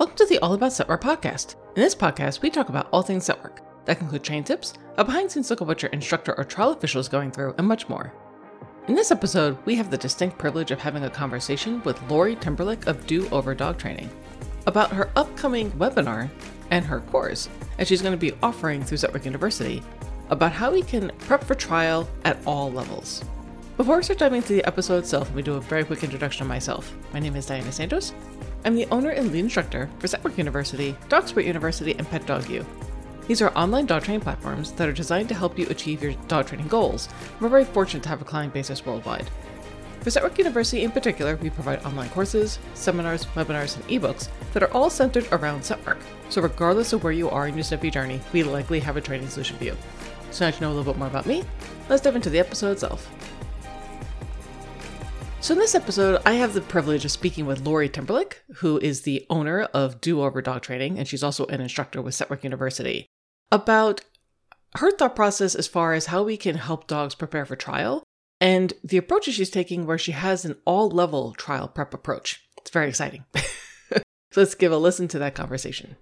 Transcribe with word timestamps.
Welcome 0.00 0.16
to 0.16 0.24
the 0.24 0.38
All 0.38 0.54
About 0.54 0.72
Scent 0.72 0.88
Work 0.88 1.02
podcast. 1.02 1.56
In 1.76 1.82
this 1.82 1.94
podcast, 1.94 2.40
we 2.40 2.48
talk 2.48 2.70
about 2.70 2.88
all 2.90 3.02
things 3.02 3.26
scent 3.26 3.44
work. 3.44 3.60
That 3.84 3.98
can 3.98 4.06
include 4.06 4.24
train 4.24 4.42
tips, 4.42 4.72
a 4.96 5.04
behind 5.04 5.26
the 5.26 5.30
scenes 5.30 5.50
look 5.50 5.60
at 5.60 5.66
what 5.68 5.82
your 5.82 5.90
instructor 5.90 6.34
or 6.38 6.44
trial 6.44 6.70
official 6.70 7.02
is 7.02 7.08
going 7.08 7.30
through, 7.30 7.54
and 7.58 7.68
much 7.68 7.86
more. 7.86 8.10
In 8.88 8.94
this 8.94 9.10
episode, 9.10 9.58
we 9.66 9.74
have 9.74 9.90
the 9.90 9.98
distinct 9.98 10.38
privilege 10.38 10.70
of 10.70 10.80
having 10.80 11.04
a 11.04 11.10
conversation 11.10 11.82
with 11.82 12.00
Lori 12.10 12.34
Timberlake 12.36 12.86
of 12.86 13.06
Do 13.06 13.28
Over 13.28 13.54
Dog 13.54 13.76
Training 13.76 14.08
about 14.66 14.90
her 14.90 15.10
upcoming 15.16 15.70
webinar 15.72 16.30
and 16.70 16.82
her 16.82 17.00
course, 17.00 17.50
and 17.76 17.86
she's 17.86 18.00
going 18.00 18.14
to 18.14 18.16
be 18.16 18.32
offering 18.42 18.82
through 18.82 18.96
Scent 18.96 19.12
Work 19.12 19.26
University 19.26 19.82
about 20.30 20.52
how 20.52 20.72
we 20.72 20.80
can 20.80 21.12
prep 21.18 21.44
for 21.44 21.54
trial 21.54 22.08
at 22.24 22.38
all 22.46 22.72
levels. 22.72 23.22
Before 23.76 23.98
we 23.98 24.02
start 24.02 24.18
diving 24.18 24.38
into 24.38 24.54
the 24.54 24.64
episode 24.64 25.00
itself, 25.00 25.28
let 25.28 25.36
me 25.36 25.42
do 25.42 25.56
a 25.56 25.60
very 25.60 25.84
quick 25.84 26.02
introduction 26.02 26.44
of 26.44 26.48
myself. 26.48 26.90
My 27.12 27.18
name 27.18 27.36
is 27.36 27.44
Diana 27.44 27.70
Santos. 27.70 28.14
I'm 28.62 28.74
the 28.74 28.86
owner 28.90 29.08
and 29.08 29.32
lead 29.32 29.44
instructor 29.44 29.88
for 29.98 30.06
Scent 30.06 30.22
Work 30.22 30.36
University, 30.36 30.94
Dog 31.08 31.26
Sport 31.26 31.46
University, 31.46 31.94
and 31.96 32.06
Pet 32.06 32.26
Dog 32.26 32.48
U. 32.50 32.66
These 33.26 33.40
are 33.40 33.56
online 33.56 33.86
dog 33.86 34.02
training 34.02 34.20
platforms 34.20 34.72
that 34.72 34.86
are 34.86 34.92
designed 34.92 35.28
to 35.30 35.34
help 35.34 35.58
you 35.58 35.66
achieve 35.68 36.02
your 36.02 36.12
dog 36.28 36.46
training 36.46 36.68
goals. 36.68 37.08
We're 37.40 37.48
very 37.48 37.64
fortunate 37.64 38.02
to 38.02 38.10
have 38.10 38.20
a 38.20 38.24
client 38.24 38.52
basis 38.52 38.84
worldwide. 38.84 39.30
For 40.00 40.10
Scent 40.10 40.24
Work 40.24 40.36
University 40.36 40.82
in 40.82 40.90
particular, 40.90 41.36
we 41.36 41.48
provide 41.48 41.84
online 41.86 42.10
courses, 42.10 42.58
seminars, 42.74 43.24
webinars, 43.26 43.76
and 43.76 43.84
ebooks 43.86 44.28
that 44.52 44.62
are 44.62 44.72
all 44.72 44.90
centered 44.90 45.26
around 45.32 45.64
Scent 45.64 45.86
Work. 45.86 46.00
So, 46.28 46.42
regardless 46.42 46.92
of 46.92 47.02
where 47.02 47.14
you 47.14 47.30
are 47.30 47.48
in 47.48 47.54
your 47.54 47.64
Snippy 47.64 47.90
journey, 47.90 48.20
we 48.32 48.42
likely 48.42 48.80
have 48.80 48.98
a 48.98 49.00
training 49.00 49.30
solution 49.30 49.56
for 49.56 49.64
you. 49.64 49.76
So, 50.32 50.44
now 50.44 50.50
to 50.50 50.60
know 50.60 50.68
a 50.68 50.74
little 50.74 50.92
bit 50.92 50.98
more 50.98 51.08
about 51.08 51.26
me, 51.26 51.44
let's 51.88 52.02
dive 52.02 52.16
into 52.16 52.30
the 52.30 52.38
episode 52.38 52.72
itself. 52.72 53.10
So, 55.42 55.54
in 55.54 55.58
this 55.58 55.74
episode, 55.74 56.20
I 56.26 56.34
have 56.34 56.52
the 56.52 56.60
privilege 56.60 57.06
of 57.06 57.10
speaking 57.10 57.46
with 57.46 57.64
Lori 57.64 57.88
Timberlake, 57.88 58.42
who 58.56 58.76
is 58.76 59.02
the 59.02 59.24
owner 59.30 59.62
of 59.62 59.98
Do 60.02 60.20
Over 60.20 60.42
Dog 60.42 60.60
Training, 60.60 60.98
and 60.98 61.08
she's 61.08 61.22
also 61.22 61.46
an 61.46 61.62
instructor 61.62 62.02
with 62.02 62.14
Scent 62.14 62.28
Work 62.28 62.44
University, 62.44 63.06
about 63.50 64.02
her 64.76 64.90
thought 64.90 65.16
process 65.16 65.54
as 65.54 65.66
far 65.66 65.94
as 65.94 66.06
how 66.06 66.22
we 66.22 66.36
can 66.36 66.56
help 66.56 66.86
dogs 66.86 67.14
prepare 67.14 67.46
for 67.46 67.56
trial 67.56 68.02
and 68.38 68.74
the 68.84 68.98
approaches 68.98 69.34
she's 69.34 69.48
taking, 69.48 69.86
where 69.86 69.98
she 69.98 70.12
has 70.12 70.44
an 70.44 70.56
all 70.66 70.90
level 70.90 71.32
trial 71.32 71.68
prep 71.68 71.94
approach. 71.94 72.44
It's 72.58 72.70
very 72.70 72.90
exciting. 72.90 73.24
so, 73.34 74.02
let's 74.36 74.54
give 74.54 74.72
a 74.72 74.76
listen 74.76 75.08
to 75.08 75.18
that 75.20 75.34
conversation. 75.34 75.96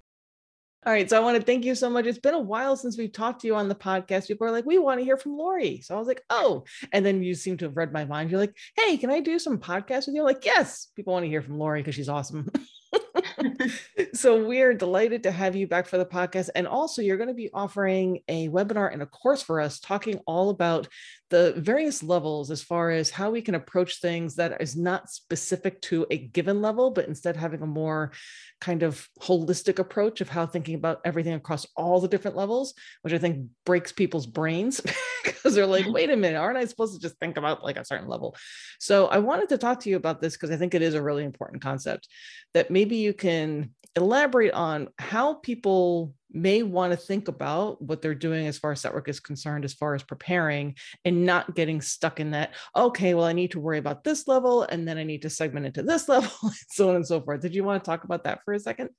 All 0.86 0.92
right. 0.92 1.10
So 1.10 1.16
I 1.16 1.20
want 1.20 1.36
to 1.36 1.42
thank 1.42 1.64
you 1.64 1.74
so 1.74 1.90
much. 1.90 2.06
It's 2.06 2.18
been 2.18 2.34
a 2.34 2.40
while 2.40 2.76
since 2.76 2.96
we've 2.96 3.12
talked 3.12 3.40
to 3.40 3.48
you 3.48 3.56
on 3.56 3.68
the 3.68 3.74
podcast. 3.74 4.28
People 4.28 4.46
are 4.46 4.52
like, 4.52 4.64
we 4.64 4.78
want 4.78 5.00
to 5.00 5.04
hear 5.04 5.16
from 5.16 5.36
Lori. 5.36 5.80
So 5.80 5.96
I 5.96 5.98
was 5.98 6.06
like, 6.06 6.22
oh. 6.30 6.64
And 6.92 7.04
then 7.04 7.22
you 7.22 7.34
seem 7.34 7.56
to 7.58 7.64
have 7.64 7.76
read 7.76 7.92
my 7.92 8.04
mind. 8.04 8.30
You're 8.30 8.40
like, 8.40 8.56
hey, 8.76 8.96
can 8.96 9.10
I 9.10 9.18
do 9.18 9.40
some 9.40 9.58
podcasts 9.58 10.06
with 10.06 10.14
you? 10.14 10.20
I'm 10.20 10.26
like, 10.26 10.44
yes, 10.44 10.88
people 10.94 11.12
want 11.12 11.24
to 11.24 11.28
hear 11.28 11.42
from 11.42 11.58
Lori 11.58 11.80
because 11.80 11.96
she's 11.96 12.08
awesome. 12.08 12.48
so 14.14 14.46
we're 14.46 14.74
delighted 14.74 15.24
to 15.24 15.30
have 15.30 15.56
you 15.56 15.66
back 15.66 15.86
for 15.86 15.98
the 15.98 16.04
podcast. 16.04 16.50
And 16.54 16.66
also, 16.66 17.02
you're 17.02 17.16
going 17.16 17.28
to 17.28 17.34
be 17.34 17.50
offering 17.52 18.20
a 18.28 18.48
webinar 18.48 18.92
and 18.92 19.02
a 19.02 19.06
course 19.06 19.42
for 19.42 19.60
us 19.60 19.80
talking 19.80 20.20
all 20.26 20.50
about 20.50 20.88
the 21.30 21.54
various 21.56 22.02
levels 22.02 22.50
as 22.50 22.62
far 22.62 22.90
as 22.90 23.10
how 23.10 23.30
we 23.30 23.42
can 23.42 23.54
approach 23.54 24.00
things 24.00 24.36
that 24.36 24.60
is 24.60 24.76
not 24.76 25.10
specific 25.10 25.80
to 25.82 26.06
a 26.10 26.18
given 26.18 26.62
level, 26.62 26.90
but 26.90 27.06
instead 27.08 27.36
having 27.36 27.62
a 27.62 27.66
more 27.66 28.12
kind 28.60 28.82
of 28.82 29.08
holistic 29.20 29.78
approach 29.78 30.20
of 30.20 30.28
how 30.28 30.46
thinking 30.46 30.74
about 30.74 31.00
everything 31.04 31.34
across 31.34 31.66
all 31.76 32.00
the 32.00 32.08
different 32.08 32.36
levels, 32.36 32.74
which 33.02 33.12
I 33.12 33.18
think 33.18 33.48
breaks 33.64 33.92
people's 33.92 34.26
brains 34.26 34.80
because 35.24 35.54
they're 35.54 35.66
like, 35.66 35.86
wait 35.88 36.10
a 36.10 36.16
minute, 36.16 36.38
aren't 36.38 36.58
I 36.58 36.64
supposed 36.64 36.94
to 36.94 37.00
just 37.00 37.18
think 37.18 37.36
about 37.36 37.62
like 37.62 37.76
a 37.76 37.84
certain 37.84 38.08
level? 38.08 38.36
So 38.80 39.06
I 39.06 39.18
wanted 39.18 39.48
to 39.50 39.58
talk 39.58 39.80
to 39.80 39.90
you 39.90 39.96
about 39.96 40.20
this 40.20 40.34
because 40.34 40.50
I 40.50 40.56
think 40.56 40.74
it 40.74 40.82
is 40.82 40.94
a 40.94 41.02
really 41.02 41.24
important 41.24 41.62
concept 41.62 42.08
that 42.54 42.70
maybe 42.70 42.96
you 42.96 43.14
can 43.14 43.70
elaborate 43.98 44.52
on 44.54 44.88
how 44.98 45.34
people 45.34 46.14
may 46.30 46.62
want 46.62 46.92
to 46.92 46.96
think 46.96 47.28
about 47.28 47.80
what 47.80 48.02
they're 48.02 48.14
doing 48.14 48.46
as 48.46 48.58
far 48.58 48.72
as 48.72 48.80
scent 48.80 48.94
work 48.94 49.08
is 49.08 49.20
concerned, 49.20 49.64
as 49.64 49.74
far 49.74 49.94
as 49.94 50.02
preparing 50.02 50.74
and 51.04 51.24
not 51.24 51.54
getting 51.54 51.80
stuck 51.80 52.20
in 52.20 52.32
that, 52.32 52.54
okay, 52.76 53.14
well, 53.14 53.24
I 53.24 53.32
need 53.32 53.52
to 53.52 53.60
worry 53.60 53.78
about 53.78 54.04
this 54.04 54.28
level 54.28 54.62
and 54.62 54.86
then 54.86 54.98
I 54.98 55.04
need 55.04 55.22
to 55.22 55.30
segment 55.30 55.66
into 55.66 55.82
this 55.82 56.08
level, 56.08 56.30
and 56.42 56.52
so 56.70 56.90
on 56.90 56.96
and 56.96 57.06
so 57.06 57.20
forth. 57.20 57.40
Did 57.40 57.54
you 57.54 57.64
want 57.64 57.82
to 57.82 57.88
talk 57.88 58.04
about 58.04 58.24
that 58.24 58.40
for 58.44 58.54
a 58.54 58.60
second? 58.60 58.90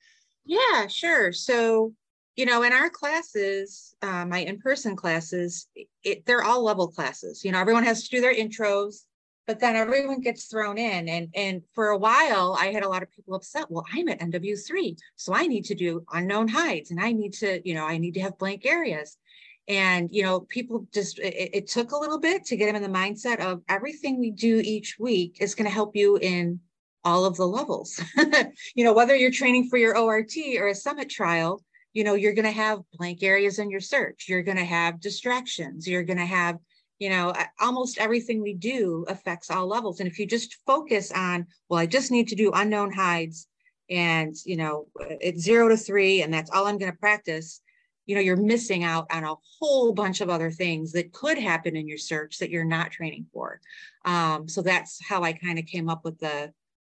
Yeah, 0.45 0.87
sure. 0.87 1.31
So, 1.31 1.93
you 2.35 2.45
know, 2.45 2.63
in 2.63 2.73
our 2.73 2.89
classes, 2.89 3.93
uh, 4.01 4.25
my 4.25 4.39
in 4.39 4.59
person 4.59 4.95
classes, 4.95 5.67
it, 6.03 6.25
they're 6.25 6.43
all 6.43 6.63
level 6.63 6.87
classes. 6.87 7.43
You 7.43 7.51
know, 7.51 7.59
everyone 7.59 7.83
has 7.83 8.03
to 8.03 8.09
do 8.09 8.21
their 8.21 8.33
intros 8.33 9.01
but 9.49 9.59
then 9.59 9.75
everyone 9.75 10.21
gets 10.21 10.45
thrown 10.45 10.77
in 10.77 11.09
and 11.09 11.27
and 11.33 11.63
for 11.73 11.87
a 11.87 11.97
while 11.97 12.55
i 12.59 12.67
had 12.67 12.83
a 12.83 12.87
lot 12.87 13.01
of 13.01 13.09
people 13.09 13.33
upset 13.33 13.65
well 13.67 13.83
i'm 13.95 14.07
at 14.07 14.19
nw3 14.19 14.95
so 15.15 15.33
i 15.33 15.47
need 15.47 15.65
to 15.65 15.73
do 15.73 16.05
unknown 16.13 16.47
hides 16.47 16.91
and 16.91 16.99
i 17.01 17.11
need 17.11 17.33
to 17.33 17.59
you 17.67 17.73
know 17.73 17.83
i 17.83 17.97
need 17.97 18.13
to 18.13 18.21
have 18.21 18.37
blank 18.37 18.65
areas. 18.65 19.17
And 19.67 20.09
you 20.11 20.23
know 20.23 20.41
people 20.41 20.87
just 20.93 21.19
it, 21.19 21.49
it 21.53 21.67
took 21.67 21.91
a 21.91 21.97
little 21.97 22.19
bit 22.19 22.45
to 22.45 22.57
get 22.57 22.67
them 22.67 22.75
in 22.75 22.91
the 22.91 22.99
mindset 22.99 23.39
of 23.39 23.61
everything 23.69 24.19
we 24.19 24.31
do 24.31 24.61
each 24.63 24.97
week 24.99 25.37
is 25.39 25.53
going 25.53 25.69
to 25.69 25.73
help 25.73 25.95
you 25.95 26.17
in 26.17 26.59
all 27.03 27.25
of 27.25 27.35
the 27.35 27.47
levels. 27.47 27.99
You 28.75 28.83
know 28.83 28.93
whether 28.93 29.15
you're 29.15 29.39
training 29.41 29.69
for 29.69 29.77
your 29.77 29.95
ort 29.97 30.31
or 30.59 30.67
a 30.67 30.75
summit 30.75 31.09
trial 31.09 31.63
you 31.93 32.03
know 32.03 32.13
you're 32.13 32.33
going 32.33 32.51
to 32.53 32.61
have 32.65 32.79
blank 32.93 33.23
areas 33.23 33.57
in 33.59 33.69
your 33.69 33.79
search 33.79 34.25
you're 34.27 34.43
going 34.43 34.57
to 34.57 34.73
have 34.77 34.99
distractions 34.99 35.87
you're 35.87 36.03
going 36.03 36.19
to 36.19 36.33
have 36.39 36.57
you 36.99 37.09
know 37.09 37.33
almost 37.59 37.97
everything 37.97 38.41
we 38.41 38.53
do 38.53 39.05
affects 39.07 39.49
all 39.49 39.67
levels. 39.67 39.99
And 39.99 40.09
if 40.09 40.19
you 40.19 40.27
just 40.27 40.57
focus 40.65 41.11
on 41.11 41.47
well 41.69 41.79
i 41.79 41.85
just 41.85 42.11
need 42.11 42.27
to 42.27 42.35
do 42.35 42.51
unknown 42.53 42.91
hides 42.91 43.47
and 43.89 44.35
you 44.45 44.57
know 44.57 44.87
it's 44.99 45.41
zero 45.41 45.69
to 45.69 45.77
three 45.77 46.21
and 46.21 46.33
that's 46.33 46.51
all 46.51 46.67
i'm 46.67 46.77
going 46.77 46.91
to 46.91 46.97
practice 46.97 47.61
you 48.05 48.15
know 48.15 48.21
you're 48.21 48.35
missing 48.35 48.83
out 48.83 49.05
on 49.11 49.23
a 49.23 49.35
whole 49.59 49.93
bunch 49.93 50.19
of 50.19 50.29
other 50.29 50.49
things 50.49 50.91
that 50.91 51.13
could 51.13 51.37
happen 51.37 51.75
in 51.75 51.87
your 51.87 51.97
search 51.97 52.39
that 52.39 52.49
you're 52.49 52.65
not 52.65 52.91
training 52.91 53.27
for. 53.31 53.61
Um, 54.03 54.47
so 54.47 54.61
that's 54.61 54.99
how 55.07 55.23
i 55.23 55.31
kind 55.33 55.59
of 55.59 55.65
came 55.65 55.89
up 55.89 56.03
with 56.03 56.19
the 56.19 56.51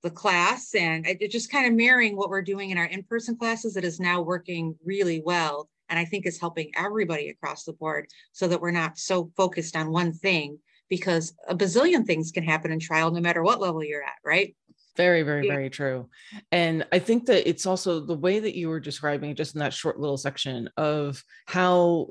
the 0.04 0.10
class 0.10 0.74
and 0.74 1.06
it 1.06 1.30
just 1.30 1.52
kind 1.52 1.68
of 1.68 1.74
mirroring 1.74 2.16
what 2.16 2.30
we're 2.30 2.42
doing 2.42 2.72
in 2.72 2.78
our 2.78 2.86
in-person 2.86 3.36
classes 3.38 3.74
that 3.76 3.84
is 3.84 4.00
now 4.00 4.22
working 4.22 4.76
really 4.84 5.22
well 5.24 5.70
and 5.92 6.00
I 6.00 6.06
think 6.06 6.26
is 6.26 6.40
helping 6.40 6.72
everybody 6.76 7.30
across 7.30 7.66
the 7.66 7.74
board 7.74 8.08
so 8.32 8.48
that 8.48 8.62
we're 8.62 8.72
not 8.72 8.98
so 8.98 9.30
focused 9.38 9.76
on 9.76 9.92
one 9.92 10.14
thing 10.14 10.58
because 10.90 11.34
a 11.48 11.56
bazillion 11.56 12.06
things 12.06 12.32
can 12.32 12.44
happen 12.44 12.72
in 12.72 12.80
trial 12.80 13.12
no 13.12 13.22
matter 13.22 13.44
what 13.44 13.62
level 13.62 13.84
you're 13.84 14.04
at, 14.04 14.16
right? 14.26 14.56
Very, 14.98 15.24
very, 15.24 15.48
yeah. 15.48 15.54
very 15.54 15.70
true. 15.70 16.10
And 16.52 16.86
I 16.92 17.00
think 17.00 17.26
that 17.28 17.48
it's 17.48 17.66
also 17.66 18.02
the 18.02 18.18
way 18.18 18.40
that 18.40 18.58
you 18.58 18.68
were 18.68 18.80
describing 18.80 19.36
just 19.36 19.56
in 19.56 19.60
that 19.60 19.74
short 19.74 20.00
little 20.00 20.18
section 20.18 20.70
of 20.76 21.24
how 21.46 22.10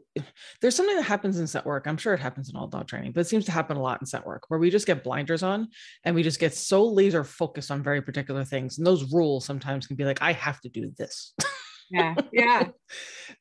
there's 0.60 0.76
something 0.76 0.96
that 0.96 1.02
happens 1.02 1.38
in 1.38 1.46
scent 1.46 1.66
work. 1.66 1.86
I'm 1.86 1.98
sure 1.98 2.14
it 2.14 2.20
happens 2.20 2.48
in 2.48 2.56
all 2.56 2.68
dog 2.68 2.86
training, 2.88 3.12
but 3.12 3.20
it 3.20 3.28
seems 3.28 3.44
to 3.46 3.52
happen 3.52 3.76
a 3.76 3.82
lot 3.82 4.00
in 4.00 4.06
scent 4.06 4.26
work 4.26 4.44
where 4.48 4.60
we 4.60 4.70
just 4.70 4.86
get 4.86 5.04
blinders 5.04 5.42
on 5.42 5.68
and 6.04 6.14
we 6.14 6.22
just 6.22 6.40
get 6.40 6.54
so 6.54 6.86
laser 6.86 7.22
focused 7.22 7.70
on 7.70 7.82
very 7.82 8.00
particular 8.00 8.44
things. 8.44 8.78
And 8.78 8.86
those 8.86 9.12
rules 9.12 9.44
sometimes 9.44 9.86
can 9.86 9.96
be 9.96 10.04
like, 10.04 10.22
I 10.22 10.32
have 10.32 10.60
to 10.62 10.70
do 10.70 10.90
this. 10.96 11.34
yeah 11.90 12.14
yeah. 12.32 12.68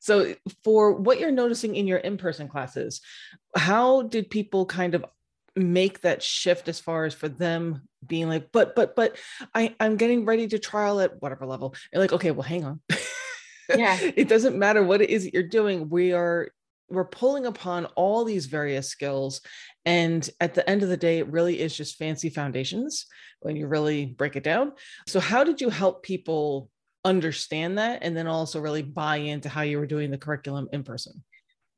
So 0.02 0.34
for 0.64 0.92
what 0.92 1.20
you're 1.20 1.30
noticing 1.30 1.76
in 1.76 1.86
your 1.86 1.98
in-person 1.98 2.48
classes 2.48 3.00
how 3.54 4.02
did 4.02 4.30
people 4.30 4.64
kind 4.64 4.94
of 4.94 5.04
make 5.56 6.00
that 6.00 6.22
shift 6.22 6.68
as 6.68 6.80
far 6.80 7.04
as 7.04 7.12
for 7.12 7.28
them 7.28 7.82
being 8.06 8.28
like 8.28 8.50
but 8.50 8.74
but 8.74 8.96
but 8.96 9.16
i 9.54 9.74
i'm 9.78 9.96
getting 9.96 10.24
ready 10.24 10.46
to 10.46 10.58
trial 10.58 11.00
at 11.00 11.20
whatever 11.20 11.44
level 11.44 11.74
and 11.92 12.00
like 12.00 12.12
okay 12.12 12.30
well 12.30 12.42
hang 12.42 12.64
on. 12.64 12.80
Yeah. 13.76 13.98
It 14.16 14.28
doesn't 14.28 14.58
matter 14.58 14.82
what 14.82 15.00
it 15.00 15.10
is 15.10 15.24
that 15.24 15.34
you're 15.34 15.42
doing. 15.42 15.88
We 15.88 16.12
are 16.12 16.48
we're 16.88 17.04
pulling 17.04 17.46
upon 17.46 17.86
all 17.94 18.24
these 18.24 18.46
various 18.46 18.88
skills 18.88 19.42
and 19.84 20.28
at 20.40 20.54
the 20.54 20.68
end 20.68 20.82
of 20.82 20.88
the 20.88 20.96
day 20.96 21.18
it 21.18 21.28
really 21.28 21.60
is 21.60 21.76
just 21.76 21.96
fancy 21.96 22.28
foundations 22.30 23.06
when 23.40 23.54
you 23.54 23.68
really 23.68 24.06
break 24.06 24.34
it 24.34 24.42
down. 24.42 24.72
So 25.06 25.20
how 25.20 25.44
did 25.44 25.60
you 25.60 25.70
help 25.70 26.02
people 26.02 26.68
understand 27.04 27.78
that 27.78 28.02
and 28.02 28.16
then 28.16 28.26
also 28.26 28.60
really 28.60 28.82
buy 28.82 29.16
into 29.16 29.48
how 29.48 29.62
you 29.62 29.78
were 29.78 29.86
doing 29.86 30.10
the 30.10 30.18
curriculum 30.18 30.68
in 30.72 30.82
person? 30.82 31.22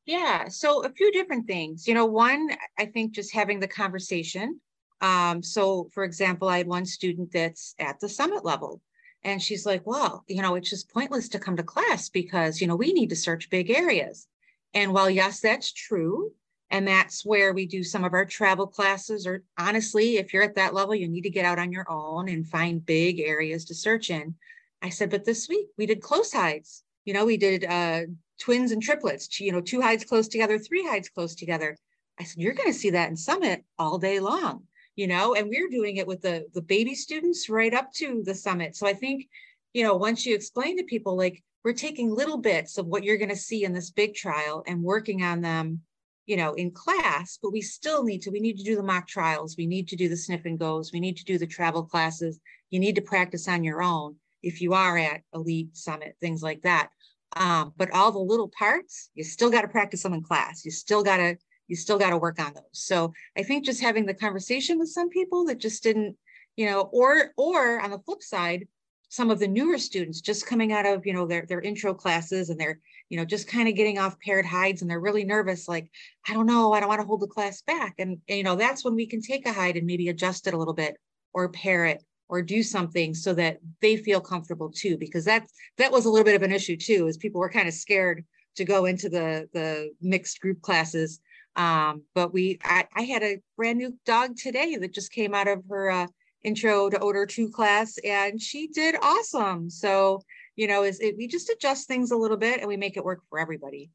Yeah, 0.05 0.49
so 0.49 0.85
a 0.85 0.91
few 0.91 1.13
different 1.13 1.47
things. 1.47 1.87
You 1.87 1.95
know, 1.95 2.07
one, 2.07 2.51
I 2.79 2.87
think 2.87 3.13
just 3.13 3.33
having 3.33 3.61
the 3.61 3.69
conversation. 3.69 4.61
Um, 5.01 5.43
so, 5.43 5.89
for 5.93 6.05
example, 6.05 6.49
I 6.49 6.59
had 6.59 6.67
one 6.67 6.87
student 6.87 7.31
that's 7.33 7.75
at 7.79 8.01
the 8.01 8.09
summit 8.09 8.45
level, 8.45 8.81
and 9.25 9.41
she's 9.41 9.65
like, 9.65 9.87
Well, 9.87 10.25
you 10.27 10.43
know, 10.43 10.57
it's 10.57 10.71
just 10.71 10.91
pointless 10.91 11.29
to 11.31 11.39
come 11.39 11.57
to 11.57 11.63
class 11.63 12.09
because, 12.09 12.61
you 12.61 12.67
know, 12.67 12.77
we 12.77 12.93
need 12.93 13.11
to 13.11 13.17
search 13.17 13.51
big 13.51 13.71
areas. 13.71 14.27
And 14.75 14.93
while, 14.93 15.11
yes, 15.11 15.41
that's 15.41 15.73
true. 15.73 16.33
And 16.71 16.89
that's 16.89 17.25
where 17.25 17.53
we 17.53 17.67
do 17.67 17.85
some 17.85 18.03
of 18.03 18.15
our 18.15 18.25
travel 18.25 18.67
classes, 18.67 19.27
or 19.27 19.43
honestly, 19.59 20.17
if 20.17 20.33
you're 20.33 20.43
at 20.43 20.55
that 20.55 20.73
level, 20.73 20.95
you 20.95 21.07
need 21.07 21.21
to 21.23 21.31
get 21.31 21.45
out 21.45 21.59
on 21.59 21.71
your 21.71 21.85
own 21.89 22.31
and 22.31 22.49
find 22.49 22.85
big 22.85 23.21
areas 23.21 23.67
to 23.67 23.75
search 23.75 24.09
in. 24.09 24.35
I 24.83 24.89
said, 24.89 25.11
but 25.11 25.25
this 25.25 25.49
week 25.49 25.69
we 25.79 25.87
did 25.87 26.03
close 26.03 26.33
hides. 26.33 26.83
You 27.05 27.15
know, 27.15 27.25
we 27.25 27.37
did 27.37 27.65
uh, 27.65 28.03
twins 28.41 28.73
and 28.73 28.83
triplets, 28.83 29.41
you 29.41 29.53
know, 29.53 29.61
two 29.61 29.81
hides 29.81 30.05
close 30.05 30.29
together, 30.29 30.59
three 30.59 30.87
hides 30.87 31.09
close 31.09 31.35
together. 31.35 31.77
I 32.19 32.25
said, 32.25 32.43
you're 32.43 32.55
going 32.55 32.73
to 32.73 32.79
see 32.79 32.91
that 32.91 33.09
in 33.09 33.17
Summit 33.17 33.65
all 33.79 33.99
day 33.99 34.21
long, 34.21 34.65
you 34.97 35.07
know, 35.07 35.35
and 35.35 35.49
we're 35.49 35.71
doing 35.71 35.97
it 35.97 36.07
with 36.07 36.23
the, 36.23 36.47
the 36.53 36.63
baby 36.63 36.95
students 36.95 37.49
right 37.49 37.73
up 37.73 37.93
to 37.95 38.23
the 38.25 38.35
Summit. 38.35 38.77
So 38.77 38.87
I 38.87 38.93
think 38.93 39.27
you 39.73 39.85
know, 39.85 39.97
once 39.97 40.27
you 40.27 40.35
explain 40.35 40.77
to 40.77 40.85
people, 40.85 41.17
like, 41.17 41.43
we're 41.65 41.73
taking 41.73 42.15
little 42.15 42.39
bits 42.39 42.77
of 42.77 42.87
what 42.87 43.05
you're 43.05 43.17
going 43.17 43.29
to 43.29 43.37
see 43.37 43.65
in 43.65 43.73
this 43.73 43.91
big 43.91 44.15
trial 44.15 44.65
and 44.67 44.83
working 44.83 45.23
on 45.23 45.41
them 45.41 45.81
you 46.27 46.37
know 46.37 46.55
in 46.55 46.71
class 46.71 47.39
but 47.43 47.51
we 47.51 47.61
still 47.61 48.05
need 48.05 48.23
to 48.23 48.31
we 48.31 48.39
need 48.39 48.57
to 48.57 48.63
do 48.63 48.77
the 48.77 48.83
mock 48.83 49.09
trials 49.09 49.57
we 49.57 49.67
need 49.67 49.89
to 49.89 49.97
do 49.97 50.09
the 50.09 50.17
sniff 50.17 50.45
and 50.45 50.59
goes 50.59 50.93
we 50.93 51.01
need 51.01 51.17
to 51.17 51.25
do 51.25 51.37
the 51.37 51.47
travel 51.47 51.83
classes 51.83 52.39
you 52.71 52.79
need 52.79 52.95
to 52.95 53.03
practice 53.03 53.49
on 53.49 53.65
your 53.65 53.83
own 53.83 54.15
if 54.43 54.61
you 54.61 54.73
are 54.75 54.99
at 54.99 55.23
elite 55.35 55.77
summit 55.77 56.17
things 56.21 56.43
like 56.43 56.63
that. 56.63 56.91
Um, 57.35 57.73
but 57.77 57.91
all 57.93 58.13
the 58.13 58.19
little 58.19 58.51
parts 58.59 59.11
you 59.15 59.25
still 59.25 59.51
got 59.51 59.63
to 59.63 59.69
practice 59.69 60.03
them 60.03 60.13
in 60.13 60.23
class. 60.23 60.65
You 60.65 60.71
still 60.71 61.03
got 61.03 61.19
to 61.19 61.37
you 61.69 61.77
still 61.77 61.99
got 61.99 62.11
to 62.11 62.19
work 62.19 62.41
on 62.41 62.53
those. 62.55 62.65
So 62.73 63.13
i 63.37 63.43
think 63.43 63.65
just 63.65 63.81
having 63.81 64.07
the 64.07 64.15
conversation 64.15 64.79
with 64.79 64.89
some 64.91 65.09
people 65.09 65.47
that 65.47 65.59
just 65.59 65.83
didn't 65.83 66.17
you 66.57 66.67
know 66.67 66.83
or 66.93 67.33
or 67.37 67.81
on 67.81 67.91
the 67.91 67.99
flip 68.01 68.23
side 68.23 68.67
some 69.09 69.31
of 69.31 69.39
the 69.39 69.47
newer 69.47 69.77
students 69.77 70.23
just 70.23 70.47
coming 70.47 70.73
out 70.73 70.87
of 70.87 71.05
you 71.05 71.13
know 71.13 71.27
their 71.27 71.45
their 71.47 71.61
intro 71.61 71.93
classes 71.93 72.49
and 72.49 72.59
they're 72.59 72.81
you 73.11 73.19
know 73.19 73.27
just 73.27 73.47
kind 73.47 73.69
of 73.69 73.75
getting 73.75 73.99
off 73.99 74.19
paired 74.21 74.47
hides 74.47 74.81
and 74.81 74.91
they're 74.91 75.01
really 75.01 75.25
nervous 75.25 75.69
like 75.69 75.91
i 76.29 76.33
don't 76.33 76.47
know 76.47 76.73
i 76.73 76.81
don't 76.81 76.89
want 76.89 77.01
to 77.01 77.07
hold 77.07 77.21
the 77.21 77.27
class 77.27 77.61
back. 77.63 77.95
And, 77.99 78.19
and 78.29 78.39
you 78.39 78.43
know 78.43 78.57
that's 78.57 78.85
when 78.85 78.95
we 78.95 79.07
can 79.07 79.21
take 79.21 79.47
a 79.47 79.53
hide 79.53 79.77
and 79.77 79.87
maybe 79.87 80.09
adjust 80.09 80.47
it 80.47 80.55
a 80.55 80.57
little 80.57 80.73
bit 80.75 80.97
or 81.35 81.51
pair 81.51 81.85
it 81.85 82.03
or 82.33 82.41
do 82.41 82.63
something 82.63 83.13
so 83.13 83.35
that 83.35 83.59
they 83.83 83.95
feel 83.95 84.19
comfortable 84.19 84.71
too 84.71 84.97
because 84.97 85.23
that's 85.23 85.53
that 85.77 85.93
was 85.93 86.07
a 86.07 86.09
little 86.09 86.25
bit 86.25 86.35
of 86.35 86.43
an 86.43 86.51
issue 86.51 86.79
too 86.79 87.07
is 87.07 87.19
people 87.19 87.39
were 87.39 87.51
kind 87.51 87.69
of 87.69 87.75
scared 87.75 88.25
to 88.57 88.65
go 88.65 88.87
into 88.87 89.11
the 89.11 89.47
the 89.53 89.93
mixed 90.01 90.41
group 90.41 90.63
classes. 90.63 91.21
Um, 91.57 92.05
but 92.15 92.33
we 92.33 92.59
I, 92.65 92.87
I 92.97 93.03
had 93.03 93.23
a 93.23 93.37
brand 93.55 93.77
new 93.77 93.99
dog 94.07 94.35
today 94.35 94.77
that 94.77 94.95
just 94.95 95.13
came 95.13 95.35
out 95.35 95.47
of 95.47 95.63
her 95.69 95.91
uh, 95.91 96.07
intro 96.43 96.89
to 96.89 96.99
odor 97.01 97.27
2 97.27 97.51
class 97.51 97.99
and 98.03 98.41
she 98.41 98.67
did 98.67 98.97
awesome. 99.03 99.69
So 99.69 100.23
you 100.57 100.67
know 100.67 100.85
is 100.85 101.01
it 101.01 101.19
we 101.19 101.29
just 101.29 101.51
adjust 101.51 101.87
things 101.87 102.13
a 102.13 102.17
little 102.17 102.39
bit 102.39 102.61
and 102.61 102.67
we 102.67 102.79
make 102.79 102.97
it 102.97 103.05
work 103.05 103.21
for 103.29 103.41
everybody 103.41 103.91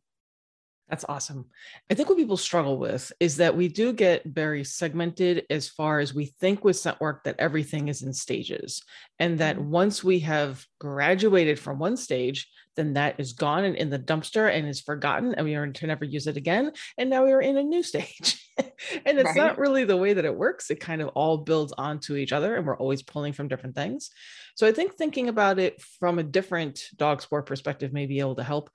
that's 0.89 1.06
awesome. 1.10 1.45
I 1.92 1.94
think 1.94 2.07
what 2.07 2.18
people 2.18 2.38
struggle 2.38 2.78
with 2.78 3.12
is 3.19 3.38
that 3.38 3.56
we 3.56 3.68
do 3.68 3.92
get 3.92 4.24
very 4.24 4.63
segmented 4.63 5.45
as 5.50 5.68
far 5.68 6.00
as 6.00 6.13
we 6.13 6.25
think 6.25 6.63
with 6.63 6.78
scent 6.78 7.01
work 7.01 7.25
that 7.25 7.36
everything 7.39 7.89
is 7.89 8.04
in 8.04 8.13
stages. 8.13 8.81
And 9.19 9.39
that 9.39 9.57
mm-hmm. 9.57 9.69
once 9.69 10.04
we 10.04 10.19
have 10.19 10.66
graduated 10.80 11.60
from 11.60 11.78
one 11.78 11.98
stage, 11.98 12.50
then 12.78 12.94
that 12.94 13.19
is 13.19 13.34
gone 13.34 13.66
and 13.66 13.75
in 13.75 13.89
the 13.89 14.00
dumpster 14.00 14.50
and 14.50 14.68
is 14.68 14.80
forgotten 14.80 15.36
and 15.36 15.45
we 15.45 15.56
are 15.56 15.68
to 15.68 15.88
never 15.88 16.06
use 16.06 16.28
it 16.28 16.38
again. 16.38 16.72
And 16.98 17.10
now 17.10 17.25
we 17.25 17.34
are 17.34 17.42
in 17.42 17.57
a 17.57 17.63
new 17.63 17.84
stage. 17.92 18.47
and 19.06 19.18
it's 19.19 19.25
right. 19.25 19.36
not 19.36 19.57
really 19.57 19.83
the 19.83 19.98
way 19.98 20.13
that 20.13 20.25
it 20.25 20.36
works. 20.36 20.69
It 20.69 20.80
kind 20.80 21.01
of 21.01 21.09
all 21.09 21.38
builds 21.38 21.74
onto 21.77 22.15
each 22.15 22.31
other 22.31 22.56
and 22.56 22.65
we're 22.65 22.77
always 22.77 23.04
pulling 23.04 23.33
from 23.33 23.48
different 23.48 23.75
things. 23.75 24.09
So 24.56 24.65
I 24.65 24.71
think 24.71 24.95
thinking 24.95 25.30
about 25.30 25.59
it 25.59 25.81
from 26.00 26.18
a 26.18 26.24
different 26.24 26.81
dog 26.95 27.21
sport 27.21 27.45
perspective 27.45 27.94
may 27.94 28.07
be 28.07 28.19
able 28.19 28.36
to 28.36 28.44
help 28.44 28.71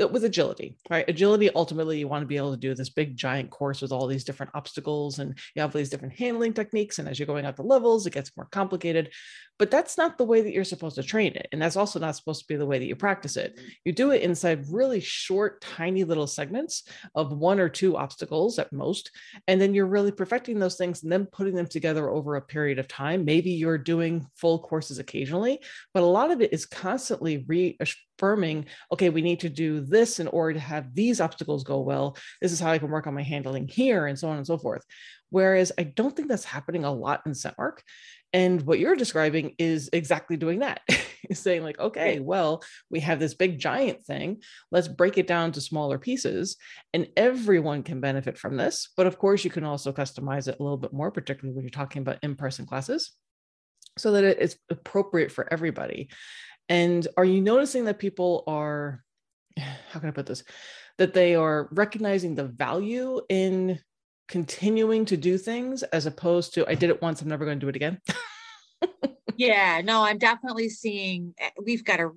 uh, 0.00 0.08
with 0.08 0.24
agility, 0.24 0.76
right? 0.88 1.04
Agility, 1.08 1.50
ultimately, 1.54 1.98
you 1.98 2.08
want 2.08 2.22
to 2.22 2.26
be 2.26 2.38
able 2.38 2.52
to 2.52 2.58
do 2.58 2.74
this 2.74 2.88
big 2.88 3.16
giant 3.16 3.50
course 3.50 3.82
with 3.82 3.92
all 3.92 4.06
these 4.06 4.24
different 4.24 4.52
obstacles 4.54 5.18
and 5.18 5.38
you 5.54 5.62
have 5.62 5.72
these 5.72 5.90
different 5.90 6.14
handling 6.18 6.54
techniques. 6.54 6.98
And 6.98 7.08
as 7.08 7.18
you're 7.18 7.26
going 7.26 7.44
up 7.44 7.56
the 7.56 7.62
levels, 7.62 8.06
it 8.06 8.14
gets 8.14 8.34
more 8.36 8.48
complicated. 8.50 9.12
But 9.58 9.70
that's 9.70 9.96
not 9.96 10.18
the 10.18 10.24
way 10.24 10.42
that 10.42 10.52
you're 10.52 10.64
supposed 10.64 10.96
to 10.96 11.02
train 11.02 11.34
it. 11.34 11.48
And 11.52 11.60
that's 11.60 11.76
also 11.76 11.98
not 11.98 12.16
supposed 12.16 12.40
to 12.40 12.48
be 12.48 12.56
the 12.56 12.66
way 12.66 12.78
that 12.78 12.86
you 12.86 12.96
practice 12.96 13.36
it. 13.36 13.58
You 13.84 13.92
do 13.92 14.10
it 14.10 14.22
inside 14.22 14.66
really 14.70 15.00
short, 15.00 15.60
tiny 15.62 16.04
little 16.04 16.26
segments 16.26 16.82
of 17.14 17.32
one 17.32 17.60
or 17.60 17.68
two 17.68 17.96
obstacles 17.96 18.58
at 18.58 18.72
most. 18.72 19.10
And 19.48 19.60
then 19.60 19.74
you're 19.74 19.86
really 19.86 20.12
perfecting 20.12 20.58
those 20.58 20.76
things 20.76 21.02
and 21.02 21.12
then 21.12 21.26
putting 21.26 21.54
them 21.54 21.66
together 21.66 22.08
over 22.10 22.36
a 22.36 22.42
period 22.42 22.78
of 22.78 22.88
time. 22.88 23.24
Maybe 23.24 23.50
you're 23.52 23.78
doing 23.78 24.26
full 24.36 24.58
courses 24.58 24.98
occasionally, 24.98 25.60
but 25.94 26.02
a 26.02 26.06
lot 26.06 26.30
of 26.30 26.40
it 26.40 26.52
is 26.52 26.66
constantly 26.66 27.44
reaffirming 27.46 27.96
okay, 28.92 29.10
we 29.10 29.20
need 29.20 29.40
to 29.40 29.48
do 29.48 29.80
this 29.80 30.20
in 30.20 30.28
order 30.28 30.54
to 30.54 30.60
have 30.60 30.94
these 30.94 31.20
obstacles 31.20 31.64
go 31.64 31.80
well. 31.80 32.16
This 32.40 32.52
is 32.52 32.60
how 32.60 32.70
I 32.70 32.78
can 32.78 32.90
work 32.90 33.06
on 33.06 33.14
my 33.14 33.22
handling 33.22 33.68
here, 33.68 34.06
and 34.06 34.18
so 34.18 34.28
on 34.28 34.38
and 34.38 34.46
so 34.46 34.58
forth. 34.58 34.82
Whereas 35.30 35.72
I 35.78 35.82
don't 35.82 36.14
think 36.14 36.28
that's 36.28 36.44
happening 36.44 36.84
a 36.84 36.92
lot 36.92 37.22
in 37.26 37.34
scent 37.34 37.58
work. 37.58 37.82
And 38.32 38.62
what 38.62 38.78
you're 38.78 38.96
describing 38.96 39.54
is 39.58 39.88
exactly 39.92 40.36
doing 40.36 40.58
that. 40.60 40.80
saying, 41.32 41.62
like, 41.62 41.78
okay, 41.78 42.20
well, 42.20 42.62
we 42.90 43.00
have 43.00 43.18
this 43.18 43.34
big 43.34 43.58
giant 43.58 44.04
thing. 44.04 44.42
Let's 44.70 44.88
break 44.88 45.18
it 45.18 45.26
down 45.26 45.52
to 45.52 45.60
smaller 45.60 45.98
pieces, 45.98 46.56
and 46.92 47.08
everyone 47.16 47.82
can 47.82 48.00
benefit 48.00 48.38
from 48.38 48.56
this. 48.56 48.90
But 48.96 49.06
of 49.06 49.18
course, 49.18 49.44
you 49.44 49.50
can 49.50 49.64
also 49.64 49.92
customize 49.92 50.48
it 50.48 50.56
a 50.58 50.62
little 50.62 50.78
bit 50.78 50.92
more, 50.92 51.10
particularly 51.10 51.54
when 51.54 51.64
you're 51.64 51.70
talking 51.70 52.02
about 52.02 52.18
in 52.22 52.36
person 52.36 52.66
classes, 52.66 53.12
so 53.98 54.12
that 54.12 54.24
it 54.24 54.40
is 54.40 54.56
appropriate 54.70 55.32
for 55.32 55.52
everybody. 55.52 56.08
And 56.68 57.06
are 57.16 57.24
you 57.24 57.40
noticing 57.40 57.84
that 57.86 57.98
people 57.98 58.44
are, 58.46 59.02
how 59.58 60.00
can 60.00 60.08
I 60.08 60.12
put 60.12 60.26
this? 60.26 60.44
That 60.98 61.14
they 61.14 61.34
are 61.34 61.68
recognizing 61.72 62.34
the 62.34 62.44
value 62.44 63.20
in 63.28 63.80
continuing 64.28 65.04
to 65.06 65.16
do 65.16 65.38
things 65.38 65.82
as 65.84 66.06
opposed 66.06 66.54
to 66.54 66.68
I 66.68 66.74
did 66.74 66.90
it 66.90 67.02
once, 67.02 67.22
I'm 67.22 67.28
never 67.28 67.44
going 67.44 67.58
to 67.58 67.64
do 67.64 67.68
it 67.68 67.76
again. 67.76 68.00
yeah, 69.36 69.80
no, 69.84 70.02
I'm 70.02 70.18
definitely 70.18 70.68
seeing 70.68 71.34
eh, 71.38 71.50
we've 71.62 71.84
got 71.84 72.00
a 72.00 72.10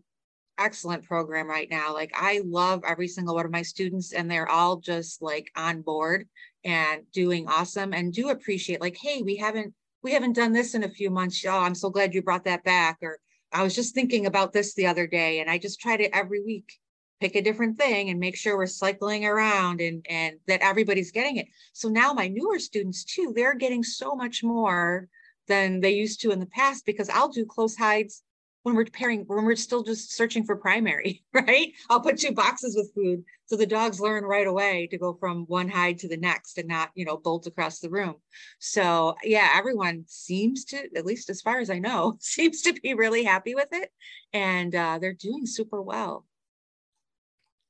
excellent 0.60 1.04
program 1.06 1.48
right 1.48 1.70
now. 1.70 1.94
Like 1.94 2.12
I 2.14 2.42
love 2.46 2.84
every 2.86 3.08
single 3.08 3.36
one 3.36 3.46
of 3.46 3.52
my 3.52 3.62
students 3.62 4.14
and 4.14 4.30
they're 4.30 4.50
all 4.50 4.78
just 4.78 5.22
like 5.22 5.50
on 5.56 5.82
board 5.82 6.28
and 6.64 7.04
doing 7.14 7.48
awesome 7.48 7.94
and 7.94 8.14
do 8.14 8.30
appreciate 8.30 8.82
like, 8.82 8.98
hey, 9.02 9.22
we 9.22 9.38
haven't 9.38 9.74
we 10.04 10.12
haven't 10.12 10.34
done 10.34 10.54
this 10.54 10.76
in 10.76 10.84
a 10.84 10.90
few 10.90 11.10
months. 11.10 11.44
Oh, 11.46 11.60
I'm 11.60 11.76
so 11.76 11.90
glad 11.90 12.14
you 12.14 12.22
brought 12.22 12.46
that 12.46 12.64
back. 12.64 12.98
Or 13.02 13.20
I 13.52 13.64
was 13.64 13.76
just 13.76 13.96
thinking 13.96 14.26
about 14.26 14.54
this 14.54 14.74
the 14.74 14.88
other 14.88 15.08
day 15.08 15.40
and 15.40 15.50
I 15.50 15.58
just 15.58 15.80
try 15.80 15.98
to 15.98 16.16
every 16.16 16.44
week 16.44 16.74
pick 17.20 17.36
a 17.36 17.42
different 17.42 17.78
thing 17.78 18.10
and 18.10 18.20
make 18.20 18.36
sure 18.36 18.58
we're 18.58 18.66
cycling 18.66 19.26
around 19.26 19.82
and 19.82 20.06
and 20.10 20.38
that 20.48 20.62
everybody's 20.62 21.12
getting 21.12 21.38
it. 21.38 21.48
So 21.74 21.90
now 21.90 22.14
my 22.14 22.28
newer 22.28 22.60
students 22.60 23.04
too 23.04 23.34
they're 23.36 23.56
getting 23.56 23.84
so 23.84 24.16
much 24.16 24.44
more 24.44 25.08
than 25.50 25.82
they 25.82 25.92
used 25.92 26.22
to 26.22 26.32
in 26.32 26.40
the 26.40 26.46
past 26.46 26.86
because 26.86 27.10
i'll 27.10 27.28
do 27.28 27.46
close 27.46 27.76
hides 27.76 28.24
when 28.64 28.76
we're 28.76 28.86
pairing 28.86 29.24
when 29.28 29.46
we're 29.46 29.56
still 29.56 29.84
just 29.84 30.16
searching 30.16 30.44
for 30.44 30.56
primary 30.56 31.24
right? 31.34 31.74
I'll 31.90 32.02
put 32.02 32.20
two 32.20 32.34
boxes 32.34 32.76
with 32.76 32.94
food 32.94 33.24
so 33.46 33.56
the 33.56 33.66
dogs 33.66 34.00
learn 34.00 34.24
right 34.26 34.46
away 34.46 34.88
to 34.92 34.98
go 34.98 35.14
from 35.14 35.46
one 35.46 35.70
hide 35.70 35.98
to 36.00 36.08
the 36.08 36.18
next 36.18 36.58
and 36.58 36.68
not 36.68 36.92
you 36.94 37.06
know 37.06 37.18
bolt 37.18 37.48
across 37.48 37.80
the 37.80 37.90
room. 37.90 38.16
So 38.60 39.16
yeah 39.24 39.50
everyone 39.56 40.04
seems 40.08 40.66
to 40.66 40.88
at 40.96 41.06
least 41.06 41.30
as 41.30 41.42
far 41.42 41.60
as 41.60 41.70
i 41.70 41.80
know 41.80 42.18
seems 42.20 42.62
to 42.64 42.74
be 42.74 42.94
really 42.94 43.24
happy 43.24 43.56
with 43.56 43.70
it. 43.72 43.92
And 44.34 44.76
uh, 44.76 45.00
they're 45.00 45.14
doing 45.14 45.46
super 45.46 45.82
well 45.82 46.26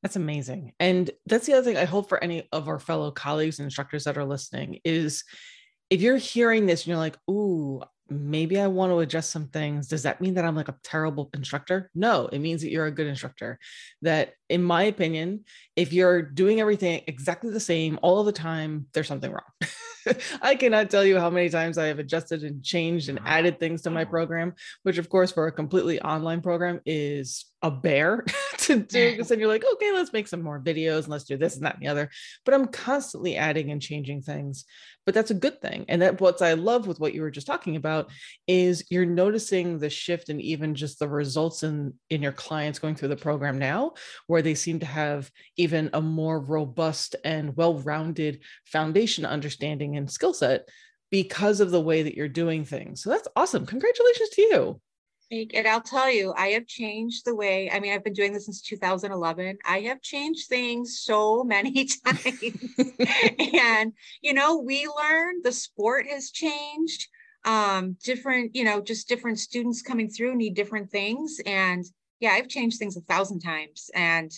that's 0.02 0.16
amazing. 0.16 0.74
And 0.80 1.10
that's 1.26 1.46
the 1.46 1.54
other 1.54 1.64
thing 1.64 1.78
I 1.78 1.86
hope 1.86 2.10
for 2.10 2.24
any 2.24 2.48
of 2.52 2.68
our 2.68 2.80
fellow 2.80 3.12
colleagues 3.12 3.60
and 3.60 3.66
instructors 3.66 4.06
that 4.06 4.18
are 4.18 4.26
listening 4.26 4.80
is 4.86 5.24
if 5.90 6.02
you're 6.02 6.18
hearing 6.18 6.66
this 6.66 6.82
and 6.82 6.88
you're 6.88 6.98
like, 6.98 7.18
ooh, 7.30 7.82
maybe 8.10 8.60
I 8.60 8.68
want 8.68 8.92
to 8.92 9.00
adjust 9.00 9.30
some 9.30 9.48
things. 9.48 9.88
Does 9.88 10.04
that 10.04 10.22
mean 10.22 10.36
that 10.36 10.46
I'm 10.46 10.56
like 10.56 10.70
a 10.70 10.78
terrible 10.84 11.30
instructor? 11.34 11.90
No, 11.94 12.28
it 12.28 12.40
means 12.40 12.62
that 12.62 12.72
you're 12.72 12.86
a 12.86 12.92
good 12.92 13.08
instructor. 13.08 13.60
That, 14.02 14.34
in 14.50 14.64
my 14.64 14.84
opinion, 14.84 15.46
if 15.76 15.94
you're 15.94 16.22
doing 16.22 16.60
everything 16.60 17.02
exactly 17.08 17.52
the 17.52 17.60
same 17.60 18.00
all 18.02 18.20
of 18.20 18.26
the 18.26 18.32
time, 18.32 18.88
there's 18.94 19.08
something 19.08 19.32
wrong. 19.32 19.72
I 20.42 20.56
cannot 20.56 20.90
tell 20.90 21.06
you 21.06 21.20
how 21.20 21.30
many 21.30 21.50
times 21.50 21.78
I 21.78 21.86
have 21.86 22.00
adjusted 22.00 22.44
and 22.44 22.64
changed 22.64 23.10
and 23.10 23.20
added 23.26 23.60
things 23.60 23.84
to 23.84 23.90
my 23.90 24.06
program, 24.06 24.54
which, 24.84 24.98
of 24.98 25.10
course, 25.10 25.32
for 25.32 25.48
a 25.48 25.52
completely 25.52 26.02
online 26.02 26.42
program 26.42 26.82
is 26.86 27.46
a 27.62 27.70
bear 27.70 28.24
to 28.58 28.80
do 28.80 29.12
because 29.12 29.28
then 29.28 29.40
you're 29.40 29.50
like, 29.50 29.66
okay, 29.74 29.92
let's 29.92 30.14
make 30.14 30.28
some 30.28 30.42
more 30.42 30.60
videos 30.60 31.00
and 31.00 31.10
let's 31.10 31.26
do 31.26 31.38
this 31.38 31.56
and 31.56 31.66
that 31.66 31.76
and 31.76 31.84
the 31.84 31.90
other. 31.90 32.10
But 32.46 32.54
I'm 32.54 32.68
constantly 32.68 33.36
adding 33.36 33.72
and 33.72 33.82
changing 33.82 34.22
things. 34.22 34.66
But 35.06 35.16
that's 35.16 35.32
a 35.32 35.36
good 35.36 35.60
thing. 35.62 35.86
And 35.88 36.02
that 36.02 36.22
what 36.22 36.42
I 36.42 36.54
love 36.54 36.86
with 36.86 37.00
what 37.00 37.14
you 37.14 37.22
were 37.22 37.32
just 37.32 37.48
talking 37.48 37.76
about 37.76 38.12
is 38.48 38.86
you're 38.90 39.06
noticing 39.06 39.80
the 39.80 39.90
shift 39.90 40.30
and 40.30 40.40
even 40.42 40.76
just 40.76 41.00
the 41.00 41.10
results 41.10 41.64
in 41.64 41.94
in 42.10 42.22
your 42.22 42.32
clients 42.32 42.80
going 42.80 42.96
through 42.96 43.08
the 43.08 43.16
program 43.16 43.58
now, 43.58 43.94
where 44.28 44.39
they 44.42 44.56
seem 44.56 44.80
to 44.80 44.86
have 44.86 45.32
even 45.58 45.90
a 45.94 46.02
more 46.02 46.40
robust 46.40 47.16
and 47.24 47.56
well-rounded 47.56 48.42
foundation 48.66 49.26
understanding 49.26 49.98
and 49.98 50.10
skill 50.10 50.34
set 50.34 50.68
because 51.12 51.60
of 51.60 51.72
the 51.72 51.82
way 51.82 52.04
that 52.04 52.16
you're 52.16 52.28
doing 52.28 52.64
things. 52.64 53.02
So 53.02 53.10
that's 53.10 53.28
awesome. 53.36 53.66
Congratulations 53.66 54.30
to 54.30 54.42
you. 54.42 54.82
And 55.32 55.68
I'll 55.68 55.82
tell 55.82 56.10
you, 56.10 56.34
I 56.36 56.48
have 56.50 56.66
changed 56.66 57.24
the 57.24 57.36
way. 57.36 57.70
I 57.70 57.80
mean, 57.80 57.94
I've 57.94 58.04
been 58.04 58.14
doing 58.14 58.34
this 58.34 58.46
since 58.46 58.62
2011. 58.64 59.60
I 59.64 59.82
have 59.82 60.02
changed 60.02 60.48
things 60.48 61.02
so 61.02 61.44
many 61.44 61.88
times. 62.06 62.26
and, 63.54 63.94
you 64.22 64.34
know, 64.34 64.58
we 64.58 64.88
learn 64.88 65.42
the 65.44 65.52
sport 65.52 66.08
has 66.08 66.32
changed. 66.32 67.08
Um, 67.46 67.96
different, 68.04 68.56
you 68.56 68.66
know, 68.66 68.82
just 68.82 69.08
different 69.08 69.40
students 69.40 69.82
coming 69.82 70.10
through 70.10 70.36
need 70.36 70.56
different 70.56 70.92
things. 70.92 71.40
And 71.46 71.86
yeah, 72.20 72.32
I've 72.32 72.48
changed 72.48 72.80
things 72.80 72.98
a 72.98 73.02
thousand 73.02 73.40
times 73.40 73.90
and 73.94 74.32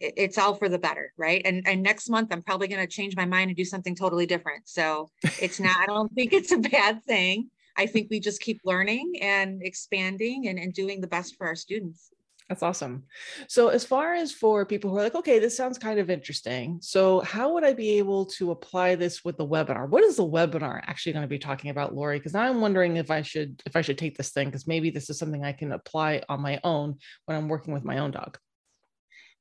it, 0.00 0.14
it's 0.16 0.38
all 0.38 0.54
for 0.54 0.68
the 0.68 0.78
better. 0.78 1.12
Right. 1.16 1.42
And, 1.44 1.66
and 1.66 1.82
next 1.82 2.08
month, 2.08 2.32
I'm 2.32 2.42
probably 2.42 2.68
going 2.68 2.80
to 2.80 2.92
change 2.92 3.16
my 3.16 3.26
mind 3.26 3.50
and 3.50 3.56
do 3.56 3.64
something 3.64 3.94
totally 3.94 4.26
different. 4.26 4.68
So 4.68 5.10
it's 5.40 5.60
not, 5.60 5.76
I 5.76 5.86
don't 5.86 6.12
think 6.14 6.32
it's 6.32 6.52
a 6.52 6.58
bad 6.58 7.04
thing 7.04 7.50
I 7.76 7.86
think 7.86 8.08
we 8.10 8.20
just 8.20 8.40
keep 8.40 8.60
learning 8.64 9.14
and 9.20 9.62
expanding 9.62 10.48
and, 10.48 10.58
and 10.58 10.72
doing 10.72 11.00
the 11.00 11.06
best 11.06 11.36
for 11.36 11.46
our 11.46 11.56
students. 11.56 12.11
That's 12.52 12.62
awesome. 12.62 13.04
So, 13.48 13.68
as 13.68 13.82
far 13.82 14.12
as 14.12 14.30
for 14.30 14.66
people 14.66 14.90
who 14.90 14.98
are 14.98 15.02
like, 15.02 15.14
okay, 15.14 15.38
this 15.38 15.56
sounds 15.56 15.78
kind 15.78 15.98
of 15.98 16.10
interesting. 16.10 16.80
So, 16.82 17.20
how 17.20 17.54
would 17.54 17.64
I 17.64 17.72
be 17.72 17.92
able 17.92 18.26
to 18.26 18.50
apply 18.50 18.94
this 18.94 19.24
with 19.24 19.38
the 19.38 19.46
webinar? 19.46 19.88
What 19.88 20.04
is 20.04 20.16
the 20.16 20.28
webinar 20.28 20.82
actually 20.84 21.14
going 21.14 21.22
to 21.22 21.28
be 21.28 21.38
talking 21.38 21.70
about, 21.70 21.94
Lori? 21.94 22.18
Because 22.18 22.34
I'm 22.34 22.60
wondering 22.60 22.98
if 22.98 23.10
I 23.10 23.22
should 23.22 23.62
if 23.64 23.74
I 23.74 23.80
should 23.80 23.96
take 23.96 24.18
this 24.18 24.32
thing 24.32 24.48
because 24.48 24.66
maybe 24.66 24.90
this 24.90 25.08
is 25.08 25.18
something 25.18 25.42
I 25.42 25.54
can 25.54 25.72
apply 25.72 26.24
on 26.28 26.42
my 26.42 26.60
own 26.62 26.98
when 27.24 27.38
I'm 27.38 27.48
working 27.48 27.72
with 27.72 27.84
my 27.84 27.96
own 27.96 28.10
dog. 28.10 28.36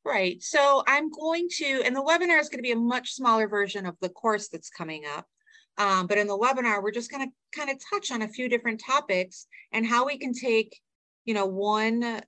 Right. 0.06 0.42
So 0.42 0.82
I'm 0.88 1.12
going 1.12 1.50
to, 1.58 1.82
and 1.84 1.94
the 1.94 2.02
webinar 2.02 2.40
is 2.40 2.48
going 2.48 2.60
to 2.60 2.64
be 2.64 2.72
a 2.72 2.78
much 2.78 3.12
smaller 3.12 3.50
version 3.50 3.86
of 3.86 3.98
the 4.00 4.08
course 4.08 4.48
that's 4.48 4.70
coming 4.70 5.04
up. 5.06 5.26
Um, 5.78 6.08
but 6.08 6.18
in 6.18 6.28
the 6.28 6.38
webinar, 6.38 6.82
we're 6.82 6.92
just 6.92 7.12
going 7.12 7.28
to 7.28 7.60
kind 7.60 7.70
of 7.70 7.76
touch 7.92 8.10
on 8.10 8.22
a 8.22 8.30
few 8.30 8.48
different 8.48 8.82
topics 8.86 9.48
and 9.74 9.86
how 9.86 10.06
we 10.06 10.18
can 10.18 10.32
take, 10.32 10.80
you 11.26 11.34
know, 11.34 11.46
one 11.46 12.22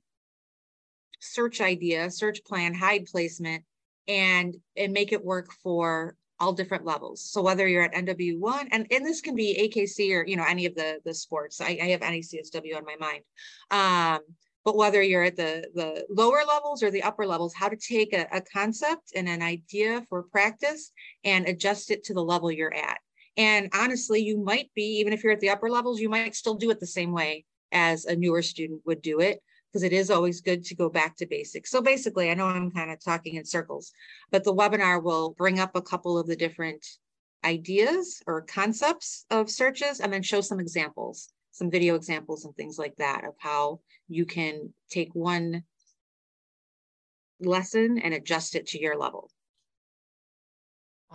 search 1.24 1.62
idea, 1.62 2.12
search 2.12 2.44
plan, 2.44 2.74
hide 2.74 3.06
placement, 3.06 3.64
and 4.08 4.56
and 4.76 4.94
make 4.94 5.12
it 5.12 5.24
work 5.24 5.52
for 5.64 6.16
all 6.40 6.54
different 6.54 6.86
levels. 6.86 7.24
So 7.24 7.42
whether 7.42 7.68
you're 7.68 7.84
at 7.84 7.94
NW1, 7.94 8.68
and, 8.72 8.86
and 8.92 9.06
this 9.06 9.22
can 9.22 9.36
be 9.36 9.72
AKC 9.74 10.12
or 10.14 10.26
you 10.26 10.36
know 10.36 10.46
any 10.48 10.66
of 10.66 10.76
the 10.76 11.00
the 11.06 11.14
sports. 11.14 11.62
I, 11.62 11.78
I 11.82 11.88
have 11.90 12.02
NACSW 12.02 12.76
on 12.76 12.86
my 12.86 12.96
mind. 13.00 13.24
Um, 13.72 14.22
but 14.66 14.78
whether 14.78 15.02
you're 15.02 15.24
at 15.24 15.36
the, 15.36 15.70
the 15.76 16.06
lower 16.10 16.42
levels 16.48 16.84
or 16.84 16.90
the 16.90 17.04
upper 17.04 17.26
levels, 17.26 17.54
how 17.54 17.68
to 17.68 17.76
take 17.76 18.14
a, 18.14 18.28
a 18.32 18.42
concept 18.42 19.12
and 19.14 19.28
an 19.28 19.42
idea 19.42 20.06
for 20.08 20.24
practice 20.24 20.92
and 21.26 21.48
adjust 21.48 21.92
it 21.92 22.06
to 22.06 22.14
the 22.14 22.24
level 22.24 22.52
you're 22.52 22.74
at. 22.74 23.00
And 23.36 23.70
honestly, 23.74 24.22
you 24.22 24.38
might 24.38 24.72
be, 24.76 25.00
even 25.00 25.12
if 25.12 25.24
you're 25.24 25.34
at 25.34 25.42
the 25.42 25.50
upper 25.50 25.70
levels, 25.70 26.00
you 26.00 26.10
might 26.10 26.36
still 26.36 26.56
do 26.56 26.70
it 26.72 26.80
the 26.80 26.88
same 26.88 27.12
way 27.12 27.46
as 27.72 28.06
a 28.06 28.16
newer 28.16 28.42
student 28.42 28.82
would 28.86 29.02
do 29.02 29.20
it, 29.20 29.42
because 29.74 29.84
it 29.84 29.92
is 29.92 30.12
always 30.12 30.42
good 30.42 30.64
to 30.64 30.76
go 30.76 30.88
back 30.88 31.16
to 31.18 31.26
basics. 31.26 31.72
So 31.72 31.82
basically, 31.82 32.30
I 32.30 32.36
know 32.36 32.46
I'm 32.46 32.70
kind 32.70 32.92
of 32.92 33.04
talking 33.04 33.36
in 33.36 33.46
circles, 33.46 33.92
but 34.30 34.44
the 34.44 34.54
webinar 34.54 35.02
will 35.02 35.32
bring 35.32 35.60
up 35.60 35.76
a 35.76 35.82
couple 35.82 36.20
of 36.20 36.28
the 36.28 36.36
different 36.36 36.86
ideas 37.44 38.22
or 38.28 38.44
concepts 38.44 39.26
of 39.32 39.50
searches 39.50 40.00
and 40.00 40.14
then 40.14 40.22
show 40.22 40.42
some 40.42 40.60
examples, 40.60 41.30
some 41.52 41.72
video 41.72 41.96
examples 41.96 42.46
and 42.46 42.56
things 42.56 42.78
like 42.78 42.96
that 42.98 43.26
of 43.26 43.34
how 43.40 43.80
you 44.08 44.26
can 44.26 44.72
take 44.92 45.14
one 45.16 45.64
lesson 47.40 47.98
and 47.98 48.14
adjust 48.14 48.56
it 48.56 48.68
to 48.68 48.80
your 48.80 48.96
level. 48.96 49.32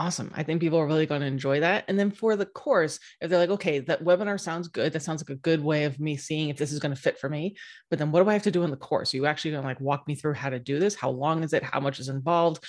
Awesome. 0.00 0.30
I 0.34 0.44
think 0.44 0.60
people 0.60 0.78
are 0.78 0.86
really 0.86 1.06
going 1.06 1.22
to 1.22 1.26
enjoy 1.26 1.58
that. 1.58 1.84
And 1.88 1.98
then 1.98 2.12
for 2.12 2.36
the 2.36 2.46
course, 2.46 3.00
if 3.20 3.28
they're 3.28 3.38
like, 3.38 3.50
okay, 3.50 3.80
that 3.80 4.04
webinar 4.04 4.38
sounds 4.38 4.68
good. 4.68 4.92
That 4.92 5.02
sounds 5.02 5.22
like 5.22 5.36
a 5.36 5.40
good 5.40 5.60
way 5.60 5.84
of 5.84 5.98
me 5.98 6.16
seeing 6.16 6.50
if 6.50 6.56
this 6.56 6.70
is 6.70 6.78
going 6.78 6.94
to 6.94 7.00
fit 7.00 7.18
for 7.18 7.28
me. 7.28 7.56
But 7.90 7.98
then 7.98 8.12
what 8.12 8.22
do 8.22 8.30
I 8.30 8.34
have 8.34 8.44
to 8.44 8.52
do 8.52 8.62
in 8.62 8.70
the 8.70 8.76
course? 8.76 9.12
Are 9.12 9.16
you 9.16 9.26
actually 9.26 9.52
going 9.52 9.62
to 9.62 9.68
like 9.68 9.80
walk 9.80 10.06
me 10.06 10.14
through 10.14 10.34
how 10.34 10.50
to 10.50 10.60
do 10.60 10.78
this? 10.78 10.94
How 10.94 11.10
long 11.10 11.42
is 11.42 11.52
it? 11.52 11.64
How 11.64 11.80
much 11.80 11.98
is 11.98 12.08
involved? 12.08 12.64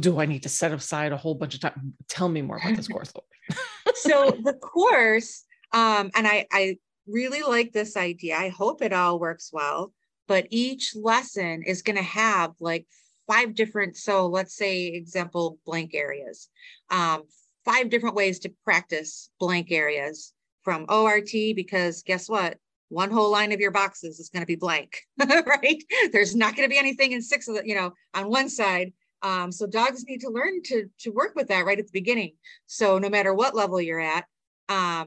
Do 0.00 0.18
I 0.18 0.26
need 0.26 0.42
to 0.42 0.48
set 0.48 0.72
aside 0.72 1.12
a 1.12 1.16
whole 1.16 1.36
bunch 1.36 1.54
of 1.54 1.60
time? 1.60 1.94
Tell 2.08 2.28
me 2.28 2.42
more 2.42 2.56
about 2.56 2.74
this 2.74 2.88
course. 2.88 3.12
so 3.94 4.36
the 4.42 4.54
course, 4.54 5.44
um, 5.72 6.10
and 6.16 6.26
I, 6.26 6.46
I 6.50 6.78
really 7.06 7.42
like 7.42 7.70
this 7.70 7.96
idea. 7.96 8.36
I 8.36 8.48
hope 8.48 8.82
it 8.82 8.92
all 8.92 9.20
works 9.20 9.50
well, 9.52 9.92
but 10.26 10.48
each 10.50 10.96
lesson 10.96 11.62
is 11.62 11.82
going 11.82 11.96
to 11.96 12.02
have 12.02 12.54
like 12.58 12.86
five 13.26 13.54
different, 13.54 13.96
so 13.96 14.26
let's 14.26 14.56
say 14.56 14.86
example 14.86 15.58
blank 15.66 15.94
areas, 15.94 16.48
um, 16.90 17.22
five 17.64 17.90
different 17.90 18.14
ways 18.14 18.38
to 18.40 18.52
practice 18.64 19.30
blank 19.40 19.72
areas 19.72 20.32
from 20.62 20.86
ORT, 20.88 21.30
because 21.54 22.02
guess 22.02 22.28
what? 22.28 22.58
One 22.88 23.10
whole 23.10 23.32
line 23.32 23.52
of 23.52 23.60
your 23.60 23.72
boxes 23.72 24.20
is 24.20 24.28
going 24.28 24.42
to 24.42 24.46
be 24.46 24.54
blank, 24.54 25.02
right? 25.18 25.82
There's 26.12 26.36
not 26.36 26.54
going 26.54 26.68
to 26.68 26.72
be 26.72 26.78
anything 26.78 27.12
in 27.12 27.22
six 27.22 27.48
of 27.48 27.56
the, 27.56 27.66
you 27.66 27.74
know, 27.74 27.92
on 28.14 28.30
one 28.30 28.48
side. 28.48 28.92
Um, 29.22 29.50
so 29.50 29.66
dogs 29.66 30.04
need 30.04 30.20
to 30.20 30.30
learn 30.30 30.62
to 30.64 30.88
to 31.00 31.10
work 31.10 31.34
with 31.34 31.48
that 31.48 31.64
right 31.64 31.78
at 31.78 31.86
the 31.86 31.92
beginning. 31.92 32.34
So 32.66 32.98
no 32.98 33.08
matter 33.08 33.34
what 33.34 33.56
level 33.56 33.80
you're 33.80 33.98
at, 33.98 34.24
um, 34.68 35.06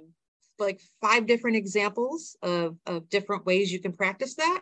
like 0.59 0.81
five 1.01 1.25
different 1.25 1.57
examples 1.57 2.35
of, 2.41 2.75
of 2.85 3.09
different 3.09 3.45
ways 3.45 3.71
you 3.71 3.79
can 3.79 3.93
practice 3.93 4.35
that. 4.35 4.61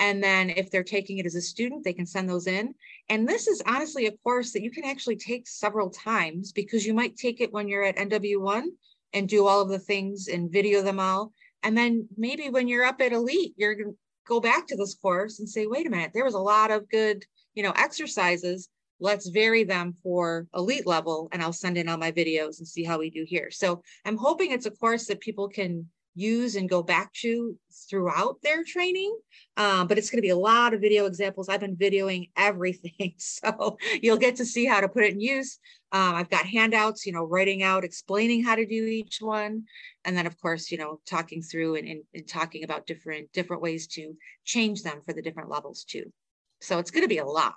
And 0.00 0.24
then 0.24 0.50
if 0.50 0.70
they're 0.70 0.82
taking 0.82 1.18
it 1.18 1.26
as 1.26 1.34
a 1.34 1.42
student, 1.42 1.84
they 1.84 1.92
can 1.92 2.06
send 2.06 2.28
those 2.28 2.46
in. 2.46 2.74
And 3.10 3.28
this 3.28 3.46
is 3.46 3.62
honestly 3.66 4.06
a 4.06 4.16
course 4.24 4.52
that 4.52 4.62
you 4.62 4.70
can 4.70 4.84
actually 4.84 5.16
take 5.16 5.46
several 5.46 5.90
times 5.90 6.52
because 6.52 6.86
you 6.86 6.94
might 6.94 7.16
take 7.16 7.40
it 7.40 7.52
when 7.52 7.68
you're 7.68 7.84
at 7.84 7.96
NW1 7.96 8.64
and 9.12 9.28
do 9.28 9.46
all 9.46 9.60
of 9.60 9.68
the 9.68 9.78
things 9.78 10.28
and 10.28 10.50
video 10.50 10.82
them 10.82 10.98
all. 10.98 11.32
And 11.62 11.76
then 11.76 12.08
maybe 12.16 12.48
when 12.48 12.66
you're 12.66 12.84
up 12.84 13.00
at 13.02 13.12
Elite, 13.12 13.52
you're 13.56 13.74
going 13.74 13.90
to 13.90 13.98
go 14.26 14.40
back 14.40 14.66
to 14.68 14.76
this 14.76 14.94
course 14.94 15.38
and 15.38 15.48
say, 15.48 15.66
wait 15.66 15.86
a 15.86 15.90
minute, 15.90 16.12
there 16.14 16.24
was 16.24 16.34
a 16.34 16.38
lot 16.38 16.70
of 16.70 16.88
good, 16.88 17.24
you 17.54 17.62
know, 17.62 17.72
exercises 17.76 18.70
let's 19.00 19.28
vary 19.28 19.64
them 19.64 19.94
for 20.02 20.46
elite 20.54 20.86
level 20.86 21.28
and 21.32 21.42
I'll 21.42 21.52
send 21.52 21.78
in 21.78 21.88
all 21.88 21.96
my 21.96 22.12
videos 22.12 22.58
and 22.58 22.68
see 22.68 22.84
how 22.84 22.98
we 22.98 23.10
do 23.10 23.24
here. 23.26 23.50
So 23.50 23.82
I'm 24.04 24.16
hoping 24.16 24.52
it's 24.52 24.66
a 24.66 24.70
course 24.70 25.06
that 25.06 25.20
people 25.20 25.48
can 25.48 25.88
use 26.14 26.56
and 26.56 26.68
go 26.68 26.82
back 26.82 27.12
to 27.14 27.56
throughout 27.88 28.36
their 28.42 28.64
training. 28.64 29.16
Um, 29.56 29.86
but 29.86 29.98
it's 29.98 30.10
going 30.10 30.18
to 30.18 30.26
be 30.26 30.30
a 30.30 30.36
lot 30.36 30.74
of 30.74 30.80
video 30.80 31.06
examples. 31.06 31.48
I've 31.48 31.60
been 31.60 31.76
videoing 31.76 32.30
everything. 32.36 33.14
So 33.18 33.78
you'll 34.02 34.16
get 34.16 34.36
to 34.36 34.44
see 34.44 34.64
how 34.64 34.80
to 34.80 34.88
put 34.88 35.04
it 35.04 35.12
in 35.12 35.20
use. 35.20 35.58
Um, 35.92 36.14
I've 36.14 36.30
got 36.30 36.46
handouts, 36.46 37.06
you 37.06 37.12
know, 37.12 37.24
writing 37.24 37.62
out, 37.62 37.84
explaining 37.84 38.44
how 38.44 38.54
to 38.54 38.66
do 38.66 38.84
each 38.84 39.18
one. 39.20 39.64
And 40.04 40.16
then 40.16 40.26
of 40.26 40.40
course, 40.40 40.70
you 40.70 40.78
know, 40.78 41.00
talking 41.06 41.42
through 41.42 41.76
and, 41.76 41.88
and, 41.88 42.02
and 42.14 42.28
talking 42.28 42.64
about 42.64 42.86
different, 42.86 43.32
different 43.32 43.62
ways 43.62 43.86
to 43.88 44.14
change 44.44 44.82
them 44.82 45.00
for 45.04 45.12
the 45.12 45.22
different 45.22 45.50
levels 45.50 45.84
too. 45.84 46.12
So 46.60 46.78
it's 46.78 46.90
going 46.90 47.04
to 47.04 47.08
be 47.08 47.18
a 47.18 47.24
lot 47.24 47.54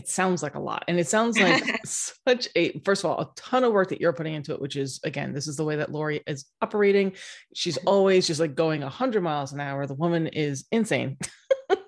it 0.00 0.08
sounds 0.08 0.42
like 0.42 0.54
a 0.54 0.60
lot 0.60 0.82
and 0.88 0.98
it 0.98 1.06
sounds 1.06 1.38
like 1.38 1.62
such 1.84 2.48
a 2.56 2.78
first 2.80 3.04
of 3.04 3.10
all 3.10 3.20
a 3.20 3.28
ton 3.36 3.64
of 3.64 3.72
work 3.72 3.90
that 3.90 4.00
you're 4.00 4.14
putting 4.14 4.32
into 4.34 4.54
it 4.54 4.60
which 4.60 4.76
is 4.76 4.98
again 5.04 5.34
this 5.34 5.46
is 5.46 5.56
the 5.56 5.64
way 5.64 5.76
that 5.76 5.92
lori 5.92 6.22
is 6.26 6.46
operating. 6.62 7.12
She's 7.54 7.76
mm-hmm. 7.78 7.88
always 7.88 8.26
just 8.26 8.40
like 8.40 8.54
going 8.54 8.80
100 8.80 9.22
miles 9.22 9.52
an 9.52 9.60
hour. 9.60 9.86
The 9.86 9.94
woman 9.94 10.28
is 10.28 10.66
insane 10.70 11.18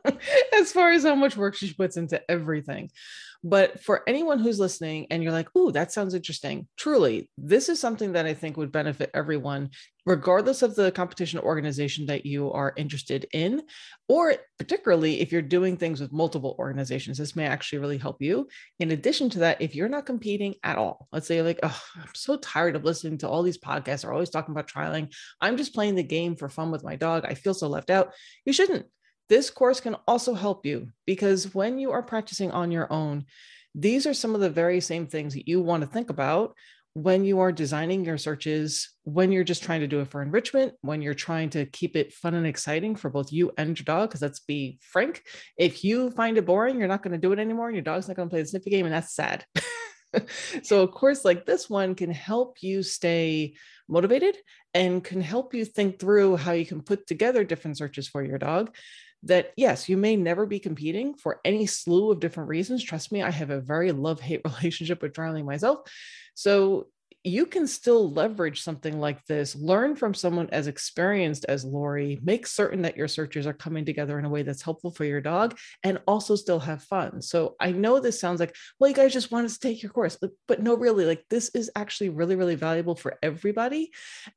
as 0.54 0.72
far 0.72 0.92
as 0.92 1.04
how 1.04 1.14
much 1.14 1.36
work 1.36 1.54
she 1.54 1.72
puts 1.72 1.96
into 1.96 2.20
everything 2.30 2.90
but 3.44 3.80
for 3.80 4.08
anyone 4.08 4.38
who's 4.38 4.60
listening 4.60 5.08
and 5.10 5.22
you're 5.22 5.32
like, 5.32 5.48
ooh, 5.56 5.72
that 5.72 5.90
sounds 5.90 6.14
interesting, 6.14 6.68
truly, 6.76 7.28
this 7.36 7.68
is 7.68 7.80
something 7.80 8.12
that 8.12 8.24
I 8.24 8.34
think 8.34 8.56
would 8.56 8.70
benefit 8.70 9.10
everyone, 9.14 9.70
regardless 10.06 10.62
of 10.62 10.76
the 10.76 10.92
competition 10.92 11.40
organization 11.40 12.06
that 12.06 12.24
you 12.24 12.52
are 12.52 12.72
interested 12.76 13.26
in, 13.32 13.62
or 14.08 14.36
particularly 14.58 15.20
if 15.20 15.32
you're 15.32 15.42
doing 15.42 15.76
things 15.76 16.00
with 16.00 16.12
multiple 16.12 16.54
organizations, 16.56 17.18
this 17.18 17.34
may 17.34 17.46
actually 17.46 17.80
really 17.80 17.98
help 17.98 18.22
you. 18.22 18.46
In 18.78 18.92
addition 18.92 19.28
to 19.30 19.40
that, 19.40 19.60
if 19.60 19.74
you're 19.74 19.88
not 19.88 20.06
competing 20.06 20.54
at 20.62 20.78
all, 20.78 21.08
let's 21.12 21.26
say 21.26 21.42
like, 21.42 21.58
oh, 21.64 21.82
I'm 21.96 22.14
so 22.14 22.36
tired 22.36 22.76
of 22.76 22.84
listening 22.84 23.18
to 23.18 23.28
all 23.28 23.42
these 23.42 23.58
podcasts 23.58 24.04
are 24.04 24.12
always 24.12 24.30
talking 24.30 24.52
about 24.52 24.68
trialing. 24.68 25.12
I'm 25.40 25.56
just 25.56 25.74
playing 25.74 25.96
the 25.96 26.04
game 26.04 26.36
for 26.36 26.48
fun 26.48 26.70
with 26.70 26.84
my 26.84 26.94
dog. 26.94 27.24
I 27.26 27.34
feel 27.34 27.54
so 27.54 27.66
left 27.66 27.90
out. 27.90 28.12
You 28.44 28.52
shouldn't 28.52 28.86
this 29.28 29.50
course 29.50 29.80
can 29.80 29.96
also 30.06 30.34
help 30.34 30.66
you 30.66 30.88
because 31.06 31.54
when 31.54 31.78
you 31.78 31.90
are 31.92 32.02
practicing 32.02 32.50
on 32.50 32.70
your 32.70 32.92
own, 32.92 33.24
these 33.74 34.06
are 34.06 34.14
some 34.14 34.34
of 34.34 34.40
the 34.40 34.50
very 34.50 34.80
same 34.80 35.06
things 35.06 35.34
that 35.34 35.48
you 35.48 35.60
want 35.60 35.82
to 35.82 35.86
think 35.86 36.10
about 36.10 36.54
when 36.94 37.24
you 37.24 37.40
are 37.40 37.52
designing 37.52 38.04
your 38.04 38.18
searches, 38.18 38.90
when 39.04 39.32
you're 39.32 39.44
just 39.44 39.62
trying 39.62 39.80
to 39.80 39.86
do 39.86 40.00
it 40.00 40.08
for 40.08 40.20
enrichment, 40.20 40.74
when 40.82 41.00
you're 41.00 41.14
trying 41.14 41.48
to 41.50 41.64
keep 41.66 41.96
it 41.96 42.12
fun 42.12 42.34
and 42.34 42.46
exciting 42.46 42.96
for 42.96 43.08
both 43.08 43.32
you 43.32 43.50
and 43.56 43.78
your 43.78 43.84
dog. 43.84 44.10
Because 44.10 44.20
let's 44.20 44.40
be 44.40 44.78
frank, 44.82 45.22
if 45.56 45.84
you 45.84 46.10
find 46.10 46.36
it 46.36 46.44
boring, 46.44 46.78
you're 46.78 46.88
not 46.88 47.02
going 47.02 47.12
to 47.12 47.18
do 47.18 47.32
it 47.32 47.38
anymore, 47.38 47.68
and 47.68 47.76
your 47.76 47.82
dog's 47.82 48.08
not 48.08 48.16
going 48.16 48.28
to 48.28 48.32
play 48.32 48.42
the 48.42 48.48
sniffy 48.48 48.70
game, 48.70 48.84
and 48.84 48.94
that's 48.94 49.14
sad. 49.14 49.46
so, 50.62 50.82
a 50.82 50.88
course 50.88 51.24
like 51.24 51.46
this 51.46 51.70
one 51.70 51.94
can 51.94 52.10
help 52.10 52.58
you 52.60 52.82
stay 52.82 53.54
motivated 53.88 54.36
and 54.74 55.02
can 55.02 55.22
help 55.22 55.54
you 55.54 55.64
think 55.64 55.98
through 55.98 56.36
how 56.36 56.52
you 56.52 56.66
can 56.66 56.82
put 56.82 57.06
together 57.06 57.42
different 57.42 57.78
searches 57.78 58.06
for 58.06 58.22
your 58.22 58.38
dog 58.38 58.74
that 59.24 59.52
yes, 59.56 59.88
you 59.88 59.96
may 59.96 60.16
never 60.16 60.46
be 60.46 60.58
competing 60.58 61.14
for 61.14 61.40
any 61.44 61.66
slew 61.66 62.10
of 62.10 62.20
different 62.20 62.48
reasons. 62.48 62.82
Trust 62.82 63.12
me, 63.12 63.22
I 63.22 63.30
have 63.30 63.50
a 63.50 63.60
very 63.60 63.92
love 63.92 64.20
hate 64.20 64.42
relationship 64.44 65.02
with 65.02 65.12
trialing 65.12 65.44
myself. 65.44 65.80
So 66.34 66.88
you 67.24 67.46
can 67.46 67.68
still 67.68 68.10
leverage 68.10 68.62
something 68.62 68.98
like 68.98 69.24
this, 69.26 69.54
learn 69.54 69.94
from 69.94 70.12
someone 70.12 70.48
as 70.50 70.66
experienced 70.66 71.44
as 71.48 71.64
Lori, 71.64 72.18
make 72.22 72.46
certain 72.46 72.82
that 72.82 72.96
your 72.96 73.06
searches 73.06 73.46
are 73.46 73.52
coming 73.52 73.84
together 73.84 74.18
in 74.18 74.24
a 74.24 74.28
way 74.28 74.42
that's 74.42 74.62
helpful 74.62 74.90
for 74.90 75.04
your 75.04 75.20
dog, 75.20 75.56
and 75.84 76.00
also 76.08 76.34
still 76.34 76.58
have 76.58 76.82
fun. 76.82 77.22
So 77.22 77.54
I 77.60 77.70
know 77.70 78.00
this 78.00 78.18
sounds 78.18 78.40
like, 78.40 78.56
well, 78.78 78.90
you 78.90 78.96
guys 78.96 79.12
just 79.12 79.30
want 79.30 79.44
us 79.44 79.56
to 79.56 79.68
take 79.68 79.82
your 79.82 79.92
course, 79.92 80.18
but 80.48 80.62
no, 80.62 80.76
really, 80.76 81.04
like 81.04 81.24
this 81.30 81.50
is 81.54 81.70
actually 81.76 82.08
really, 82.08 82.34
really 82.34 82.56
valuable 82.56 82.96
for 82.96 83.18
everybody. 83.22 83.92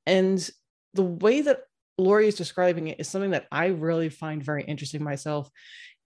And 0.06 0.48
the 0.94 1.04
way 1.04 1.42
that 1.42 1.62
Lori 1.98 2.28
is 2.28 2.36
describing 2.36 2.88
it 2.88 3.00
is 3.00 3.08
something 3.08 3.32
that 3.32 3.48
I 3.52 3.68
really 3.68 4.10
find 4.10 4.44
very 4.44 4.64
interesting 4.64 5.04
myself. 5.04 5.50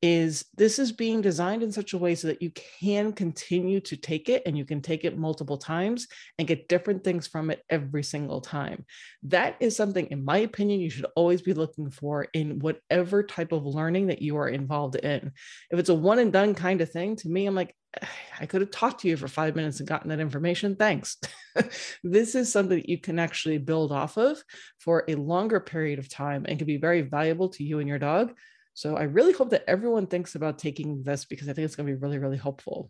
Is 0.01 0.45
this 0.55 0.79
is 0.79 0.91
being 0.91 1.21
designed 1.21 1.61
in 1.61 1.71
such 1.71 1.93
a 1.93 1.97
way 1.97 2.15
so 2.15 2.27
that 2.27 2.41
you 2.41 2.51
can 2.79 3.11
continue 3.11 3.81
to 3.81 3.97
take 3.97 4.29
it 4.29 4.43
and 4.45 4.57
you 4.57 4.63
can 4.63 4.81
take 4.81 5.03
it 5.03 5.17
multiple 5.17 5.57
times 5.57 6.07
and 6.37 6.47
get 6.47 6.69
different 6.69 7.03
things 7.03 7.27
from 7.27 7.49
it 7.49 7.63
every 7.69 8.03
single 8.03 8.39
time. 8.39 8.85
That 9.23 9.57
is 9.59 9.75
something, 9.75 10.07
in 10.07 10.23
my 10.23 10.37
opinion, 10.37 10.79
you 10.79 10.89
should 10.89 11.07
always 11.15 11.41
be 11.41 11.53
looking 11.53 11.89
for 11.89 12.27
in 12.33 12.59
whatever 12.59 13.23
type 13.23 13.51
of 13.51 13.65
learning 13.65 14.07
that 14.07 14.21
you 14.21 14.37
are 14.37 14.47
involved 14.47 14.95
in. 14.95 15.33
If 15.69 15.79
it's 15.79 15.89
a 15.89 15.95
one 15.95 16.19
and 16.19 16.31
done 16.31 16.55
kind 16.55 16.79
of 16.79 16.89
thing, 16.89 17.17
to 17.17 17.29
me, 17.29 17.45
I'm 17.45 17.55
like, 17.55 17.75
I 18.39 18.45
could 18.45 18.61
have 18.61 18.71
talked 18.71 19.01
to 19.01 19.07
you 19.07 19.17
for 19.17 19.27
five 19.27 19.55
minutes 19.55 19.79
and 19.79 19.89
gotten 19.89 20.09
that 20.09 20.19
information. 20.19 20.75
Thanks. 20.75 21.17
this 22.03 22.35
is 22.35 22.51
something 22.51 22.77
that 22.77 22.89
you 22.89 22.99
can 22.99 23.19
actually 23.19 23.57
build 23.57 23.91
off 23.91 24.17
of 24.17 24.41
for 24.77 25.03
a 25.07 25.15
longer 25.15 25.59
period 25.59 25.99
of 25.99 26.07
time 26.07 26.45
and 26.47 26.57
can 26.57 26.67
be 26.67 26.77
very 26.77 27.01
valuable 27.01 27.49
to 27.49 27.63
you 27.63 27.79
and 27.79 27.87
your 27.87 27.99
dog. 27.99 28.33
So 28.79 28.95
I 28.95 29.03
really 29.03 29.33
hope 29.33 29.49
that 29.49 29.65
everyone 29.67 30.07
thinks 30.07 30.35
about 30.35 30.57
taking 30.57 31.03
this 31.03 31.25
because 31.25 31.49
I 31.49 31.53
think 31.53 31.65
it's 31.65 31.75
going 31.75 31.85
to 31.85 31.93
be 31.93 31.99
really, 31.99 32.17
really 32.17 32.37
helpful. 32.37 32.89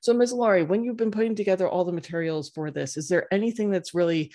So, 0.00 0.14
Ms. 0.14 0.32
Lori, 0.32 0.62
when 0.62 0.84
you've 0.84 0.96
been 0.96 1.10
putting 1.10 1.34
together 1.34 1.68
all 1.68 1.84
the 1.84 1.90
materials 1.90 2.50
for 2.50 2.70
this, 2.70 2.96
is 2.96 3.08
there 3.08 3.26
anything 3.34 3.68
that's 3.68 3.96
really 3.96 4.32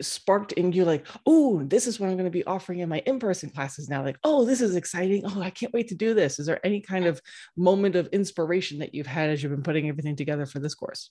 sparked 0.00 0.52
in 0.52 0.72
you 0.72 0.84
like, 0.84 1.08
oh, 1.26 1.64
this 1.64 1.88
is 1.88 1.98
what 1.98 2.08
I'm 2.08 2.16
going 2.16 2.26
to 2.26 2.30
be 2.30 2.44
offering 2.44 2.78
in 2.78 2.88
my 2.88 3.00
in-person 3.06 3.50
classes 3.50 3.88
now. 3.88 4.04
Like, 4.04 4.18
oh, 4.22 4.44
this 4.44 4.60
is 4.60 4.76
exciting. 4.76 5.24
Oh, 5.26 5.42
I 5.42 5.50
can't 5.50 5.74
wait 5.74 5.88
to 5.88 5.96
do 5.96 6.14
this. 6.14 6.38
Is 6.38 6.46
there 6.46 6.64
any 6.64 6.80
kind 6.80 7.04
of 7.04 7.20
moment 7.56 7.96
of 7.96 8.06
inspiration 8.12 8.78
that 8.78 8.94
you've 8.94 9.08
had 9.08 9.30
as 9.30 9.42
you've 9.42 9.50
been 9.50 9.64
putting 9.64 9.88
everything 9.88 10.14
together 10.14 10.46
for 10.46 10.60
this 10.60 10.76
course? 10.76 11.10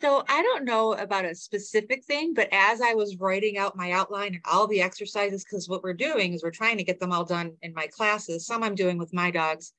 So 0.00 0.24
I 0.28 0.42
don't 0.42 0.64
know 0.64 0.94
about 0.94 1.24
a 1.24 1.34
specific 1.34 2.04
thing, 2.04 2.34
but 2.34 2.48
as 2.50 2.80
I 2.80 2.94
was 2.94 3.18
writing 3.18 3.58
out 3.58 3.76
my 3.76 3.92
outline 3.92 4.34
and 4.34 4.42
all 4.50 4.66
the 4.66 4.82
exercises, 4.82 5.44
because 5.44 5.68
what 5.68 5.82
we're 5.82 5.92
doing 5.94 6.32
is 6.32 6.42
we're 6.42 6.50
trying 6.50 6.78
to 6.78 6.84
get 6.84 6.98
them 6.98 7.12
all 7.12 7.24
done 7.24 7.52
in 7.62 7.74
my 7.74 7.86
classes. 7.86 8.46
Some 8.46 8.62
I'm 8.62 8.74
doing 8.74 8.98
with 8.98 9.12
my 9.12 9.30
dogs, 9.30 9.72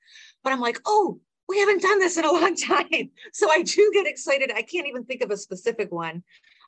but 0.44 0.54
I'm 0.54 0.62
like, 0.62 0.80
oh, 0.86 1.20
we 1.50 1.60
haven't 1.60 1.82
done 1.82 2.00
this 2.00 2.18
in 2.18 2.26
a 2.26 2.32
long 2.32 2.56
time. 2.68 3.12
So 3.34 3.52
I 3.52 3.64
do 3.64 3.92
get 3.94 4.08
excited. 4.08 4.52
I 4.56 4.62
can't 4.62 4.88
even 4.88 5.04
think 5.04 5.22
of 5.22 5.32
a 5.32 5.38
specific 5.38 5.92
one. 5.92 6.24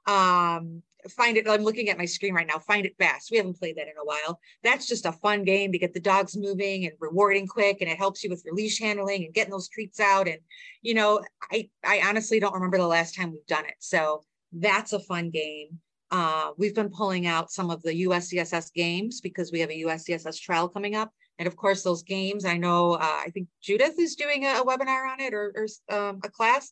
Um, 0.07 0.81
find 1.09 1.37
it. 1.37 1.47
I'm 1.47 1.63
looking 1.63 1.89
at 1.89 1.97
my 1.97 2.05
screen 2.05 2.33
right 2.33 2.47
now. 2.47 2.59
Find 2.59 2.85
it 2.85 2.95
fast. 2.97 3.31
We 3.31 3.37
haven't 3.37 3.59
played 3.59 3.77
that 3.77 3.87
in 3.87 3.97
a 4.01 4.05
while. 4.05 4.39
That's 4.63 4.87
just 4.87 5.05
a 5.05 5.11
fun 5.11 5.43
game 5.43 5.71
to 5.71 5.77
get 5.77 5.93
the 5.93 5.99
dogs 5.99 6.35
moving 6.35 6.85
and 6.85 6.93
rewarding 6.99 7.47
quick, 7.47 7.77
and 7.81 7.89
it 7.89 7.97
helps 7.97 8.23
you 8.23 8.29
with 8.29 8.43
your 8.45 8.53
leash 8.53 8.79
handling 8.79 9.25
and 9.25 9.33
getting 9.33 9.51
those 9.51 9.69
treats 9.69 9.99
out. 9.99 10.27
And 10.27 10.39
you 10.81 10.93
know, 10.93 11.21
I 11.51 11.69
I 11.83 12.01
honestly 12.05 12.39
don't 12.39 12.53
remember 12.53 12.77
the 12.77 12.87
last 12.87 13.15
time 13.15 13.31
we've 13.31 13.45
done 13.47 13.65
it. 13.65 13.75
So 13.79 14.23
that's 14.51 14.93
a 14.93 14.99
fun 14.99 15.29
game. 15.29 15.79
Uh, 16.11 16.51
we've 16.57 16.75
been 16.75 16.89
pulling 16.89 17.27
out 17.27 17.51
some 17.51 17.69
of 17.69 17.81
the 17.81 18.05
USCSS 18.05 18.71
games 18.73 19.21
because 19.21 19.51
we 19.51 19.59
have 19.59 19.69
a 19.69 19.83
USCSS 19.83 20.39
trial 20.39 20.69
coming 20.69 20.95
up. 20.95 21.11
And 21.39 21.47
of 21.47 21.55
course, 21.55 21.83
those 21.83 22.03
games, 22.03 22.45
I 22.45 22.57
know, 22.57 22.93
uh, 22.93 23.21
I 23.25 23.29
think 23.33 23.47
Judith 23.61 23.99
is 23.99 24.15
doing 24.15 24.45
a, 24.45 24.61
a 24.61 24.65
webinar 24.65 25.11
on 25.11 25.19
it 25.19 25.33
or, 25.33 25.53
or 25.55 25.97
um, 25.97 26.19
a 26.23 26.29
class. 26.29 26.71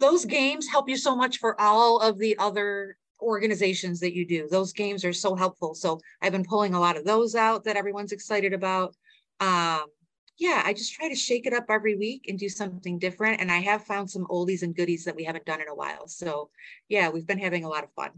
Those 0.00 0.24
games 0.24 0.68
help 0.68 0.88
you 0.88 0.96
so 0.96 1.14
much 1.14 1.38
for 1.38 1.60
all 1.60 2.00
of 2.00 2.18
the 2.18 2.38
other 2.38 2.96
organizations 3.22 4.00
that 4.00 4.14
you 4.14 4.26
do. 4.26 4.48
Those 4.50 4.72
games 4.72 5.04
are 5.04 5.12
so 5.12 5.34
helpful. 5.34 5.74
So 5.74 6.00
I've 6.20 6.32
been 6.32 6.44
pulling 6.44 6.74
a 6.74 6.80
lot 6.80 6.96
of 6.96 7.04
those 7.04 7.34
out 7.34 7.64
that 7.64 7.76
everyone's 7.76 8.12
excited 8.12 8.52
about. 8.52 8.94
Um, 9.40 9.84
yeah, 10.38 10.62
I 10.64 10.72
just 10.72 10.94
try 10.94 11.08
to 11.08 11.14
shake 11.14 11.46
it 11.46 11.52
up 11.52 11.66
every 11.68 11.96
week 11.96 12.26
and 12.28 12.38
do 12.38 12.48
something 12.48 12.98
different. 12.98 13.40
And 13.40 13.50
I 13.50 13.58
have 13.58 13.84
found 13.84 14.10
some 14.10 14.26
oldies 14.26 14.62
and 14.62 14.74
goodies 14.74 15.04
that 15.04 15.16
we 15.16 15.24
haven't 15.24 15.44
done 15.44 15.60
in 15.60 15.68
a 15.68 15.74
while. 15.74 16.08
So 16.08 16.50
yeah, 16.88 17.08
we've 17.08 17.26
been 17.26 17.38
having 17.38 17.64
a 17.64 17.68
lot 17.68 17.84
of 17.84 17.92
fun. 17.92 18.10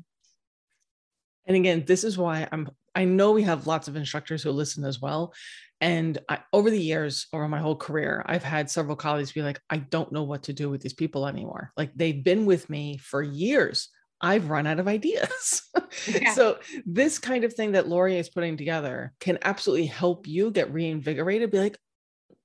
And 1.47 1.57
again, 1.57 1.85
this 1.87 2.05
is 2.05 2.17
why 2.17 2.49
I'm 2.51 2.71
I 2.95 3.05
know 3.05 3.33
we 3.33 3.43
have 3.43 3.67
lots 3.67 3.89
of 3.89 3.97
instructors 3.97 4.43
who 4.43 4.51
listen 4.53 4.85
as 4.85 5.01
well. 5.01 5.35
And 5.81 6.19
I, 6.29 6.39
over 6.53 6.71
the 6.71 6.81
years, 6.81 7.27
over 7.33 7.49
my 7.49 7.59
whole 7.59 7.77
career, 7.77 8.23
I've 8.27 8.45
had 8.45 8.71
several 8.71 8.97
colleagues 8.97 9.33
be 9.33 9.43
like, 9.43 9.61
I 9.69 9.79
don't 9.79 10.13
know 10.13 10.23
what 10.23 10.45
to 10.45 10.53
do 10.53 10.71
with 10.71 10.81
these 10.81 10.95
people 10.95 11.27
anymore. 11.27 11.73
Like 11.77 11.93
they've 11.95 12.23
been 12.23 12.47
with 12.47 12.71
me 12.71 12.99
for 12.99 13.23
years. 13.23 13.89
I've 14.25 14.49
run 14.49 14.67
out 14.67 14.81
of 14.81 14.89
ideas. 14.89 15.63
Yeah. 16.09 16.35
so 16.35 16.59
this 16.85 17.21
kind 17.21 17.45
of 17.45 17.55
thing 17.55 17.73
that 17.73 17.89
Lori 17.89 18.19
is 18.19 18.29
putting 18.29 18.57
together 18.57 19.13
can 19.21 19.39
absolutely 19.43 19.87
help 19.87 20.27
you 20.27 20.51
get 20.51 20.73
reinvigorated. 20.73 21.53
Be 21.53 21.61
like, 21.61 21.79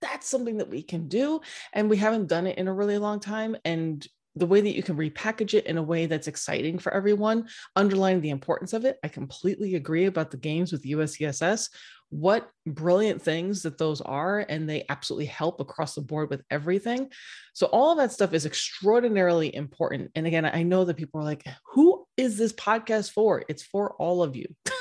that's 0.01 0.29
something 0.29 0.57
that 0.57 0.69
we 0.69 0.83
can 0.83 1.07
do. 1.07 1.41
And 1.73 1.89
we 1.89 1.97
haven't 1.97 2.27
done 2.27 2.45
it 2.45 2.59
in 2.59 2.67
a 2.67 2.73
really 2.73 2.99
long 2.99 3.19
time. 3.19 3.55
And 3.65 4.05
the 4.35 4.45
way 4.45 4.61
that 4.61 4.75
you 4.75 4.83
can 4.83 4.97
repackage 4.97 5.55
it 5.55 5.65
in 5.65 5.77
a 5.77 5.83
way 5.83 6.05
that's 6.05 6.27
exciting 6.27 6.77
for 6.77 6.93
everyone, 6.93 7.47
underlining 7.75 8.21
the 8.21 8.29
importance 8.29 8.73
of 8.73 8.85
it. 8.85 8.97
I 9.03 9.07
completely 9.07 9.75
agree 9.75 10.05
about 10.05 10.31
the 10.31 10.37
games 10.37 10.71
with 10.71 10.85
USCSS. 10.85 11.69
What 12.09 12.49
brilliant 12.65 13.21
things 13.21 13.63
that 13.63 13.77
those 13.77 14.01
are, 14.01 14.39
and 14.47 14.67
they 14.67 14.85
absolutely 14.89 15.27
help 15.27 15.59
across 15.59 15.95
the 15.95 16.01
board 16.01 16.29
with 16.29 16.41
everything. 16.49 17.11
So, 17.53 17.67
all 17.67 17.91
of 17.91 17.97
that 17.97 18.11
stuff 18.11 18.33
is 18.33 18.45
extraordinarily 18.45 19.53
important. 19.53 20.11
And 20.15 20.25
again, 20.25 20.45
I 20.45 20.63
know 20.63 20.85
that 20.85 20.97
people 20.97 21.21
are 21.21 21.25
like, 21.25 21.45
who 21.73 22.05
is 22.17 22.37
this 22.37 22.53
podcast 22.53 23.11
for? 23.11 23.43
It's 23.47 23.63
for 23.63 23.93
all 23.93 24.23
of 24.23 24.35
you. 24.35 24.47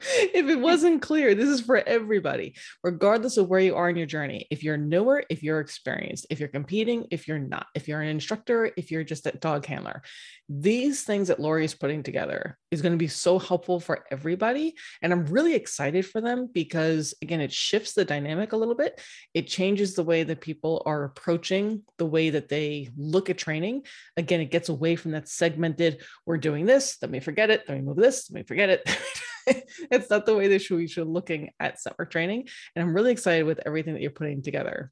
if 0.34 0.48
it 0.48 0.58
wasn't 0.58 1.02
clear, 1.02 1.34
this 1.34 1.48
is 1.48 1.60
for 1.60 1.76
everybody, 1.76 2.56
regardless 2.82 3.36
of 3.36 3.48
where 3.48 3.60
you 3.60 3.76
are 3.76 3.90
in 3.90 3.96
your 3.96 4.06
journey. 4.06 4.46
If 4.50 4.62
you're 4.62 4.76
newer, 4.76 5.24
if 5.28 5.42
you're 5.42 5.60
experienced, 5.60 6.26
if 6.30 6.40
you're 6.40 6.48
competing, 6.48 7.06
if 7.10 7.28
you're 7.28 7.38
not, 7.38 7.66
if 7.74 7.88
you're 7.88 8.00
an 8.00 8.08
instructor, 8.08 8.70
if 8.76 8.90
you're 8.90 9.04
just 9.04 9.26
a 9.26 9.32
dog 9.32 9.66
handler, 9.66 10.02
these 10.48 11.02
things 11.02 11.28
that 11.28 11.38
Lori 11.38 11.64
is 11.64 11.74
putting 11.74 12.02
together 12.02 12.58
is 12.70 12.82
going 12.82 12.92
to 12.92 12.98
be 12.98 13.08
so 13.08 13.38
helpful 13.38 13.78
for 13.78 14.04
everybody. 14.10 14.74
And 15.02 15.12
I'm 15.12 15.26
really 15.26 15.54
excited 15.54 16.06
for 16.06 16.20
them 16.20 16.48
because, 16.52 17.14
again, 17.22 17.40
it 17.40 17.52
shifts 17.52 17.92
the 17.92 18.04
dynamic 18.04 18.52
a 18.52 18.56
little 18.56 18.74
bit. 18.74 19.00
It 19.34 19.46
changes 19.46 19.94
the 19.94 20.02
way 20.02 20.24
that 20.24 20.40
people 20.40 20.82
are 20.86 21.04
approaching 21.04 21.82
the 21.98 22.06
way 22.06 22.30
that 22.30 22.48
they 22.48 22.88
look 22.96 23.30
at 23.30 23.38
training. 23.38 23.84
Again, 24.16 24.40
it 24.40 24.50
gets 24.50 24.68
away 24.68 24.96
from 24.96 25.12
that 25.12 25.28
segmented, 25.28 26.02
we're 26.26 26.38
doing 26.38 26.66
this, 26.66 26.96
then 26.98 27.10
we 27.10 27.20
forget 27.20 27.50
it, 27.50 27.66
then 27.66 27.76
we 27.76 27.82
move 27.82 27.96
this, 27.96 28.26
then 28.26 28.40
we 28.40 28.46
forget 28.46 28.70
it. 28.70 28.88
it's 29.90 30.10
not 30.10 30.26
the 30.26 30.36
way 30.36 30.48
that 30.48 30.70
we 30.70 30.86
should 30.86 31.04
be 31.04 31.10
looking 31.10 31.50
at 31.58 31.80
summer 31.80 32.04
training. 32.04 32.48
And 32.74 32.82
I'm 32.82 32.94
really 32.94 33.12
excited 33.12 33.44
with 33.44 33.60
everything 33.66 33.94
that 33.94 34.02
you're 34.02 34.10
putting 34.10 34.42
together. 34.42 34.90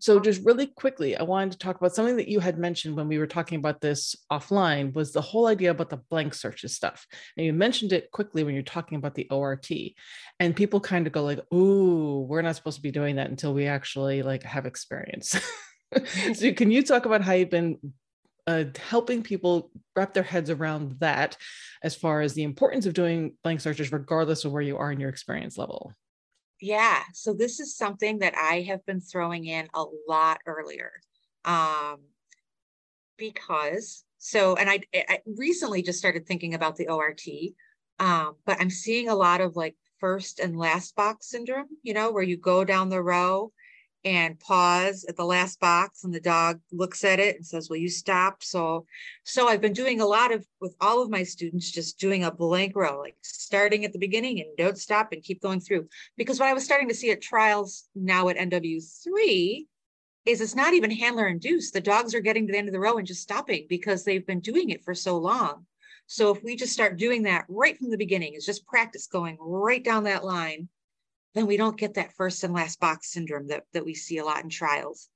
So 0.00 0.18
just 0.18 0.44
really 0.44 0.66
quickly, 0.66 1.16
I 1.16 1.22
wanted 1.22 1.52
to 1.52 1.58
talk 1.58 1.76
about 1.76 1.94
something 1.94 2.16
that 2.16 2.28
you 2.28 2.40
had 2.40 2.58
mentioned 2.58 2.96
when 2.96 3.08
we 3.08 3.18
were 3.18 3.26
talking 3.26 3.58
about 3.58 3.80
this 3.80 4.16
offline 4.32 4.92
was 4.94 5.12
the 5.12 5.20
whole 5.20 5.46
idea 5.46 5.70
about 5.70 5.90
the 5.90 5.98
blank 6.10 6.34
searches 6.34 6.74
stuff. 6.74 7.06
And 7.36 7.46
you 7.46 7.52
mentioned 7.52 7.92
it 7.92 8.10
quickly 8.10 8.42
when 8.42 8.54
you're 8.54 8.64
talking 8.64 8.98
about 8.98 9.14
the 9.14 9.28
ORT. 9.30 9.68
And 10.40 10.56
people 10.56 10.80
kind 10.80 11.06
of 11.06 11.12
go 11.12 11.22
like, 11.22 11.40
ooh, 11.52 12.26
we're 12.28 12.42
not 12.42 12.56
supposed 12.56 12.76
to 12.76 12.82
be 12.82 12.90
doing 12.90 13.16
that 13.16 13.30
until 13.30 13.54
we 13.54 13.66
actually 13.66 14.22
like 14.22 14.42
have 14.42 14.66
experience. 14.66 15.38
so 16.34 16.52
can 16.52 16.70
you 16.70 16.82
talk 16.82 17.06
about 17.06 17.22
how 17.22 17.32
you've 17.32 17.50
been 17.50 17.78
uh, 18.46 18.64
helping 18.88 19.22
people 19.22 19.70
wrap 19.94 20.14
their 20.14 20.22
heads 20.22 20.50
around 20.50 20.98
that 21.00 21.36
as 21.82 21.96
far 21.96 22.20
as 22.20 22.34
the 22.34 22.44
importance 22.44 22.86
of 22.86 22.94
doing 22.94 23.34
blank 23.42 23.60
searches 23.60 23.92
regardless 23.92 24.44
of 24.44 24.52
where 24.52 24.62
you 24.62 24.76
are 24.76 24.92
in 24.92 25.00
your 25.00 25.10
experience 25.10 25.58
level. 25.58 25.92
Yeah 26.60 27.02
so 27.12 27.34
this 27.34 27.60
is 27.60 27.76
something 27.76 28.20
that 28.20 28.34
i 28.36 28.62
have 28.62 28.84
been 28.86 29.00
throwing 29.00 29.44
in 29.44 29.68
a 29.74 29.84
lot 30.08 30.40
earlier 30.46 30.92
um, 31.44 31.98
because 33.18 34.04
so 34.18 34.56
and 34.56 34.68
I, 34.68 34.80
I 34.94 35.20
recently 35.26 35.82
just 35.82 35.98
started 35.98 36.26
thinking 36.26 36.54
about 36.54 36.76
the 36.76 36.88
ort 36.88 37.20
um, 37.98 38.36
but 38.46 38.60
i'm 38.60 38.70
seeing 38.70 39.08
a 39.08 39.14
lot 39.14 39.40
of 39.40 39.56
like 39.56 39.76
first 40.00 40.40
and 40.40 40.56
last 40.56 40.96
box 40.96 41.30
syndrome 41.30 41.68
you 41.82 41.94
know 41.94 42.10
where 42.10 42.22
you 42.22 42.36
go 42.36 42.64
down 42.64 42.88
the 42.88 43.02
row 43.02 43.52
and 44.06 44.38
pause 44.38 45.04
at 45.08 45.16
the 45.16 45.24
last 45.24 45.58
box 45.58 46.04
and 46.04 46.14
the 46.14 46.20
dog 46.20 46.60
looks 46.70 47.02
at 47.02 47.18
it 47.18 47.34
and 47.34 47.44
says 47.44 47.68
will 47.68 47.76
you 47.76 47.88
stop? 47.88 48.40
So 48.42 48.86
so 49.24 49.48
i've 49.48 49.60
been 49.60 49.72
doing 49.72 50.00
a 50.00 50.06
lot 50.06 50.32
of 50.32 50.46
with 50.60 50.76
all 50.80 51.02
of 51.02 51.10
my 51.10 51.24
students 51.24 51.72
just 51.72 51.98
doing 51.98 52.22
a 52.22 52.30
blank 52.30 52.76
row 52.76 53.00
like 53.00 53.16
starting 53.22 53.84
at 53.84 53.92
the 53.92 53.98
beginning 53.98 54.38
and 54.38 54.56
don't 54.56 54.78
stop 54.78 55.10
and 55.10 55.24
keep 55.24 55.42
going 55.42 55.60
through. 55.60 55.88
Because 56.16 56.38
what 56.38 56.48
i 56.48 56.54
was 56.54 56.64
starting 56.64 56.88
to 56.88 56.94
see 56.94 57.10
at 57.10 57.20
trials 57.20 57.88
now 57.96 58.28
at 58.28 58.36
nw3 58.36 59.66
is 60.24 60.40
it's 60.40 60.54
not 60.54 60.72
even 60.72 60.90
handler 60.90 61.26
induced 61.26 61.74
the 61.74 61.80
dogs 61.80 62.14
are 62.14 62.20
getting 62.20 62.46
to 62.46 62.52
the 62.52 62.58
end 62.58 62.68
of 62.68 62.72
the 62.72 62.80
row 62.80 62.98
and 62.98 63.06
just 63.08 63.22
stopping 63.22 63.66
because 63.68 64.04
they've 64.04 64.26
been 64.26 64.40
doing 64.40 64.70
it 64.70 64.84
for 64.84 64.94
so 64.94 65.18
long. 65.18 65.66
So 66.06 66.32
if 66.32 66.44
we 66.44 66.54
just 66.54 66.72
start 66.72 66.96
doing 66.96 67.24
that 67.24 67.44
right 67.48 67.76
from 67.76 67.90
the 67.90 67.98
beginning 67.98 68.34
is 68.34 68.46
just 68.46 68.66
practice 68.66 69.08
going 69.08 69.36
right 69.40 69.82
down 69.82 70.04
that 70.04 70.24
line 70.24 70.68
then 71.36 71.46
we 71.46 71.58
don't 71.58 71.76
get 71.76 71.94
that 71.94 72.14
first 72.14 72.42
and 72.44 72.54
last 72.54 72.80
box 72.80 73.12
syndrome 73.12 73.48
that, 73.48 73.64
that 73.74 73.84
we 73.84 73.94
see 73.94 74.16
a 74.16 74.24
lot 74.24 74.42
in 74.42 74.48
trials. 74.48 75.10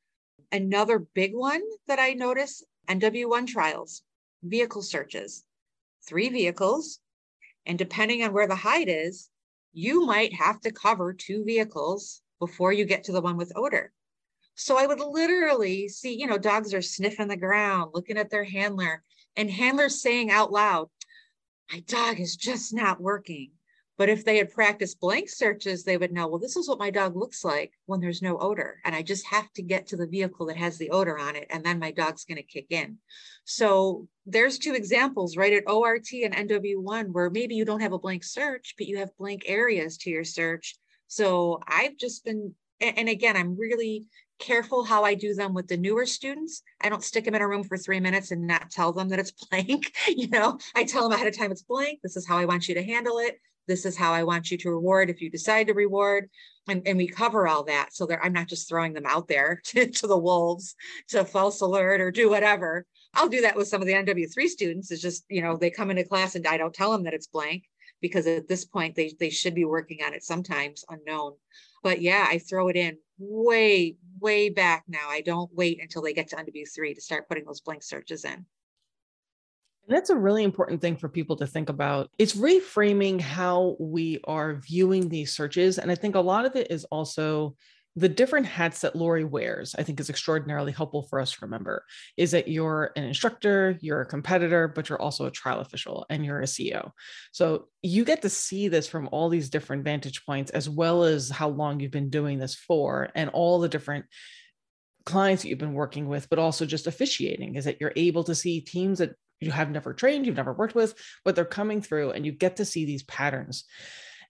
Another 0.52 0.98
big 0.98 1.34
one 1.34 1.62
that 1.88 1.98
I 1.98 2.12
notice 2.12 2.62
NW1 2.88 3.46
trials, 3.46 4.02
vehicle 4.42 4.82
searches, 4.82 5.44
three 6.06 6.28
vehicles. 6.28 7.00
And 7.64 7.78
depending 7.78 8.22
on 8.22 8.34
where 8.34 8.46
the 8.46 8.54
hide 8.54 8.90
is, 8.90 9.30
you 9.72 10.04
might 10.04 10.34
have 10.34 10.60
to 10.60 10.72
cover 10.72 11.14
two 11.14 11.42
vehicles 11.42 12.20
before 12.38 12.74
you 12.74 12.84
get 12.84 13.04
to 13.04 13.12
the 13.12 13.22
one 13.22 13.38
with 13.38 13.52
odor. 13.56 13.90
So 14.56 14.76
I 14.76 14.86
would 14.86 15.00
literally 15.00 15.88
see, 15.88 16.20
you 16.20 16.26
know, 16.26 16.36
dogs 16.36 16.74
are 16.74 16.82
sniffing 16.82 17.28
the 17.28 17.36
ground, 17.36 17.92
looking 17.94 18.18
at 18.18 18.28
their 18.28 18.44
handler, 18.44 19.02
and 19.36 19.50
handlers 19.50 20.02
saying 20.02 20.30
out 20.30 20.52
loud, 20.52 20.90
My 21.72 21.80
dog 21.80 22.20
is 22.20 22.36
just 22.36 22.74
not 22.74 23.00
working 23.00 23.52
But 24.00 24.08
if 24.08 24.24
they 24.24 24.38
had 24.38 24.50
practiced 24.50 24.98
blank 24.98 25.28
searches, 25.28 25.84
they 25.84 25.98
would 25.98 26.10
know, 26.10 26.26
well, 26.26 26.38
this 26.38 26.56
is 26.56 26.66
what 26.66 26.78
my 26.78 26.88
dog 26.88 27.16
looks 27.16 27.44
like 27.44 27.74
when 27.84 28.00
there's 28.00 28.22
no 28.22 28.38
odor. 28.38 28.80
And 28.86 28.94
I 28.94 29.02
just 29.02 29.26
have 29.26 29.52
to 29.52 29.62
get 29.62 29.88
to 29.88 29.96
the 29.98 30.06
vehicle 30.06 30.46
that 30.46 30.56
has 30.56 30.78
the 30.78 30.88
odor 30.88 31.18
on 31.18 31.36
it. 31.36 31.46
And 31.50 31.62
then 31.62 31.78
my 31.78 31.90
dog's 31.90 32.24
going 32.24 32.38
to 32.38 32.42
kick 32.42 32.68
in. 32.70 32.96
So 33.44 34.08
there's 34.24 34.56
two 34.56 34.72
examples, 34.72 35.36
right? 35.36 35.52
At 35.52 35.68
ORT 35.68 36.06
and 36.24 36.34
NW1, 36.34 37.12
where 37.12 37.28
maybe 37.28 37.56
you 37.56 37.66
don't 37.66 37.82
have 37.82 37.92
a 37.92 37.98
blank 37.98 38.24
search, 38.24 38.74
but 38.78 38.86
you 38.86 38.96
have 38.96 39.14
blank 39.18 39.42
areas 39.44 39.98
to 39.98 40.08
your 40.08 40.24
search. 40.24 40.78
So 41.08 41.60
I've 41.68 41.98
just 41.98 42.24
been, 42.24 42.54
and 42.80 43.06
again, 43.06 43.36
I'm 43.36 43.54
really 43.54 44.08
careful 44.38 44.82
how 44.82 45.04
I 45.04 45.12
do 45.12 45.34
them 45.34 45.52
with 45.52 45.68
the 45.68 45.76
newer 45.76 46.06
students. 46.06 46.62
I 46.80 46.88
don't 46.88 47.04
stick 47.04 47.26
them 47.26 47.34
in 47.34 47.42
a 47.42 47.48
room 47.48 47.64
for 47.64 47.76
three 47.76 48.00
minutes 48.00 48.30
and 48.30 48.46
not 48.46 48.70
tell 48.70 48.94
them 48.94 49.10
that 49.10 49.18
it's 49.18 49.32
blank. 49.50 49.92
you 50.08 50.28
know, 50.28 50.58
I 50.74 50.84
tell 50.84 51.02
them 51.02 51.12
ahead 51.12 51.28
of 51.28 51.36
time 51.36 51.52
it's 51.52 51.64
blank. 51.64 52.00
This 52.02 52.16
is 52.16 52.26
how 52.26 52.38
I 52.38 52.46
want 52.46 52.66
you 52.66 52.74
to 52.76 52.82
handle 52.82 53.18
it. 53.18 53.38
This 53.66 53.84
is 53.84 53.96
how 53.96 54.12
I 54.12 54.24
want 54.24 54.50
you 54.50 54.58
to 54.58 54.70
reward 54.70 55.10
if 55.10 55.20
you 55.20 55.30
decide 55.30 55.68
to 55.68 55.74
reward. 55.74 56.28
And, 56.68 56.82
and 56.86 56.98
we 56.98 57.08
cover 57.08 57.48
all 57.48 57.64
that. 57.64 57.90
So 57.92 58.08
I'm 58.22 58.32
not 58.32 58.48
just 58.48 58.68
throwing 58.68 58.92
them 58.92 59.06
out 59.06 59.28
there 59.28 59.60
to, 59.66 59.86
to 59.90 60.06
the 60.06 60.18
wolves 60.18 60.74
to 61.08 61.24
false 61.24 61.60
alert 61.60 62.00
or 62.00 62.10
do 62.10 62.30
whatever. 62.30 62.86
I'll 63.14 63.28
do 63.28 63.40
that 63.42 63.56
with 63.56 63.68
some 63.68 63.80
of 63.80 63.86
the 63.86 63.94
NW3 63.94 64.46
students. 64.46 64.90
It's 64.90 65.02
just, 65.02 65.24
you 65.28 65.42
know, 65.42 65.56
they 65.56 65.70
come 65.70 65.90
into 65.90 66.04
class 66.04 66.34
and 66.34 66.46
I 66.46 66.56
don't 66.56 66.74
tell 66.74 66.92
them 66.92 67.04
that 67.04 67.14
it's 67.14 67.26
blank 67.26 67.64
because 68.00 68.26
at 68.26 68.48
this 68.48 68.64
point 68.64 68.94
they, 68.94 69.14
they 69.18 69.30
should 69.30 69.54
be 69.54 69.64
working 69.64 69.98
on 70.04 70.14
it 70.14 70.22
sometimes 70.22 70.84
unknown. 70.88 71.34
But 71.82 72.00
yeah, 72.00 72.26
I 72.28 72.38
throw 72.38 72.68
it 72.68 72.76
in 72.76 72.98
way, 73.18 73.96
way 74.20 74.48
back 74.48 74.84
now. 74.88 75.08
I 75.08 75.22
don't 75.22 75.52
wait 75.54 75.80
until 75.82 76.02
they 76.02 76.12
get 76.12 76.28
to 76.28 76.36
NW3 76.36 76.94
to 76.94 77.00
start 77.00 77.28
putting 77.28 77.44
those 77.44 77.60
blank 77.60 77.82
searches 77.82 78.24
in. 78.24 78.46
And 79.86 79.96
that's 79.96 80.10
a 80.10 80.16
really 80.16 80.44
important 80.44 80.80
thing 80.80 80.96
for 80.96 81.08
people 81.08 81.36
to 81.36 81.46
think 81.46 81.68
about. 81.68 82.10
It's 82.18 82.36
reframing 82.36 83.20
how 83.20 83.76
we 83.80 84.20
are 84.24 84.54
viewing 84.54 85.08
these 85.08 85.32
searches. 85.32 85.78
And 85.78 85.90
I 85.90 85.94
think 85.94 86.14
a 86.14 86.20
lot 86.20 86.44
of 86.44 86.54
it 86.56 86.70
is 86.70 86.84
also 86.86 87.56
the 87.96 88.08
different 88.08 88.46
hats 88.46 88.82
that 88.82 88.94
Lori 88.94 89.24
wears, 89.24 89.74
I 89.76 89.82
think 89.82 89.98
is 89.98 90.10
extraordinarily 90.10 90.70
helpful 90.70 91.02
for 91.02 91.18
us 91.18 91.32
to 91.32 91.38
remember 91.42 91.84
is 92.16 92.30
that 92.30 92.46
you're 92.46 92.92
an 92.94 93.02
instructor, 93.02 93.76
you're 93.80 94.02
a 94.02 94.06
competitor, 94.06 94.68
but 94.68 94.88
you're 94.88 95.00
also 95.00 95.26
a 95.26 95.30
trial 95.30 95.58
official 95.58 96.06
and 96.08 96.24
you're 96.24 96.40
a 96.40 96.44
CEO. 96.44 96.92
So 97.32 97.66
you 97.82 98.04
get 98.04 98.22
to 98.22 98.28
see 98.28 98.68
this 98.68 98.86
from 98.86 99.08
all 99.10 99.28
these 99.28 99.50
different 99.50 99.82
vantage 99.82 100.24
points, 100.24 100.52
as 100.52 100.68
well 100.68 101.02
as 101.02 101.30
how 101.30 101.48
long 101.48 101.80
you've 101.80 101.90
been 101.90 102.10
doing 102.10 102.38
this 102.38 102.54
for 102.54 103.10
and 103.16 103.28
all 103.30 103.58
the 103.58 103.68
different 103.68 104.04
clients 105.04 105.42
that 105.42 105.48
you've 105.48 105.58
been 105.58 105.74
working 105.74 106.06
with, 106.06 106.28
but 106.30 106.38
also 106.38 106.64
just 106.64 106.86
officiating 106.86 107.56
is 107.56 107.64
that 107.64 107.80
you're 107.80 107.92
able 107.96 108.22
to 108.22 108.34
see 108.36 108.60
teams 108.60 109.00
that 109.00 109.16
you 109.40 109.50
have 109.50 109.70
never 109.70 109.92
trained, 109.92 110.26
you've 110.26 110.36
never 110.36 110.52
worked 110.52 110.74
with, 110.74 110.94
but 111.24 111.34
they're 111.34 111.44
coming 111.44 111.82
through 111.82 112.10
and 112.10 112.24
you 112.26 112.32
get 112.32 112.56
to 112.56 112.64
see 112.64 112.84
these 112.84 113.02
patterns. 113.04 113.64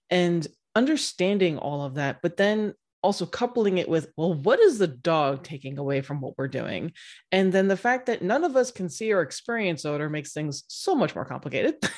And 0.09 0.45
understanding 0.75 1.57
all 1.57 1.83
of 1.83 1.95
that, 1.95 2.19
but 2.21 2.37
then 2.37 2.73
also 3.03 3.25
coupling 3.25 3.77
it 3.77 3.89
with, 3.89 4.11
well, 4.15 4.33
what 4.33 4.59
is 4.59 4.77
the 4.77 4.87
dog 4.87 5.43
taking 5.43 5.77
away 5.77 6.01
from 6.01 6.21
what 6.21 6.37
we're 6.37 6.47
doing? 6.47 6.93
And 7.31 7.51
then 7.51 7.67
the 7.67 7.77
fact 7.77 8.05
that 8.05 8.21
none 8.21 8.43
of 8.43 8.55
us 8.55 8.71
can 8.71 8.89
see 8.89 9.11
or 9.11 9.21
experience 9.21 9.85
odor 9.85 10.09
makes 10.09 10.33
things 10.33 10.63
so 10.67 10.95
much 10.95 11.15
more 11.15 11.25
complicated. 11.25 11.75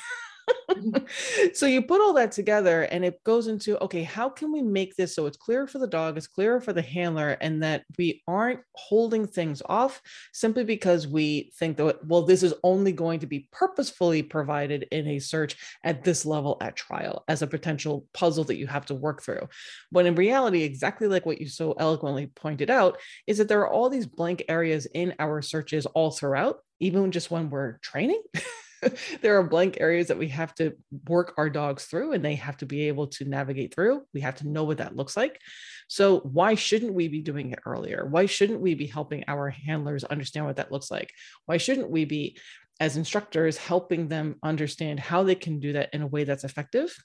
so 1.54 1.66
you 1.66 1.82
put 1.82 2.00
all 2.00 2.12
that 2.12 2.32
together 2.32 2.82
and 2.82 3.04
it 3.04 3.22
goes 3.24 3.46
into 3.46 3.82
okay 3.82 4.02
how 4.02 4.28
can 4.28 4.52
we 4.52 4.62
make 4.62 4.94
this 4.96 5.14
so 5.14 5.26
it's 5.26 5.36
clear 5.36 5.66
for 5.66 5.78
the 5.78 5.86
dog 5.86 6.16
it's 6.16 6.26
clearer 6.26 6.60
for 6.60 6.72
the 6.72 6.82
handler 6.82 7.30
and 7.40 7.62
that 7.62 7.84
we 7.98 8.22
aren't 8.26 8.60
holding 8.74 9.26
things 9.26 9.62
off 9.66 10.00
simply 10.32 10.64
because 10.64 11.06
we 11.06 11.52
think 11.58 11.76
that 11.76 12.04
well 12.06 12.22
this 12.22 12.42
is 12.42 12.54
only 12.62 12.92
going 12.92 13.20
to 13.20 13.26
be 13.26 13.48
purposefully 13.52 14.22
provided 14.22 14.86
in 14.90 15.06
a 15.08 15.18
search 15.18 15.56
at 15.82 16.04
this 16.04 16.24
level 16.24 16.56
at 16.60 16.76
trial 16.76 17.24
as 17.28 17.42
a 17.42 17.46
potential 17.46 18.06
puzzle 18.12 18.44
that 18.44 18.56
you 18.56 18.66
have 18.66 18.86
to 18.86 18.94
work 18.94 19.22
through. 19.22 19.48
When 19.90 20.06
in 20.06 20.14
reality 20.14 20.62
exactly 20.62 21.08
like 21.08 21.26
what 21.26 21.40
you 21.40 21.48
so 21.48 21.72
eloquently 21.72 22.26
pointed 22.26 22.70
out 22.70 22.98
is 23.26 23.38
that 23.38 23.48
there 23.48 23.60
are 23.60 23.70
all 23.70 23.88
these 23.88 24.06
blank 24.06 24.44
areas 24.48 24.86
in 24.86 25.14
our 25.18 25.42
searches 25.42 25.86
all 25.86 26.10
throughout 26.10 26.58
even 26.80 27.12
just 27.12 27.30
when 27.30 27.50
we're 27.50 27.78
training 27.78 28.20
there 29.22 29.38
are 29.38 29.42
blank 29.42 29.78
areas 29.80 30.08
that 30.08 30.18
we 30.18 30.28
have 30.28 30.54
to 30.56 30.72
work 31.08 31.34
our 31.36 31.50
dogs 31.50 31.84
through 31.84 32.12
and 32.12 32.24
they 32.24 32.34
have 32.36 32.56
to 32.58 32.66
be 32.66 32.88
able 32.88 33.06
to 33.08 33.24
navigate 33.24 33.74
through. 33.74 34.02
We 34.12 34.20
have 34.20 34.36
to 34.36 34.48
know 34.48 34.64
what 34.64 34.78
that 34.78 34.96
looks 34.96 35.16
like. 35.16 35.40
So, 35.88 36.20
why 36.20 36.54
shouldn't 36.54 36.94
we 36.94 37.08
be 37.08 37.20
doing 37.20 37.52
it 37.52 37.60
earlier? 37.66 38.06
Why 38.06 38.26
shouldn't 38.26 38.60
we 38.60 38.74
be 38.74 38.86
helping 38.86 39.24
our 39.28 39.50
handlers 39.50 40.04
understand 40.04 40.46
what 40.46 40.56
that 40.56 40.72
looks 40.72 40.90
like? 40.90 41.12
Why 41.46 41.56
shouldn't 41.56 41.90
we 41.90 42.04
be, 42.04 42.38
as 42.80 42.96
instructors, 42.96 43.56
helping 43.56 44.08
them 44.08 44.36
understand 44.42 45.00
how 45.00 45.22
they 45.22 45.34
can 45.34 45.60
do 45.60 45.74
that 45.74 45.90
in 45.92 46.02
a 46.02 46.06
way 46.06 46.24
that's 46.24 46.44
effective? 46.44 46.96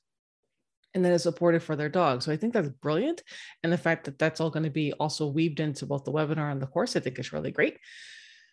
and 0.96 1.06
that 1.06 1.13
is 1.13 1.24
supportive 1.24 1.63
for 1.63 1.76
their 1.76 1.89
dog. 1.89 2.24
So 2.24 2.32
I 2.32 2.38
think 2.38 2.54
that's 2.54 2.70
brilliant. 2.70 3.22
And 3.63 3.72
the 3.72 3.78
fact 3.78 4.06
that 4.06 4.18
that's 4.18 4.42
all 4.42 4.50
going 4.50 4.63
to 4.63 4.72
be 4.72 4.94
also 4.94 5.28
weaved 5.28 5.60
into 5.60 5.86
both 5.86 6.04
the 6.04 6.12
webinar 6.12 6.52
and 6.52 6.62
the 6.62 6.68
course, 6.68 6.96
I 6.96 7.00
think 7.00 7.20
is 7.20 7.32
really 7.32 7.52
great. 7.52 7.78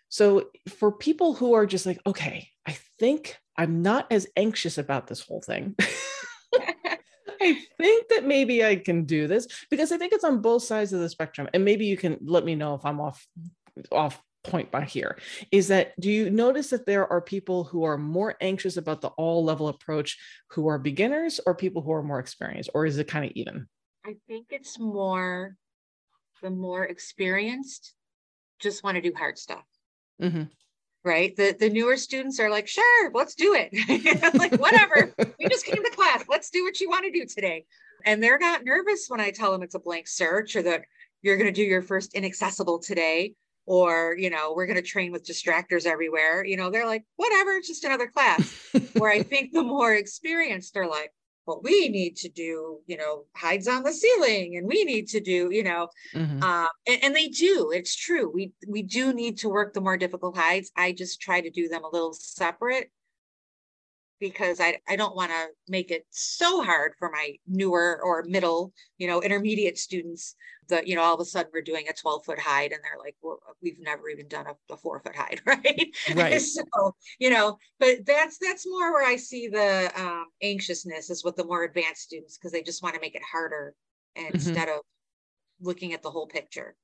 So 0.08 0.48
for 0.68 0.92
people 0.92 1.34
who 1.34 1.54
are 1.54 1.66
just 1.66 1.86
like, 1.86 2.00
okay, 2.06 2.48
I 2.66 2.76
think 2.98 3.36
I'm 3.56 3.82
not 3.82 4.06
as 4.10 4.26
anxious 4.36 4.78
about 4.78 5.06
this 5.06 5.20
whole 5.20 5.42
thing. 5.42 5.74
I 7.40 7.60
think 7.78 8.08
that 8.08 8.24
maybe 8.24 8.64
I 8.64 8.76
can 8.76 9.04
do 9.04 9.26
this 9.26 9.46
because 9.70 9.92
I 9.92 9.98
think 9.98 10.12
it's 10.12 10.24
on 10.24 10.40
both 10.40 10.62
sides 10.62 10.92
of 10.92 11.00
the 11.00 11.08
spectrum. 11.08 11.48
And 11.54 11.64
maybe 11.64 11.86
you 11.86 11.96
can 11.96 12.18
let 12.22 12.44
me 12.44 12.54
know 12.54 12.74
if 12.74 12.84
I'm 12.84 13.00
off 13.00 13.26
off 13.92 14.20
point 14.44 14.70
by 14.70 14.84
here. 14.84 15.18
Is 15.50 15.68
that 15.68 15.98
do 16.00 16.10
you 16.10 16.30
notice 16.30 16.70
that 16.70 16.86
there 16.86 17.10
are 17.10 17.20
people 17.20 17.64
who 17.64 17.84
are 17.84 17.98
more 17.98 18.36
anxious 18.40 18.76
about 18.76 19.00
the 19.00 19.08
all 19.08 19.44
level 19.44 19.68
approach 19.68 20.18
who 20.50 20.68
are 20.68 20.78
beginners 20.78 21.40
or 21.46 21.54
people 21.54 21.82
who 21.82 21.92
are 21.92 22.02
more 22.02 22.20
experienced, 22.20 22.70
or 22.74 22.86
is 22.86 22.98
it 22.98 23.08
kind 23.08 23.24
of 23.24 23.32
even? 23.34 23.66
I 24.04 24.14
think 24.28 24.46
it's 24.50 24.78
more 24.78 25.56
the 26.42 26.50
more 26.50 26.84
experienced 26.84 27.94
just 28.60 28.84
want 28.84 28.94
to 28.96 29.02
do 29.02 29.12
hard 29.14 29.38
stuff. 29.38 29.64
Mm-hmm. 30.22 30.44
Right. 31.04 31.36
The 31.36 31.56
the 31.58 31.70
newer 31.70 31.96
students 31.96 32.40
are 32.40 32.50
like, 32.50 32.66
sure, 32.66 33.10
let's 33.14 33.34
do 33.34 33.54
it. 33.56 34.34
like, 34.34 34.58
whatever. 34.60 35.14
we 35.38 35.48
just 35.48 35.64
came 35.64 35.82
to 35.82 35.90
class. 35.90 36.24
Let's 36.28 36.50
do 36.50 36.64
what 36.64 36.80
you 36.80 36.88
want 36.88 37.04
to 37.04 37.12
do 37.12 37.24
today. 37.26 37.64
And 38.04 38.22
they're 38.22 38.38
not 38.38 38.64
nervous 38.64 39.06
when 39.08 39.20
I 39.20 39.30
tell 39.30 39.52
them 39.52 39.62
it's 39.62 39.76
a 39.76 39.80
blank 39.80 40.08
search 40.08 40.56
or 40.56 40.62
that 40.62 40.82
you're 41.22 41.36
going 41.36 41.52
to 41.52 41.52
do 41.52 41.62
your 41.62 41.82
first 41.82 42.14
inaccessible 42.14 42.80
today 42.80 43.34
or 43.66 44.16
you 44.16 44.30
know 44.30 44.52
we're 44.54 44.66
going 44.66 44.76
to 44.76 44.82
train 44.82 45.12
with 45.12 45.26
distractors 45.26 45.86
everywhere 45.86 46.44
you 46.44 46.56
know 46.56 46.70
they're 46.70 46.86
like 46.86 47.04
whatever 47.16 47.50
it's 47.52 47.68
just 47.68 47.84
another 47.84 48.06
class 48.06 48.70
where 48.94 49.10
i 49.10 49.22
think 49.22 49.52
the 49.52 49.62
more 49.62 49.92
experienced 49.92 50.72
they're 50.72 50.88
like 50.88 51.12
what 51.46 51.64
we 51.64 51.88
need 51.88 52.16
to 52.16 52.28
do, 52.28 52.80
you 52.86 52.96
know, 52.96 53.24
hides 53.34 53.66
on 53.66 53.82
the 53.82 53.92
ceiling 53.92 54.56
and 54.56 54.66
we 54.66 54.84
need 54.84 55.08
to 55.08 55.20
do, 55.20 55.48
you 55.50 55.62
know, 55.62 55.88
mm-hmm. 56.12 56.42
um, 56.42 56.68
and, 56.86 57.02
and, 57.02 57.16
they 57.16 57.28
do, 57.28 57.70
it's 57.72 57.94
true. 57.96 58.30
We, 58.32 58.52
we 58.68 58.82
do 58.82 59.14
need 59.14 59.38
to 59.38 59.48
work 59.48 59.72
the 59.72 59.80
more 59.80 59.96
difficult 59.96 60.36
hides. 60.36 60.70
I 60.76 60.92
just 60.92 61.20
try 61.20 61.40
to 61.40 61.50
do 61.50 61.68
them 61.68 61.84
a 61.84 61.88
little 61.90 62.12
separate 62.12 62.90
because 64.20 64.60
I, 64.60 64.78
I 64.88 64.96
don't 64.96 65.16
want 65.16 65.30
to 65.30 65.48
make 65.68 65.90
it 65.90 66.06
so 66.10 66.62
hard 66.62 66.92
for 66.98 67.10
my 67.10 67.34
newer 67.46 68.00
or 68.02 68.24
middle, 68.26 68.72
you 68.98 69.06
know, 69.06 69.20
intermediate 69.20 69.78
students 69.78 70.34
that, 70.68 70.86
you 70.86 70.96
know, 70.96 71.02
all 71.02 71.14
of 71.14 71.20
a 71.20 71.24
sudden 71.24 71.50
we're 71.52 71.62
doing 71.62 71.86
a 71.88 71.92
12 71.92 72.24
foot 72.24 72.38
hide 72.38 72.72
and 72.72 72.80
they're 72.82 72.98
like, 72.98 73.14
well, 73.22 73.38
we've 73.62 73.78
never 73.80 74.08
even 74.08 74.26
done 74.28 74.46
a, 74.46 74.72
a 74.72 74.76
four 74.76 75.00
foot 75.00 75.14
hide. 75.14 75.40
Right. 75.46 75.88
Right. 76.14 76.40
so, 76.40 76.94
you 77.18 77.30
know, 77.30 77.56
but 77.78 78.04
that's, 78.04 78.38
that's 78.38 78.66
more 78.66 78.92
where 78.92 79.06
I 79.06 79.16
see 79.16 79.48
the 79.48 79.92
um, 79.96 80.26
anxiousness 80.42 81.10
is 81.10 81.24
with 81.24 81.36
the 81.36 81.44
more 81.44 81.64
advanced 81.64 82.02
students, 82.02 82.36
because 82.36 82.52
they 82.52 82.62
just 82.62 82.82
want 82.82 82.94
to 82.94 83.00
make 83.00 83.14
it 83.14 83.22
harder 83.22 83.74
mm-hmm. 84.16 84.34
instead 84.34 84.68
of 84.68 84.80
looking 85.60 85.92
at 85.92 86.02
the 86.02 86.10
whole 86.10 86.26
picture 86.26 86.74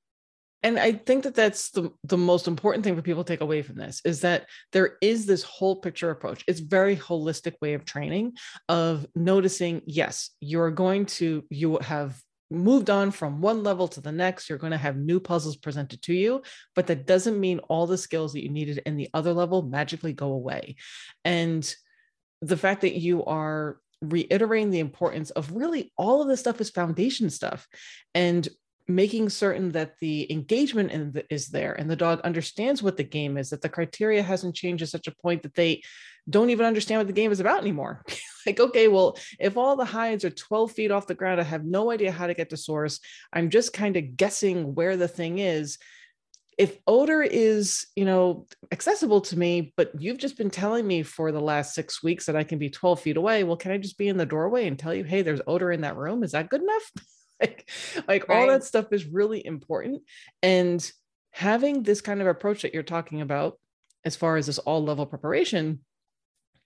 and 0.63 0.79
i 0.79 0.93
think 0.93 1.25
that 1.25 1.35
that's 1.35 1.71
the, 1.71 1.91
the 2.05 2.19
most 2.19 2.47
important 2.49 2.85
thing 2.85 2.97
for 2.97 3.03
people 3.03 3.25
to 3.25 3.33
take 3.33 3.41
away 3.41 3.63
from 3.63 3.77
this 3.77 4.01
is 4.05 4.21
that 4.21 4.47
there 4.73 4.97
is 5.01 5.27
this 5.27 5.43
whole 5.43 5.77
picture 5.77 6.11
approach. 6.11 6.45
It's 6.47 6.61
very 6.61 6.97
holistic 6.97 7.55
way 7.61 7.75
of 7.75 7.85
training 7.85 8.35
of 8.69 9.07
noticing 9.15 9.83
yes 9.87 10.31
you're 10.41 10.71
going 10.71 11.07
to 11.07 11.45
you 11.51 11.79
have 11.79 12.21
moved 12.51 12.91
on 12.91 13.11
from 13.11 13.41
one 13.41 13.63
level 13.63 13.89
to 13.89 14.03
the 14.03 14.13
next. 14.13 14.51
You're 14.51 14.59
going 14.59 14.73
to 14.73 14.77
have 14.77 14.97
new 14.97 15.19
puzzles 15.19 15.57
presented 15.57 16.03
to 16.03 16.15
you 16.15 16.43
but 16.75 16.87
that 16.87 17.07
doesn't 17.07 17.41
mean 17.41 17.61
all 17.61 17.87
the 17.87 17.99
skills 17.99 18.33
that 18.33 18.43
you 18.43 18.51
needed 18.51 18.83
in 18.87 18.97
the 18.97 19.09
other 19.15 19.33
level 19.33 19.63
magically 19.63 20.13
go 20.13 20.33
away. 20.33 20.77
And 21.25 21.75
the 22.41 22.57
fact 22.57 22.83
that 22.83 22.97
you 22.97 23.25
are 23.25 23.79
reiterating 24.01 24.71
the 24.71 24.81
importance 24.81 25.31
of 25.31 25.53
really 25.53 25.93
all 25.97 26.21
of 26.21 26.29
this 26.29 26.41
stuff 26.41 26.61
is 26.61 26.71
foundation 26.71 27.31
stuff. 27.31 27.69
And 28.15 28.49
making 28.89 29.29
certain 29.29 29.73
that 29.73 29.99
the 30.01 30.31
engagement 30.33 31.15
the, 31.15 31.25
is 31.31 31.49
there 31.49 31.73
and 31.73 31.91
the 31.91 31.97
dog 31.97 32.21
understands 32.23 32.83
what 32.83 32.97
the 32.97 33.05
game 33.05 33.37
is, 33.37 33.51
that 33.51 33.63
the 33.63 33.69
criteria 33.69 34.23
hasn't 34.23 34.55
changed 34.55 34.81
to 34.81 34.87
such 34.87 35.07
a 35.07 35.15
point 35.23 35.43
that 35.43 35.55
they 35.55 35.83
don't 36.29 36.51
even 36.51 36.67
understand 36.67 36.99
what 37.01 37.07
the 37.07 37.13
game 37.13 37.33
is 37.33 37.41
about 37.41 37.61
anymore. 37.61 38.05
like, 38.47 38.61
okay, 38.61 38.89
well, 38.89 39.17
if 39.41 39.57
all 39.57 39.77
the 39.77 39.85
hides 39.85 40.25
are 40.25 40.31
12 40.31 40.73
feet 40.73 40.91
off 40.91 41.07
the 41.07 41.15
ground, 41.15 41.41
I 41.41 41.45
have 41.45 41.65
no 41.65 41.91
idea 41.91 42.13
how 42.13 42.27
to 42.27 42.35
get 42.35 42.51
to 42.51 42.57
source. 42.57 43.01
I'm 43.33 43.51
just 43.51 43.73
kind 43.73 43.97
of 43.97 44.17
guessing 44.17 44.75
where 44.75 44.97
the 44.97 45.09
thing 45.09 45.39
is. 45.39 45.79
if 46.59 46.79
odor 46.87 47.23
is 47.23 47.87
you 47.97 48.05
know 48.05 48.47
accessible 48.71 49.23
to 49.23 49.39
me 49.39 49.73
but 49.75 49.91
you've 49.99 50.19
just 50.19 50.37
been 50.37 50.51
telling 50.51 50.87
me 50.87 51.03
for 51.03 51.33
the 51.33 51.41
last 51.41 51.75
six 51.75 52.03
weeks 52.03 52.27
that 52.27 52.37
i 52.37 52.45
can 52.45 52.59
be 52.59 52.69
12 52.69 53.01
feet 53.01 53.17
away 53.17 53.43
well 53.43 53.57
can 53.57 53.73
i 53.73 53.79
just 53.79 53.97
be 53.97 54.07
in 54.09 54.19
the 54.19 54.27
doorway 54.27 54.67
and 54.67 54.79
tell 54.79 54.93
you 54.95 55.03
hey 55.03 55.23
there's 55.23 55.41
odor 55.47 55.73
in 55.73 55.81
that 55.81 55.97
room 55.97 56.23
is 56.23 56.33
that 56.33 56.51
good 56.51 56.61
enough 56.63 56.93
like 57.47 57.71
like 58.09 58.29
right. 58.29 58.41
all 58.41 58.47
that 58.49 58.65
stuff 58.65 58.93
is 58.93 59.07
really 59.07 59.45
important. 59.45 60.03
And 60.43 60.91
having 61.33 61.83
this 61.83 62.01
kind 62.01 62.21
of 62.21 62.27
approach 62.27 62.63
that 62.63 62.75
you're 62.75 62.83
talking 62.83 63.21
about 63.21 63.59
as 64.05 64.17
far 64.17 64.37
as 64.37 64.47
this 64.47 64.59
all 64.59 64.85
level 64.85 65.07
preparation 65.07 65.81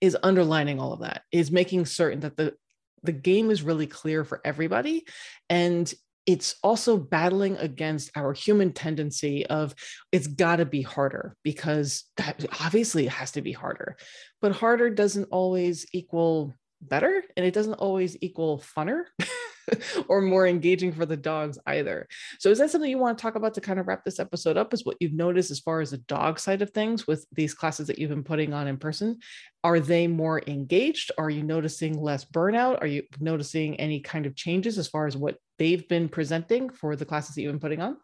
is 0.01 0.17
underlining 0.23 0.79
all 0.79 0.93
of 0.93 1.01
that 1.01 1.23
is 1.33 1.51
making 1.51 1.87
certain 1.87 2.21
that 2.21 2.37
the 2.37 2.55
the 3.03 3.13
game 3.13 3.51
is 3.51 3.63
really 3.63 3.87
clear 3.87 4.25
for 4.25 4.41
everybody. 4.45 5.07
And 5.49 5.93
it's 6.27 6.57
also 6.63 6.97
battling 6.97 7.57
against 7.59 8.11
our 8.17 8.33
human 8.33 8.73
tendency 8.73 9.47
of 9.47 9.75
it's 10.11 10.27
got 10.27 10.57
to 10.57 10.65
be 10.65 10.83
harder 10.83 11.37
because 11.45 12.05
that 12.17 12.45
obviously 12.61 13.07
it 13.07 13.13
has 13.13 13.31
to 13.33 13.43
be 13.43 13.53
harder. 13.53 13.97
But 14.43 14.53
harder 14.53 14.91
doesn't 14.91 15.29
always 15.31 15.87
equal 15.93 16.53
better 16.83 17.23
and 17.37 17.47
it 17.47 17.55
doesn't 17.55 17.75
always 17.75 18.17
equal 18.21 18.59
funner 18.59 19.05
or 20.09 20.21
more 20.21 20.47
engaging 20.47 20.93
for 20.93 21.07
the 21.07 21.17
dogs 21.17 21.59
either. 21.67 22.09
So 22.39 22.51
is 22.51 22.59
that 22.59 22.71
something 22.71 22.91
you 22.91 22.99
want 22.99 23.19
to 23.19 23.23
talk 23.23 23.35
about 23.35 23.55
to 23.55 23.61
kind 23.61 23.79
of 23.79 23.87
wrap 23.87 24.05
this 24.05 24.21
episode 24.21 24.57
up? 24.57 24.73
Is 24.73 24.85
what 24.85 24.97
you've 25.01 25.13
noticed 25.13 25.51
as 25.51 25.61
far 25.61 25.81
as 25.81 25.91
the 25.91 25.99
dog 25.99 26.39
side 26.39 26.63
of 26.63 26.71
things 26.71 27.07
with 27.07 27.27
these 27.33 27.55
classes 27.55 27.87
that 27.89 27.99
you've 27.99 28.11
been 28.11 28.25
putting 28.25 28.53
on 28.53 28.69
in 28.69 28.77
person? 28.77 29.19
Are 29.65 29.81
they 29.81 30.07
more 30.07 30.43
engaged? 30.47 31.11
Are 31.19 31.31
you 31.31 31.43
noticing 31.43 32.01
less 32.01 32.25
burnout? 32.25 32.81
Are 32.81 32.87
you 32.87 33.03
noticing 33.21 33.79
any 33.81 34.01
kind 34.01 34.27
of 34.27 34.37
changes 34.37 34.79
as 34.79 34.89
far 34.89 35.07
as 35.07 35.17
what 35.17 35.39
they've 35.59 35.87
been 35.89 36.09
presenting 36.09 36.71
for 36.71 36.97
the 36.97 37.05
classes 37.05 37.35
that 37.35 37.43
you've 37.43 37.53
been 37.53 37.61
putting 37.61 37.81
on? 37.81 37.97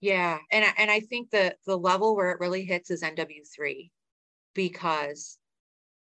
Yeah, 0.00 0.38
and 0.52 0.66
and 0.76 0.90
I 0.90 1.00
think 1.00 1.30
that 1.30 1.56
the 1.66 1.78
level 1.78 2.14
where 2.14 2.30
it 2.30 2.40
really 2.40 2.64
hits 2.64 2.90
is 2.90 3.02
NW3 3.02 3.90
because 4.54 5.38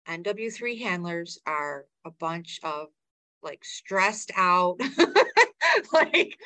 NW3 0.07 0.81
handlers 0.81 1.39
are 1.45 1.85
a 2.03 2.11
bunch 2.11 2.59
of 2.63 2.87
like 3.45 3.63
stressed 3.63 4.31
out. 4.35 4.79
Like 5.91 6.37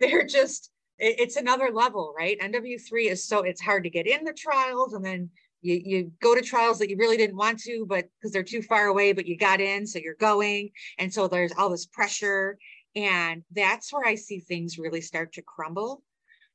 they're 0.00 0.26
just 0.26 0.70
it's 0.98 1.36
another 1.36 1.70
level 1.72 2.12
right? 2.16 2.38
Nw3 2.40 3.10
is 3.10 3.24
so 3.24 3.42
it's 3.42 3.60
hard 3.60 3.84
to 3.84 3.90
get 3.90 4.06
in 4.06 4.24
the 4.24 4.32
trials 4.32 4.94
and 4.94 5.04
then 5.04 5.30
you, 5.60 5.80
you 5.84 6.12
go 6.20 6.34
to 6.34 6.42
trials 6.42 6.78
that 6.78 6.90
you 6.90 6.96
really 6.96 7.16
didn't 7.16 7.36
want 7.36 7.60
to 7.60 7.86
but 7.88 8.06
because 8.18 8.32
they're 8.32 8.42
too 8.42 8.62
far 8.62 8.86
away 8.86 9.12
but 9.12 9.26
you 9.26 9.36
got 9.36 9.60
in 9.60 9.86
so 9.86 9.98
you're 9.98 10.14
going. 10.14 10.70
And 10.98 11.12
so 11.12 11.28
there's 11.28 11.52
all 11.56 11.70
this 11.70 11.86
pressure 11.86 12.58
and 12.96 13.42
that's 13.52 13.92
where 13.92 14.06
i 14.06 14.14
see 14.14 14.40
things 14.40 14.78
really 14.78 15.00
start 15.00 15.32
to 15.34 15.42
crumble. 15.42 16.02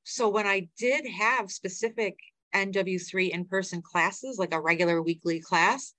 So 0.03 0.29
when 0.29 0.45
i 0.45 0.67
did 0.77 1.05
have 1.07 1.51
specific 1.51 2.17
nw3 2.53 3.29
in-person 3.29 3.81
classes 3.81 4.37
like 4.37 4.53
a 4.53 4.61
regular 4.61 5.01
weekly 5.01 5.39
class 5.39 5.93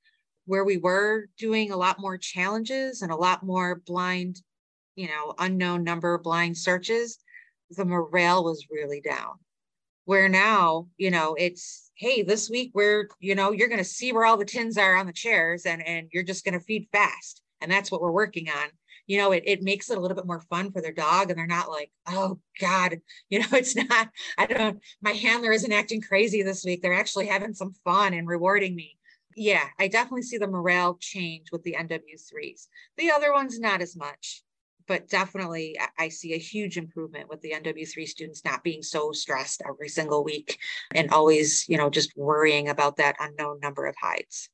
where 0.46 0.64
we 0.64 0.76
were 0.76 1.26
doing 1.38 1.70
a 1.70 1.76
lot 1.76 1.98
more 1.98 2.18
challenges 2.18 3.02
and 3.02 3.10
a 3.10 3.16
lot 3.16 3.42
more 3.42 3.76
blind, 3.86 4.40
you 4.94 5.08
know, 5.08 5.34
unknown 5.38 5.84
number 5.84 6.18
blind 6.18 6.56
searches, 6.56 7.18
the 7.70 7.84
morale 7.84 8.44
was 8.44 8.66
really 8.70 9.00
down. 9.00 9.34
Where 10.04 10.28
now, 10.28 10.88
you 10.98 11.10
know, 11.10 11.34
it's 11.38 11.90
hey, 11.96 12.22
this 12.22 12.50
week 12.50 12.72
we're, 12.74 13.08
you 13.20 13.34
know, 13.34 13.52
you're 13.52 13.68
gonna 13.68 13.84
see 13.84 14.12
where 14.12 14.26
all 14.26 14.36
the 14.36 14.44
tins 14.44 14.76
are 14.76 14.96
on 14.96 15.06
the 15.06 15.12
chairs 15.12 15.64
and 15.64 15.86
and 15.86 16.08
you're 16.12 16.22
just 16.22 16.44
gonna 16.44 16.60
feed 16.60 16.88
fast. 16.92 17.42
And 17.60 17.72
that's 17.72 17.90
what 17.90 18.02
we're 18.02 18.12
working 18.12 18.48
on. 18.50 18.68
You 19.06 19.18
know, 19.18 19.32
it, 19.32 19.44
it 19.46 19.62
makes 19.62 19.90
it 19.90 19.96
a 19.96 20.00
little 20.00 20.14
bit 20.14 20.26
more 20.26 20.40
fun 20.40 20.72
for 20.72 20.80
their 20.82 20.92
dog 20.92 21.30
and 21.30 21.38
they're 21.38 21.46
not 21.46 21.70
like, 21.70 21.90
oh 22.06 22.38
God, 22.60 22.98
you 23.30 23.38
know, 23.38 23.46
it's 23.52 23.76
not, 23.76 24.10
I 24.36 24.46
don't, 24.46 24.80
my 25.02 25.12
handler 25.12 25.52
isn't 25.52 25.72
acting 25.72 26.02
crazy 26.02 26.42
this 26.42 26.64
week. 26.64 26.82
They're 26.82 26.92
actually 26.92 27.26
having 27.26 27.54
some 27.54 27.72
fun 27.84 28.12
and 28.12 28.28
rewarding 28.28 28.74
me 28.74 28.98
yeah, 29.36 29.64
I 29.78 29.88
definitely 29.88 30.22
see 30.22 30.38
the 30.38 30.46
morale 30.46 30.96
change 31.00 31.50
with 31.52 31.62
the 31.62 31.76
NW3s. 31.78 32.68
The 32.96 33.10
other 33.10 33.32
ones, 33.32 33.58
not 33.58 33.82
as 33.82 33.96
much, 33.96 34.42
but 34.86 35.08
definitely 35.08 35.78
I 35.98 36.08
see 36.08 36.34
a 36.34 36.38
huge 36.38 36.76
improvement 36.76 37.28
with 37.28 37.40
the 37.40 37.52
NW3 37.52 38.06
students 38.06 38.44
not 38.44 38.62
being 38.62 38.82
so 38.82 39.12
stressed 39.12 39.62
every 39.66 39.88
single 39.88 40.24
week 40.24 40.58
and 40.94 41.10
always, 41.10 41.68
you 41.68 41.78
know, 41.78 41.90
just 41.90 42.16
worrying 42.16 42.68
about 42.68 42.96
that 42.96 43.16
unknown 43.18 43.60
number 43.60 43.86
of 43.86 43.94
hides. 44.00 44.50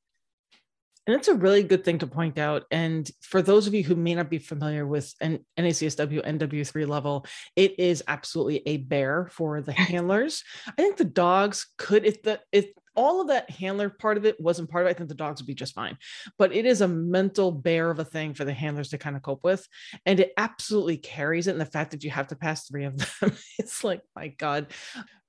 And 1.06 1.16
it's 1.16 1.28
a 1.28 1.34
really 1.34 1.64
good 1.64 1.84
thing 1.84 1.98
to 1.98 2.06
point 2.06 2.38
out. 2.38 2.66
And 2.70 3.10
for 3.22 3.42
those 3.42 3.66
of 3.66 3.74
you 3.74 3.82
who 3.82 3.96
may 3.96 4.14
not 4.14 4.30
be 4.30 4.38
familiar 4.38 4.86
with 4.86 5.12
an 5.20 5.44
NACSW 5.58 6.24
NW3 6.24 6.86
level, 6.86 7.26
it 7.56 7.80
is 7.80 8.04
absolutely 8.06 8.62
a 8.66 8.76
bear 8.76 9.28
for 9.32 9.60
the 9.60 9.72
handlers. 9.72 10.44
I 10.68 10.72
think 10.72 10.98
the 10.98 11.04
dogs 11.04 11.66
could, 11.78 12.06
if 12.06 12.22
the 12.22 12.40
if 12.52 12.66
all 12.96 13.20
of 13.20 13.28
that 13.28 13.50
handler 13.50 13.88
part 13.88 14.16
of 14.16 14.24
it 14.24 14.40
wasn't 14.40 14.70
part 14.70 14.84
of 14.84 14.88
it, 14.88 14.90
I 14.90 14.94
think 14.94 15.08
the 15.08 15.14
dogs 15.14 15.40
would 15.40 15.46
be 15.46 15.54
just 15.54 15.74
fine. 15.74 15.96
But 16.38 16.52
it 16.54 16.66
is 16.66 16.80
a 16.80 16.88
mental 16.88 17.52
bear 17.52 17.90
of 17.90 17.98
a 17.98 18.04
thing 18.04 18.34
for 18.34 18.44
the 18.44 18.52
handlers 18.52 18.88
to 18.90 18.98
kind 18.98 19.16
of 19.16 19.22
cope 19.22 19.44
with. 19.44 19.66
And 20.06 20.20
it 20.20 20.32
absolutely 20.36 20.96
carries 20.96 21.46
it. 21.46 21.52
And 21.52 21.60
the 21.60 21.66
fact 21.66 21.92
that 21.92 22.04
you 22.04 22.10
have 22.10 22.28
to 22.28 22.36
pass 22.36 22.66
three 22.66 22.84
of 22.84 22.96
them, 23.20 23.36
it's 23.58 23.84
like, 23.84 24.02
my 24.14 24.28
God. 24.28 24.68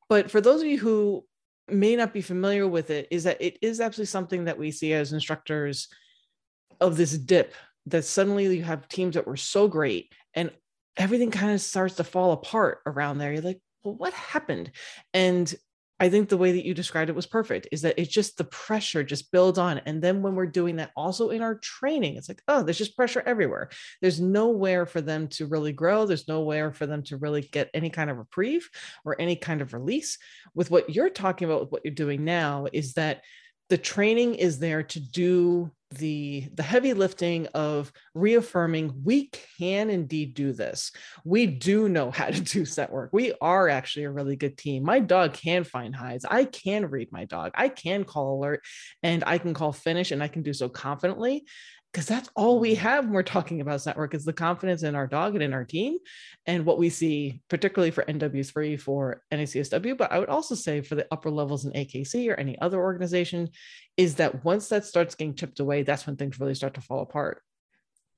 But 0.10 0.32
for 0.32 0.42
those 0.42 0.62
of 0.62 0.68
you 0.68 0.78
who 0.78 1.26
may 1.68 1.96
not 1.96 2.14
be 2.14 2.22
familiar 2.22 2.68
with 2.68 2.90
it 2.90 3.08
is 3.12 3.24
that 3.24 3.42
it 3.42 3.58
is 3.62 3.80
absolutely 3.80 4.08
something 4.08 4.46
that 4.46 4.58
we 4.58 4.72
see 4.72 4.94
as 4.94 5.14
instructors 5.14 5.88
of 6.82 6.98
this 6.98 7.18
dip 7.18 7.54
that 7.86 8.04
suddenly 8.04 8.58
you 8.58 8.64
have 8.64 8.88
teams 8.88 9.16
that 9.16 9.28
were 9.28 9.38
so 9.38 9.68
great 9.68 10.12
and 10.34 10.52
everything 10.98 11.32
kind 11.32 11.54
of 11.54 11.62
starts 11.62 11.96
to 11.96 12.04
fall 12.04 12.32
apart 12.34 12.80
around 12.86 13.18
there. 13.18 13.32
You're 13.32 13.42
like, 13.42 13.62
well, 13.84 13.96
what 13.96 14.14
happened? 14.14 14.72
And 15.14 15.54
I 16.02 16.10
think 16.10 16.30
the 16.30 16.38
way 16.38 16.52
that 16.52 16.66
you 16.66 16.74
described 16.74 17.12
it 17.12 17.16
was 17.16 17.28
perfect 17.28 17.68
is 17.72 17.84
that 17.84 17.94
it's 18.00 18.12
just 18.12 18.36
the 18.36 18.44
pressure 18.46 19.04
just 19.04 19.32
builds 19.32 19.60
on. 19.60 19.78
And 19.86 20.02
then 20.02 20.24
when 20.24 20.34
we're 20.34 20.48
doing 20.48 20.78
that 20.78 20.90
also 20.96 21.30
in 21.30 21.44
our 21.44 21.60
training, 21.60 22.16
it's 22.16 22.28
like, 22.28 22.42
oh, 22.48 22.64
there's 22.64 22.80
just 22.80 22.96
pressure 22.96 23.22
everywhere. 23.24 23.70
There's 24.02 24.20
nowhere 24.20 24.88
for 24.88 25.00
them 25.00 25.28
to 25.28 25.46
really 25.46 25.72
grow. 25.72 26.08
There's 26.08 26.28
nowhere 26.28 26.74
for 26.74 26.88
them 26.88 27.04
to 27.04 27.18
really 27.18 27.42
get 27.42 27.70
any 27.76 27.92
kind 27.92 28.10
of 28.10 28.18
reprieve 28.18 28.68
or 29.06 29.16
any 29.22 29.36
kind 29.36 29.62
of 29.62 29.76
release. 29.76 30.18
With 30.56 30.72
what 30.72 30.90
you're 30.90 31.12
talking 31.12 31.48
about, 31.48 31.62
with 31.62 31.72
what 31.72 31.82
you're 31.86 31.94
doing 31.94 32.26
now, 32.26 32.66
is 32.74 32.94
that 32.94 33.22
the 33.70 33.78
training 33.78 34.36
is 34.36 34.58
there 34.58 34.82
to 34.82 35.00
do 35.00 35.72
the 35.92 36.50
the 36.56 36.64
heavy 36.64 36.94
lifting 36.94 37.48
of 37.54 37.92
reaffirming 38.14 39.02
we 39.04 39.30
can 39.58 39.90
indeed 39.90 40.34
do 40.34 40.54
this. 40.54 40.92
We 41.24 41.46
do 41.48 41.90
know 41.90 42.12
how 42.12 42.28
to 42.28 42.42
do 42.42 42.66
scent 42.66 42.92
work. 42.92 43.12
We 43.14 43.34
are 43.42 43.70
actually 43.70 44.06
a 44.06 44.12
really 44.12 44.36
good 44.36 44.58
team. 44.58 44.84
My 44.84 45.00
dog 45.00 45.34
can 45.34 45.64
find 45.64 45.96
hides. 45.96 46.26
I 46.26 46.46
can 46.46 46.88
read 46.88 47.12
my 47.12 47.26
dog. 47.26 47.52
I 47.56 47.70
can 47.70 48.04
call 48.04 48.38
alert 48.38 48.62
and 49.04 49.24
i 49.26 49.38
can 49.38 49.54
call 49.54 49.72
finish 49.72 50.12
and 50.12 50.24
i 50.24 50.28
can 50.28 50.42
do 50.42 50.54
so 50.54 50.70
confidently 50.70 51.46
because 51.92 52.06
that's 52.06 52.30
all 52.36 52.60
we 52.60 52.74
mm-hmm. 52.74 52.82
have 52.82 53.06
when 53.06 53.14
we're 53.14 53.24
talking 53.24 53.60
about 53.62 53.86
nose 53.86 53.96
work 53.96 54.14
is 54.14 54.26
the 54.26 54.34
confidence 54.34 54.84
in 54.84 54.96
our 54.96 55.08
dog 55.08 55.34
and 55.34 55.44
in 55.44 55.54
our 55.54 55.66
team 55.66 55.98
and 56.46 56.66
what 56.66 56.78
we 56.78 56.90
see 56.90 57.42
particularly 57.50 57.92
for 57.92 58.04
nw3 58.04 58.80
for 58.80 59.22
nacsw 59.32 59.98
but 59.98 60.12
i 60.12 60.20
would 60.20 60.30
also 60.30 60.56
say 60.56 60.82
for 60.82 60.96
the 60.96 61.08
upper 61.12 61.30
levels 61.30 61.66
in 61.66 61.72
akc 61.74 62.30
or 62.30 62.36
any 62.36 62.58
other 62.60 62.80
organization 62.80 63.50
is 63.98 64.16
that 64.16 64.44
once 64.44 64.70
that 64.70 64.86
starts 64.86 65.16
getting 65.16 65.36
chipped 65.36 65.60
away 65.60 65.84
that's 65.84 66.06
when 66.06 66.16
things 66.16 66.40
really 66.40 66.56
start 66.56 66.74
to 66.74 66.82
fall 66.82 67.02
apart 67.02 67.42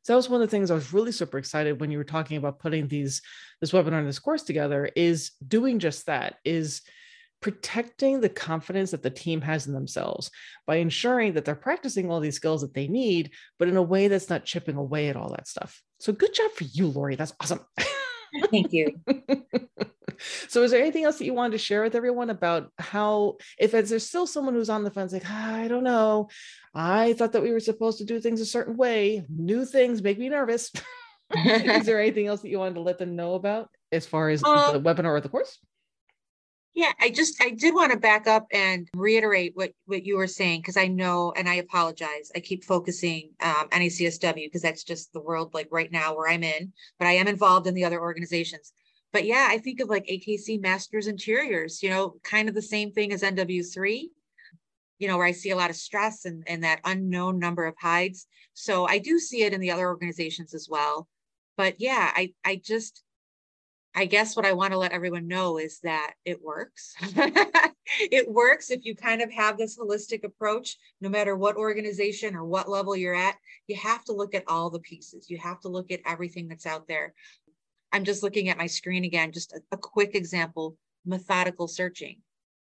so 0.03 0.13
that 0.13 0.17
was 0.17 0.29
one 0.29 0.41
of 0.41 0.47
the 0.47 0.51
things 0.51 0.69
I 0.69 0.75
was 0.75 0.93
really 0.93 1.13
super 1.13 1.37
excited 1.37 1.79
when 1.79 1.89
you 1.89 1.97
were 1.97 2.03
talking 2.03 2.37
about 2.37 2.59
putting 2.59 2.87
these 2.87 3.21
this 3.61 3.71
webinar 3.71 3.99
and 3.99 4.07
this 4.07 4.19
course 4.19 4.43
together 4.43 4.89
is 4.95 5.31
doing 5.47 5.79
just 5.79 6.05
that 6.07 6.35
is 6.43 6.81
protecting 7.41 8.21
the 8.21 8.29
confidence 8.29 8.91
that 8.91 9.03
the 9.03 9.09
team 9.09 9.41
has 9.41 9.67
in 9.67 9.73
themselves 9.73 10.31
by 10.65 10.77
ensuring 10.77 11.33
that 11.33 11.43
they're 11.43 11.55
practicing 11.55 12.09
all 12.09 12.21
these 12.21 12.37
skills 12.37 12.61
that 12.61 12.73
they 12.73 12.87
need, 12.87 13.31
but 13.59 13.67
in 13.67 13.75
a 13.75 13.81
way 13.81 14.07
that's 14.07 14.29
not 14.29 14.45
chipping 14.45 14.77
away 14.77 15.09
at 15.09 15.17
all 15.17 15.29
that 15.29 15.47
stuff. 15.47 15.81
So 15.99 16.13
good 16.13 16.33
job 16.33 16.51
for 16.51 16.63
you, 16.63 16.87
Lori. 16.87 17.15
That's 17.15 17.33
awesome. 17.41 17.59
Thank 18.49 18.71
you. 18.71 18.99
so 20.47 20.63
is 20.63 20.71
there 20.71 20.81
anything 20.81 21.03
else 21.03 21.17
that 21.17 21.25
you 21.25 21.33
wanted 21.33 21.51
to 21.51 21.57
share 21.57 21.83
with 21.83 21.95
everyone 21.95 22.29
about 22.29 22.71
how 22.77 23.35
if 23.57 23.71
there's 23.71 24.07
still 24.07 24.27
someone 24.27 24.53
who's 24.53 24.69
on 24.69 24.83
the 24.83 24.91
fence 24.91 25.13
like 25.13 25.23
ah, 25.25 25.55
i 25.55 25.67
don't 25.67 25.83
know 25.83 26.29
i 26.73 27.13
thought 27.13 27.31
that 27.31 27.43
we 27.43 27.51
were 27.51 27.59
supposed 27.59 27.97
to 27.97 28.05
do 28.05 28.19
things 28.19 28.41
a 28.41 28.45
certain 28.45 28.77
way 28.77 29.23
new 29.29 29.65
things 29.65 30.01
make 30.01 30.19
me 30.19 30.29
nervous 30.29 30.71
is 31.35 31.85
there 31.85 31.99
anything 31.99 32.27
else 32.27 32.41
that 32.41 32.49
you 32.49 32.59
wanted 32.59 32.75
to 32.75 32.81
let 32.81 32.97
them 32.97 33.15
know 33.15 33.35
about 33.35 33.69
as 33.91 34.05
far 34.05 34.29
as 34.29 34.43
um, 34.43 34.73
the 34.73 34.81
webinar 34.81 35.11
or 35.11 35.21
the 35.21 35.29
course 35.29 35.59
yeah, 36.75 36.91
I 36.99 37.11
just 37.11 37.41
I 37.41 37.51
did 37.51 37.75
want 37.75 37.91
to 37.91 37.99
back 37.99 38.25
up 38.25 38.47
and 38.51 38.89
reiterate 38.95 39.51
what 39.55 39.73
what 39.85 40.05
you 40.05 40.17
were 40.17 40.27
saying 40.27 40.61
because 40.61 40.77
I 40.77 40.87
know 40.87 41.31
and 41.35 41.47
I 41.47 41.55
apologize. 41.55 42.31
I 42.35 42.39
keep 42.39 42.63
focusing 42.63 43.29
um, 43.41 43.67
NACSW 43.71 44.45
because 44.45 44.63
that's 44.63 44.83
just 44.83 45.13
the 45.13 45.21
world 45.21 45.53
like 45.53 45.67
right 45.71 45.91
now 45.91 46.15
where 46.15 46.29
I'm 46.29 46.43
in, 46.43 46.73
but 46.97 47.07
I 47.07 47.13
am 47.13 47.27
involved 47.27 47.67
in 47.67 47.75
the 47.75 47.85
other 47.85 48.01
organizations. 48.01 48.73
But 49.13 49.25
yeah, 49.25 49.47
I 49.49 49.59
think 49.59 49.79
of 49.79 49.89
like 49.89 50.07
AKC 50.07 50.59
Masters 50.59 51.07
Interiors, 51.07 51.83
you 51.83 51.89
know, 51.89 52.15
kind 52.23 52.49
of 52.49 52.55
the 52.55 52.61
same 52.61 52.91
thing 52.91 53.13
as 53.13 53.21
NW3, 53.21 54.09
you 54.97 55.07
know, 55.07 55.17
where 55.17 55.27
I 55.27 55.31
see 55.31 55.51
a 55.51 55.55
lot 55.55 55.69
of 55.69 55.75
stress 55.75 56.25
and, 56.25 56.43
and 56.47 56.63
that 56.63 56.81
unknown 56.83 57.37
number 57.37 57.65
of 57.65 57.75
hides. 57.79 58.27
So 58.55 58.87
I 58.87 58.97
do 58.97 59.19
see 59.19 59.43
it 59.43 59.53
in 59.53 59.61
the 59.61 59.71
other 59.71 59.87
organizations 59.87 60.55
as 60.55 60.67
well. 60.67 61.07
But 61.55 61.75
yeah, 61.79 62.11
I 62.15 62.33
I 62.43 62.59
just 62.63 63.03
I 63.95 64.05
guess 64.05 64.35
what 64.35 64.45
I 64.45 64.53
want 64.53 64.73
to 64.73 64.79
let 64.79 64.91
everyone 64.91 65.27
know 65.27 65.59
is 65.59 65.79
that 65.81 66.13
it 66.25 66.41
works. 66.41 66.95
it 67.99 68.27
works 68.27 68.71
if 68.71 68.85
you 68.85 68.95
kind 68.95 69.21
of 69.21 69.31
have 69.31 69.57
this 69.57 69.77
holistic 69.77 70.23
approach, 70.23 70.77
no 70.99 71.09
matter 71.09 71.35
what 71.35 71.57
organization 71.57 72.35
or 72.35 72.43
what 72.43 72.67
level 72.67 72.95
you're 72.95 73.13
at, 73.13 73.35
you 73.67 73.75
have 73.75 74.03
to 74.05 74.13
look 74.13 74.33
at 74.33 74.45
all 74.47 74.71
the 74.71 74.79
pieces. 74.79 75.29
You 75.29 75.37
have 75.37 75.59
to 75.61 75.69
look 75.69 75.91
at 75.91 75.99
everything 76.07 76.47
that's 76.47 76.65
out 76.65 76.87
there. 76.87 77.13
I'm 77.93 78.03
just 78.03 78.23
looking 78.23 78.49
at 78.49 78.57
my 78.57 78.67
screen 78.67 79.05
again, 79.05 79.31
just 79.31 79.53
a, 79.53 79.61
a 79.71 79.77
quick 79.77 80.15
example 80.15 80.75
methodical 81.05 81.67
searching. 81.67 82.17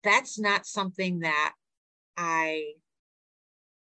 That's 0.04 0.40
not 0.40 0.66
something 0.66 1.20
that 1.20 1.54
I 2.18 2.74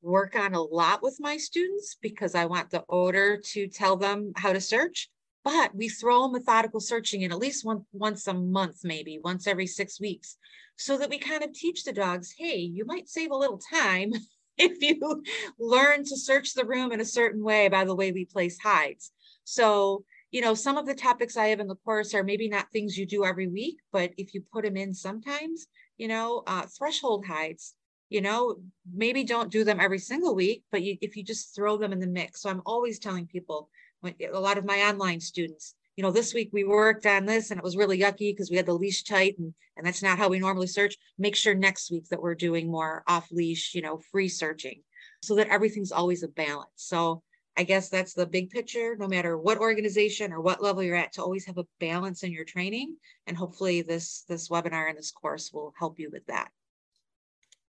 work 0.01 0.35
on 0.35 0.53
a 0.53 0.61
lot 0.61 1.01
with 1.01 1.17
my 1.19 1.37
students 1.37 1.95
because 2.01 2.35
I 2.35 2.45
want 2.45 2.71
the 2.71 2.83
owner 2.89 3.37
to 3.37 3.67
tell 3.67 3.95
them 3.95 4.33
how 4.35 4.51
to 4.51 4.61
search 4.61 5.09
but 5.47 5.73
we 5.73 5.87
throw 5.87 6.27
methodical 6.27 6.81
searching 6.81 7.21
in 7.21 7.31
at 7.31 7.37
least 7.37 7.63
one, 7.63 7.85
once 7.93 8.27
a 8.27 8.33
month, 8.33 8.81
maybe 8.83 9.17
once 9.23 9.47
every 9.47 9.65
six 9.65 9.97
weeks, 9.97 10.35
so 10.75 10.97
that 10.97 11.09
we 11.09 11.17
kind 11.17 11.41
of 11.41 11.53
teach 11.53 11.85
the 11.85 11.93
dogs, 11.93 12.33
hey, 12.37 12.57
you 12.57 12.83
might 12.83 13.07
save 13.07 13.31
a 13.31 13.37
little 13.37 13.57
time 13.73 14.11
if 14.57 14.81
you 14.81 15.23
learn 15.57 16.03
to 16.03 16.17
search 16.17 16.53
the 16.53 16.65
room 16.65 16.91
in 16.91 16.99
a 16.99 17.05
certain 17.05 17.41
way 17.41 17.69
by 17.69 17.85
the 17.85 17.95
way 17.95 18.11
we 18.11 18.25
place 18.25 18.59
hides. 18.59 19.13
So, 19.45 20.03
you 20.31 20.41
know, 20.41 20.53
some 20.53 20.77
of 20.77 20.85
the 20.85 20.95
topics 20.95 21.37
I 21.37 21.47
have 21.47 21.59
in 21.59 21.67
the 21.67 21.75
course 21.75 22.13
are 22.13 22.23
maybe 22.23 22.49
not 22.49 22.71
things 22.71 22.97
you 22.97 23.05
do 23.05 23.25
every 23.25 23.47
week, 23.47 23.77
but 23.91 24.11
if 24.17 24.33
you 24.33 24.43
put 24.51 24.63
them 24.63 24.77
in 24.77 24.93
sometimes, 24.93 25.67
you 25.97 26.07
know, 26.07 26.43
uh, 26.47 26.65
threshold 26.77 27.25
hides, 27.25 27.75
you 28.09 28.21
know, 28.21 28.57
maybe 28.93 29.23
don't 29.23 29.51
do 29.51 29.63
them 29.63 29.79
every 29.79 29.99
single 29.99 30.35
week, 30.35 30.63
but 30.71 30.83
you, 30.83 30.97
if 31.01 31.15
you 31.15 31.23
just 31.23 31.55
throw 31.55 31.77
them 31.77 31.93
in 31.93 31.99
the 31.99 32.07
mix. 32.07 32.41
So 32.41 32.49
I'm 32.49 32.61
always 32.65 32.99
telling 32.99 33.27
people, 33.27 33.69
a 34.03 34.39
lot 34.39 34.57
of 34.57 34.65
my 34.65 34.81
online 34.83 35.19
students 35.19 35.75
you 35.97 36.03
know 36.03 36.11
this 36.11 36.33
week 36.33 36.51
we 36.53 36.63
worked 36.63 37.05
on 37.07 37.25
this 37.25 37.49
and 37.49 37.57
it 37.57 37.63
was 37.63 37.75
really 37.75 37.99
yucky 37.99 38.31
because 38.31 38.51
we 38.51 38.55
had 38.55 38.67
the 38.67 38.73
leash 38.73 39.03
tight 39.03 39.35
and, 39.39 39.53
and 39.75 39.85
that's 39.85 40.03
not 40.03 40.19
how 40.19 40.29
we 40.29 40.39
normally 40.39 40.67
search. 40.67 40.95
Make 41.17 41.35
sure 41.35 41.55
next 41.55 41.91
week 41.91 42.07
that 42.09 42.21
we're 42.21 42.35
doing 42.35 42.71
more 42.71 43.03
off 43.07 43.27
leash 43.31 43.73
you 43.73 43.81
know 43.81 43.99
free 44.11 44.29
searching. 44.29 44.83
So 45.23 45.35
that 45.35 45.49
everything's 45.49 45.91
always 45.91 46.21
a 46.21 46.27
balance. 46.27 46.69
So 46.75 47.23
i 47.57 47.63
guess 47.63 47.89
that's 47.89 48.13
the 48.13 48.25
big 48.25 48.49
picture 48.49 48.95
no 48.97 49.07
matter 49.07 49.37
what 49.37 49.57
organization 49.57 50.31
or 50.31 50.41
what 50.41 50.61
level 50.63 50.83
you're 50.83 50.95
at 50.95 51.11
to 51.13 51.21
always 51.21 51.45
have 51.45 51.57
a 51.57 51.65
balance 51.79 52.23
in 52.23 52.31
your 52.31 52.45
training 52.45 52.95
and 53.25 53.37
hopefully 53.37 53.81
this 53.81 54.23
this 54.29 54.49
webinar 54.49 54.89
and 54.89 54.97
this 54.97 55.11
course 55.11 55.51
will 55.51 55.73
help 55.77 55.99
you 55.99 56.09
with 56.11 56.25
that 56.27 56.49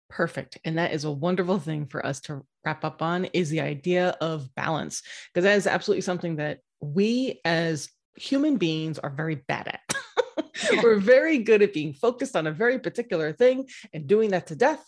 Perfect. 0.09 0.57
And 0.63 0.77
that 0.77 0.93
is 0.93 1.03
a 1.03 1.11
wonderful 1.11 1.59
thing 1.59 1.85
for 1.85 2.05
us 2.05 2.21
to 2.21 2.41
wrap 2.65 2.85
up 2.85 3.01
on 3.01 3.25
is 3.25 3.49
the 3.49 3.61
idea 3.61 4.15
of 4.21 4.53
balance, 4.55 5.03
because 5.27 5.43
that 5.43 5.57
is 5.57 5.67
absolutely 5.67 6.01
something 6.01 6.37
that 6.37 6.59
we 6.79 7.41
as 7.43 7.89
human 8.15 8.57
beings 8.57 8.99
are 8.99 9.09
very 9.09 9.35
bad 9.35 9.67
at. 9.67 9.93
We're 10.83 10.99
very 10.99 11.39
good 11.39 11.61
at 11.61 11.73
being 11.73 11.93
focused 11.93 12.35
on 12.35 12.47
a 12.47 12.51
very 12.51 12.79
particular 12.79 13.31
thing 13.33 13.67
and 13.93 14.07
doing 14.07 14.31
that 14.31 14.47
to 14.47 14.55
death 14.55 14.83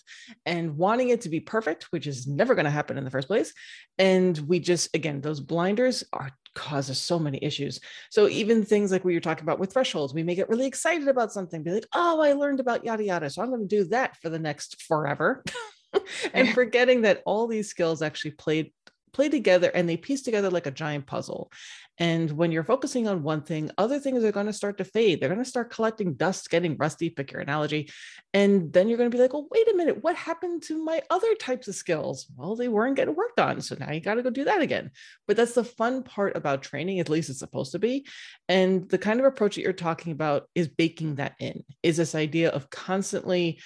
and 0.45 0.77
wanting 0.77 1.09
it 1.09 1.21
to 1.21 1.29
be 1.29 1.39
perfect, 1.39 1.91
which 1.91 2.07
is 2.07 2.27
never 2.27 2.55
going 2.55 2.65
to 2.65 2.71
happen 2.71 2.97
in 2.97 3.03
the 3.03 3.11
first 3.11 3.27
place. 3.27 3.53
And 3.97 4.37
we 4.37 4.59
just, 4.59 4.95
again, 4.95 5.21
those 5.21 5.39
blinders 5.39 6.03
are 6.13 6.31
causes 6.55 6.97
so 6.97 7.19
many 7.19 7.39
issues. 7.41 7.79
So 8.09 8.27
even 8.27 8.63
things 8.63 8.91
like 8.91 9.05
we 9.05 9.13
were 9.13 9.19
talking 9.19 9.43
about 9.43 9.59
with 9.59 9.73
thresholds, 9.73 10.13
we 10.13 10.23
may 10.23 10.35
get 10.35 10.49
really 10.49 10.65
excited 10.65 11.07
about 11.07 11.31
something, 11.31 11.63
be 11.63 11.71
like, 11.71 11.87
oh, 11.93 12.21
I 12.21 12.33
learned 12.33 12.59
about 12.59 12.85
yada 12.85 13.03
yada. 13.03 13.29
So 13.29 13.41
I'm 13.41 13.49
going 13.49 13.67
to 13.67 13.75
do 13.75 13.85
that 13.85 14.17
for 14.17 14.29
the 14.29 14.39
next 14.39 14.81
forever. 14.83 15.43
and 16.33 16.49
forgetting 16.53 17.01
that 17.01 17.21
all 17.25 17.47
these 17.47 17.69
skills 17.69 18.01
actually 18.01 18.31
played 18.31 18.71
play 19.11 19.29
together 19.29 19.71
and 19.73 19.87
they 19.87 19.97
piece 19.97 20.21
together 20.21 20.49
like 20.49 20.65
a 20.65 20.71
giant 20.71 21.05
puzzle. 21.05 21.51
And 21.99 22.31
when 22.31 22.53
you're 22.53 22.63
focusing 22.63 23.09
on 23.09 23.23
one 23.23 23.41
thing, 23.41 23.71
other 23.77 23.99
things 23.99 24.23
are 24.23 24.31
going 24.31 24.45
to 24.45 24.53
start 24.53 24.77
to 24.77 24.85
fade. 24.85 25.19
They're 25.19 25.27
going 25.27 25.43
to 25.43 25.49
start 25.49 25.69
collecting 25.69 26.13
dust, 26.13 26.49
getting 26.49 26.77
rusty, 26.77 27.09
pick 27.09 27.33
your 27.33 27.41
analogy. 27.41 27.91
And 28.33 28.71
then 28.71 28.87
you're 28.87 28.97
going 28.97 29.11
to 29.11 29.15
be 29.15 29.21
like, 29.21 29.33
well, 29.33 29.47
wait 29.51 29.69
a 29.69 29.75
minute, 29.75 30.01
what 30.01 30.15
happened 30.15 30.63
to 30.63 30.81
my 30.81 31.01
other 31.09 31.35
types 31.35 31.67
of 31.67 31.75
skills? 31.75 32.27
Well, 32.37 32.55
they 32.55 32.69
weren't 32.69 32.95
getting 32.95 33.15
worked 33.15 33.39
on. 33.39 33.59
So 33.59 33.75
now 33.77 33.91
you 33.91 33.99
got 33.99 34.15
to 34.15 34.23
go 34.23 34.29
do 34.29 34.45
that 34.45 34.61
again. 34.61 34.91
But 35.27 35.35
that's 35.35 35.55
the 35.55 35.65
fun 35.65 36.03
part 36.03 36.37
about 36.37 36.63
training, 36.63 37.01
at 37.01 37.09
least 37.09 37.29
it's 37.29 37.39
supposed 37.39 37.73
to 37.73 37.79
be. 37.79 38.07
And 38.47 38.87
the 38.87 38.97
kind 38.97 39.19
of 39.19 39.25
approach 39.25 39.55
that 39.55 39.63
you're 39.63 39.73
talking 39.73 40.13
about 40.13 40.47
is 40.55 40.69
baking 40.69 41.15
that 41.15 41.35
in, 41.39 41.65
is 41.83 41.97
this 41.97 42.15
idea 42.15 42.49
of 42.49 42.69
constantly 42.69 43.59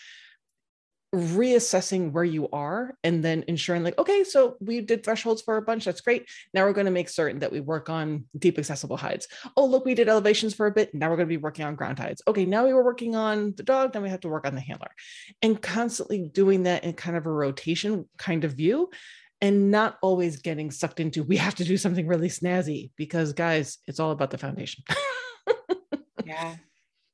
reassessing 1.14 2.12
where 2.12 2.24
you 2.24 2.50
are 2.50 2.98
and 3.04 3.24
then 3.24 3.44
ensuring 3.48 3.84
like 3.84 3.98
okay 4.00 4.24
so 4.24 4.56
we 4.60 4.82
did 4.82 5.04
thresholds 5.04 5.44
for 5.44 5.58
a 5.58 5.62
bunch 5.62 5.86
that's 5.86 6.02
great. 6.02 6.28
Now 6.54 6.66
we're 6.66 6.74
going 6.74 6.86
to 6.86 6.92
make 6.92 7.08
certain 7.08 7.40
that 7.40 7.52
we 7.52 7.60
work 7.60 7.88
on 7.88 8.26
deep 8.38 8.58
accessible 8.58 8.98
hides. 8.98 9.28
Oh 9.56 9.66
look 9.66 9.86
we 9.86 9.94
did 9.94 10.10
elevations 10.10 10.56
for 10.56 10.66
a 10.66 10.72
bit 10.72 10.94
now 10.94 11.10
we're 11.10 11.18
going 11.18 11.30
to 11.30 11.38
be 11.38 11.38
working 11.38 11.66
on 11.66 11.76
ground 11.76 12.00
hides. 12.00 12.24
Okay 12.28 12.46
now 12.46 12.66
we 12.66 12.74
were 12.74 12.84
working 12.84 13.16
on 13.16 13.54
the 13.56 13.64
dog 13.64 13.94
now 13.94 14.02
we 14.02 14.10
have 14.10 14.22
to 14.22 14.28
work 14.28 14.48
on 14.48 14.56
the 14.56 14.62
handler. 14.62 14.90
And 15.44 15.62
constantly 15.62 16.30
doing 16.34 16.64
that 16.64 16.84
in 16.84 16.94
kind 16.94 17.16
of 17.16 17.28
a 17.28 17.32
rotation 17.32 18.10
kind 18.18 18.44
of 18.44 18.54
view 18.54 18.90
and 19.40 19.70
not 19.70 19.98
always 20.02 20.38
getting 20.38 20.72
sucked 20.72 21.00
into 21.00 21.22
we 21.24 21.38
have 21.38 21.56
to 21.56 21.64
do 21.64 21.78
something 21.78 22.08
really 22.08 22.30
snazzy 22.30 22.90
because 22.98 23.34
guys 23.34 23.78
it's 23.88 24.00
all 24.00 24.12
about 24.12 24.32
the 24.32 24.38
foundation. 24.38 24.84
Yeah 26.26 26.56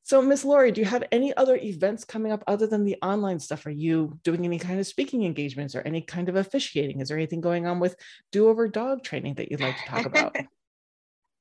so, 0.09 0.23
Miss 0.23 0.43
Lori, 0.43 0.71
do 0.71 0.81
you 0.81 0.87
have 0.87 1.03
any 1.11 1.37
other 1.37 1.55
events 1.55 2.03
coming 2.03 2.31
up 2.31 2.43
other 2.47 2.65
than 2.65 2.83
the 2.83 2.97
online 3.03 3.37
stuff? 3.37 3.67
Are 3.67 3.69
you 3.69 4.17
doing 4.23 4.43
any 4.43 4.57
kind 4.57 4.79
of 4.79 4.87
speaking 4.87 5.23
engagements 5.23 5.75
or 5.75 5.81
any 5.81 6.01
kind 6.01 6.29
of 6.29 6.35
officiating? 6.35 6.99
Is 6.99 7.09
there 7.09 7.17
anything 7.17 7.41
going 7.41 7.67
on 7.67 7.79
with 7.79 7.95
do 8.31 8.49
over 8.49 8.67
dog 8.67 9.03
training 9.03 9.35
that 9.35 9.51
you'd 9.51 9.59
like 9.61 9.77
to 9.77 9.85
talk 9.85 10.07
about? 10.07 10.35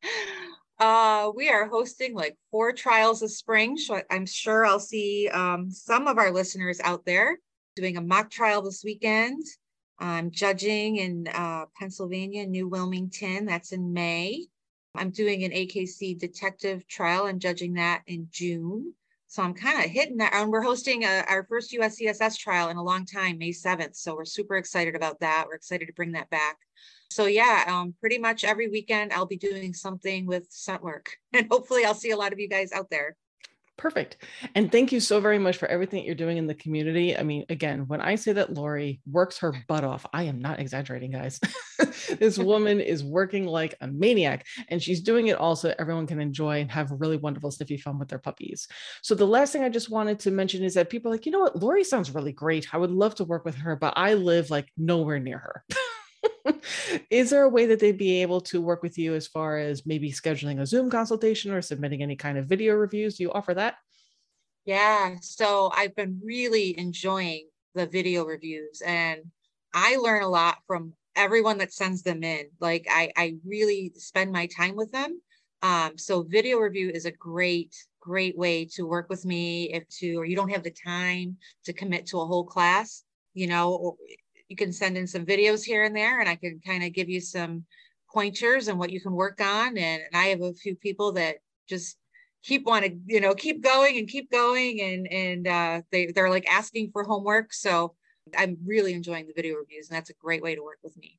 uh, 0.79 1.33
we 1.35 1.49
are 1.49 1.67
hosting 1.67 2.15
like 2.15 2.37
four 2.51 2.75
trials 2.75 3.23
of 3.23 3.31
spring. 3.31 3.79
So 3.79 4.03
I'm 4.11 4.27
sure 4.27 4.67
I'll 4.67 4.79
see 4.81 5.31
um, 5.33 5.71
some 5.71 6.07
of 6.07 6.19
our 6.19 6.31
listeners 6.31 6.79
out 6.85 7.07
there 7.07 7.39
doing 7.75 7.97
a 7.97 8.03
mock 8.03 8.29
trial 8.29 8.61
this 8.61 8.83
weekend. 8.85 9.43
I'm 9.99 10.31
judging 10.31 10.97
in 10.97 11.27
uh, 11.33 11.65
Pennsylvania, 11.79 12.47
New 12.47 12.69
Wilmington. 12.69 13.47
That's 13.47 13.73
in 13.73 13.95
May. 13.95 14.45
I'm 14.95 15.11
doing 15.11 15.45
an 15.45 15.53
AKC 15.53 16.19
detective 16.19 16.87
trial 16.87 17.27
and 17.27 17.41
judging 17.41 17.75
that 17.75 18.03
in 18.07 18.29
June. 18.31 18.95
So 19.27 19.43
I'm 19.43 19.55
kind 19.55 19.85
of 19.85 19.91
hitting 19.91 20.17
that. 20.19 20.33
And 20.33 20.51
we're 20.51 20.63
hosting 20.63 21.05
a, 21.05 21.23
our 21.29 21.45
first 21.45 21.73
USCSS 21.73 22.39
trial 22.39 22.71
in 22.71 22.79
a 22.79 22.83
long 22.83 23.05
time, 23.05 23.39
May 23.39 23.51
7th. 23.51 23.95
So 23.95 24.15
we're 24.15 24.25
super 24.25 24.57
excited 24.57 24.97
about 24.97 25.21
that. 25.21 25.45
We're 25.47 25.55
excited 25.55 25.87
to 25.87 25.93
bring 25.93 26.13
that 26.13 26.31
back. 26.31 26.57
So 27.11 27.27
yeah, 27.27 27.65
um, 27.69 27.95
pretty 28.01 28.19
much 28.19 28.45
every 28.45 28.69
weekend 28.69 29.13
I'll 29.13 29.27
be 29.27 29.37
doing 29.37 29.75
something 29.75 30.27
with 30.27 30.47
scent 30.51 30.83
work. 30.83 31.11
And 31.35 31.47
hopefully 31.51 31.85
I'll 31.85 31.95
see 31.95 32.11
a 32.11 32.17
lot 32.17 32.33
of 32.33 32.39
you 32.39 32.49
guys 32.49 32.73
out 32.73 32.89
there. 32.91 33.17
Perfect. 33.79 34.17
And 34.57 34.73
thank 34.73 34.91
you 34.91 34.99
so 34.99 35.21
very 35.21 35.39
much 35.39 35.57
for 35.57 35.69
everything 35.69 36.01
that 36.01 36.07
you're 36.07 36.17
doing 36.17 36.37
in 36.37 36.49
the 36.49 36.55
community. 36.57 37.17
I 37.17 37.23
mean, 37.23 37.45
again, 37.49 37.87
when 37.87 38.01
I 38.01 38.17
say 38.17 38.33
that 38.33 38.53
Lori 38.53 39.01
works 39.09 39.39
her 39.39 39.55
butt 39.69 39.85
off, 39.85 40.05
I 40.13 40.25
am 40.25 40.41
not 40.41 40.59
exaggerating, 40.59 41.13
guys. 41.13 41.39
this 42.19 42.39
woman 42.39 42.81
is 42.81 43.05
working 43.05 43.47
like 43.47 43.77
a 43.81 43.87
maniac 43.87 44.47
and 44.69 44.83
she's 44.83 45.01
doing 45.01 45.29
it 45.29 45.39
all 45.39 45.55
so 45.55 45.73
everyone 45.79 46.09
can 46.09 46.21
enjoy 46.21 46.61
and 46.61 46.71
have 46.73 46.91
really 46.91 47.19
wonderful 47.19 47.53
sniffy 47.53 47.77
fun 47.77 48.01
with 48.01 48.09
their 48.09 48.19
puppies. 48.19 48.67
So 49.01 49.15
the 49.15 49.27
last 49.27 49.53
thing 49.53 49.63
I 49.63 49.69
just 49.69 49.91
wanted 49.91 50.19
to 50.21 50.33
mention 50.33 50.65
is 50.65 50.75
that 50.75 50.91
people 50.91 51.13
are 51.13 51.15
like, 51.15 51.25
you 51.25 51.31
know 51.31 51.39
what, 51.41 51.63
Lori 51.63 51.85
sounds 51.85 52.11
really 52.11 52.33
great. 52.33 52.67
I 52.75 52.79
would 52.79 52.91
love 52.91 53.15
to 53.17 53.25
work 53.25 53.45
with 53.45 53.55
her, 53.55 53.77
but 53.77 53.95
I 53.97 54.15
live 54.15 54.51
like 54.51 54.73
nowhere 54.77 55.21
near 55.21 55.39
her. 55.39 55.65
is 57.11 57.31
there 57.31 57.43
a 57.43 57.49
way 57.49 57.67
that 57.67 57.81
they'd 57.81 57.99
be 57.99 58.23
able 58.23 58.41
to 58.43 58.61
work 58.61 58.83
with 58.83 58.99
you 58.99 59.15
as 59.15 59.27
far 59.27 59.59
as 59.59 59.87
maybe 59.87 60.11
scheduling 60.11 60.61
a 60.61 60.67
Zoom 60.67 60.91
consultation 60.91 61.53
or 61.53 61.63
submitting 61.63 62.03
any 62.03 62.17
kind 62.17 62.39
of 62.39 62.47
video 62.47 62.75
reviews? 62.75 63.17
Do 63.17 63.25
you 63.25 63.33
offer 63.33 63.55
that? 63.55 63.77
Yeah, 64.65 65.17
so 65.21 65.71
I've 65.75 65.97
been 65.97 66.21
really 66.23 66.79
enjoying 66.79 67.49
the 67.75 67.87
video 67.87 68.25
reviews 68.25 68.83
and 68.85 69.23
I 69.75 69.97
learn 69.97 70.23
a 70.23 70.29
lot 70.29 70.59
from 70.67 70.93
everyone 71.17 71.59
that 71.59 71.73
sends 71.73 72.03
them 72.03 72.23
in. 72.23 72.47
Like 72.61 72.87
I, 72.91 73.11
I 73.17 73.37
really 73.47 73.93
spend 73.97 74.33
my 74.33 74.47
time 74.47 74.77
with 74.77 74.93
them. 74.93 75.21
Um, 75.63 75.99
so 75.99 76.23
video 76.23 76.59
review 76.59 76.91
is 76.91 77.05
a 77.05 77.11
great, 77.11 77.75
great 78.01 78.37
way 78.37 78.65
to 78.75 78.85
work 78.85 79.09
with 79.09 79.25
me 79.25 79.73
if 79.73 79.89
to, 79.99 80.17
or 80.17 80.25
you 80.25 80.37
don't 80.37 80.51
have 80.51 80.63
the 80.63 80.71
time 80.71 81.37
to 81.65 81.73
commit 81.73 82.07
to 82.07 82.21
a 82.21 82.27
whole 82.27 82.45
class, 82.45 83.05
you 83.35 83.47
know, 83.47 83.97
you 84.49 84.57
can 84.57 84.73
send 84.73 84.97
in 84.97 85.07
some 85.07 85.27
videos 85.27 85.65
here 85.65 85.85
and 85.85 85.95
there 85.95 86.21
and 86.21 86.29
I 86.29 86.37
can 86.37 86.61
kind 86.65 86.83
of 86.83 86.93
give 86.93 87.09
you 87.09 87.21
some 87.21 87.65
pointers 88.11 88.69
and 88.69 88.79
what 88.79 88.91
you 88.91 89.01
can 89.01 89.13
work 89.13 89.41
on. 89.41 89.77
And, 89.77 90.03
and 90.03 90.15
I 90.15 90.27
have 90.27 90.41
a 90.41 90.55
few 90.55 90.75
people 90.75 91.13
that 91.13 91.37
just 91.69 91.97
keep 92.43 92.65
wanting, 92.65 93.03
you 93.07 93.21
know, 93.21 93.35
keep 93.35 93.63
going 93.63 93.99
and 93.99 94.09
keep 94.09 94.31
going. 94.31 94.81
And, 94.81 95.13
and 95.13 95.47
uh, 95.49 95.83
they, 95.93 96.07
they're 96.07 96.31
like 96.31 96.49
asking 96.51 96.91
for 96.93 97.05
homework. 97.05 97.53
So 97.53 97.95
I'm 98.37 98.57
really 98.65 98.95
enjoying 98.95 99.27
the 99.27 99.35
video 99.35 99.57
reviews 99.57 99.89
and 99.89 99.97
that's 99.97 100.11
a 100.11 100.15
great 100.15 100.43
way 100.43 100.55
to 100.55 100.63
work 100.63 100.79
with 100.83 100.97
me. 100.97 101.19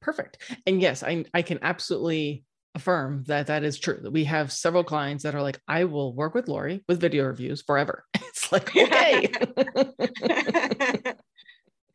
Perfect. 0.00 0.38
And 0.66 0.80
yes, 0.80 1.02
I, 1.02 1.24
I 1.32 1.42
can 1.42 1.60
absolutely 1.62 2.44
affirm 2.74 3.24
that 3.26 3.46
that 3.48 3.64
is 3.64 3.78
true. 3.78 3.98
That 4.02 4.12
we 4.12 4.24
have 4.24 4.52
several 4.52 4.84
clients 4.84 5.24
that 5.24 5.34
are 5.34 5.42
like, 5.42 5.60
I 5.66 5.84
will 5.84 6.14
work 6.14 6.34
with 6.34 6.46
Lori 6.46 6.84
with 6.88 7.00
video 7.00 7.24
reviews 7.24 7.62
forever. 7.62 8.04
It's 8.36 8.52
like, 8.52 8.76
okay. 8.76 9.32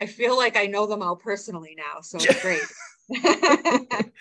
I 0.02 0.08
feel 0.08 0.36
like 0.36 0.58
I 0.58 0.66
know 0.66 0.88
them 0.88 1.04
all 1.04 1.16
personally 1.16 1.76
now. 1.78 2.02
So 2.02 2.18
it's 2.20 2.42
great. 2.42 2.62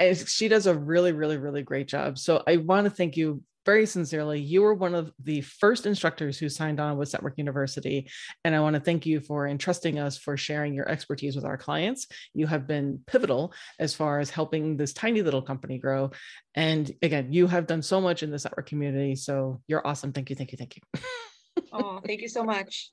and 0.00 0.16
she 0.16 0.48
does 0.48 0.66
a 0.66 0.74
really, 0.74 1.12
really, 1.12 1.36
really 1.36 1.62
great 1.62 1.88
job. 1.88 2.18
So 2.18 2.42
I 2.46 2.56
want 2.56 2.86
to 2.86 2.90
thank 2.90 3.16
you 3.16 3.42
very 3.66 3.84
sincerely, 3.84 4.40
you 4.40 4.62
were 4.62 4.74
one 4.74 4.94
of 4.94 5.12
the 5.22 5.40
first 5.40 5.86
instructors 5.86 6.38
who 6.38 6.48
signed 6.48 6.78
on 6.78 6.96
with 6.96 7.08
Scent 7.08 7.24
Work 7.24 7.34
University. 7.36 8.08
And 8.44 8.54
I 8.54 8.60
want 8.60 8.74
to 8.74 8.80
thank 8.80 9.04
you 9.04 9.20
for 9.20 9.48
entrusting 9.48 9.98
us 9.98 10.16
for 10.16 10.36
sharing 10.36 10.72
your 10.72 10.88
expertise 10.88 11.34
with 11.34 11.44
our 11.44 11.58
clients. 11.58 12.06
You 12.32 12.46
have 12.46 12.68
been 12.68 13.00
pivotal 13.08 13.52
as 13.80 13.92
far 13.92 14.20
as 14.20 14.30
helping 14.30 14.76
this 14.76 14.92
tiny 14.92 15.20
little 15.20 15.42
company 15.42 15.78
grow. 15.78 16.12
And 16.54 16.90
again, 17.02 17.32
you 17.32 17.48
have 17.48 17.66
done 17.66 17.82
so 17.82 18.00
much 18.00 18.22
in 18.22 18.30
the 18.30 18.38
Scent 18.38 18.56
Work 18.56 18.68
community. 18.68 19.16
So 19.16 19.60
you're 19.66 19.86
awesome. 19.86 20.12
Thank 20.12 20.30
you. 20.30 20.36
Thank 20.36 20.52
you. 20.52 20.58
Thank 20.58 20.76
you. 20.76 21.00
oh, 21.72 22.00
thank 22.06 22.22
you 22.22 22.28
so 22.28 22.44
much. 22.44 22.92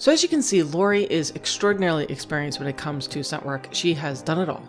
So, 0.00 0.12
as 0.12 0.22
you 0.22 0.28
can 0.28 0.42
see, 0.42 0.62
Lori 0.62 1.10
is 1.10 1.32
extraordinarily 1.34 2.04
experienced 2.04 2.60
when 2.60 2.68
it 2.68 2.76
comes 2.76 3.08
to 3.08 3.24
scent 3.24 3.44
work. 3.44 3.66
She 3.72 3.94
has 3.94 4.22
done 4.22 4.38
it 4.38 4.48
all. 4.48 4.62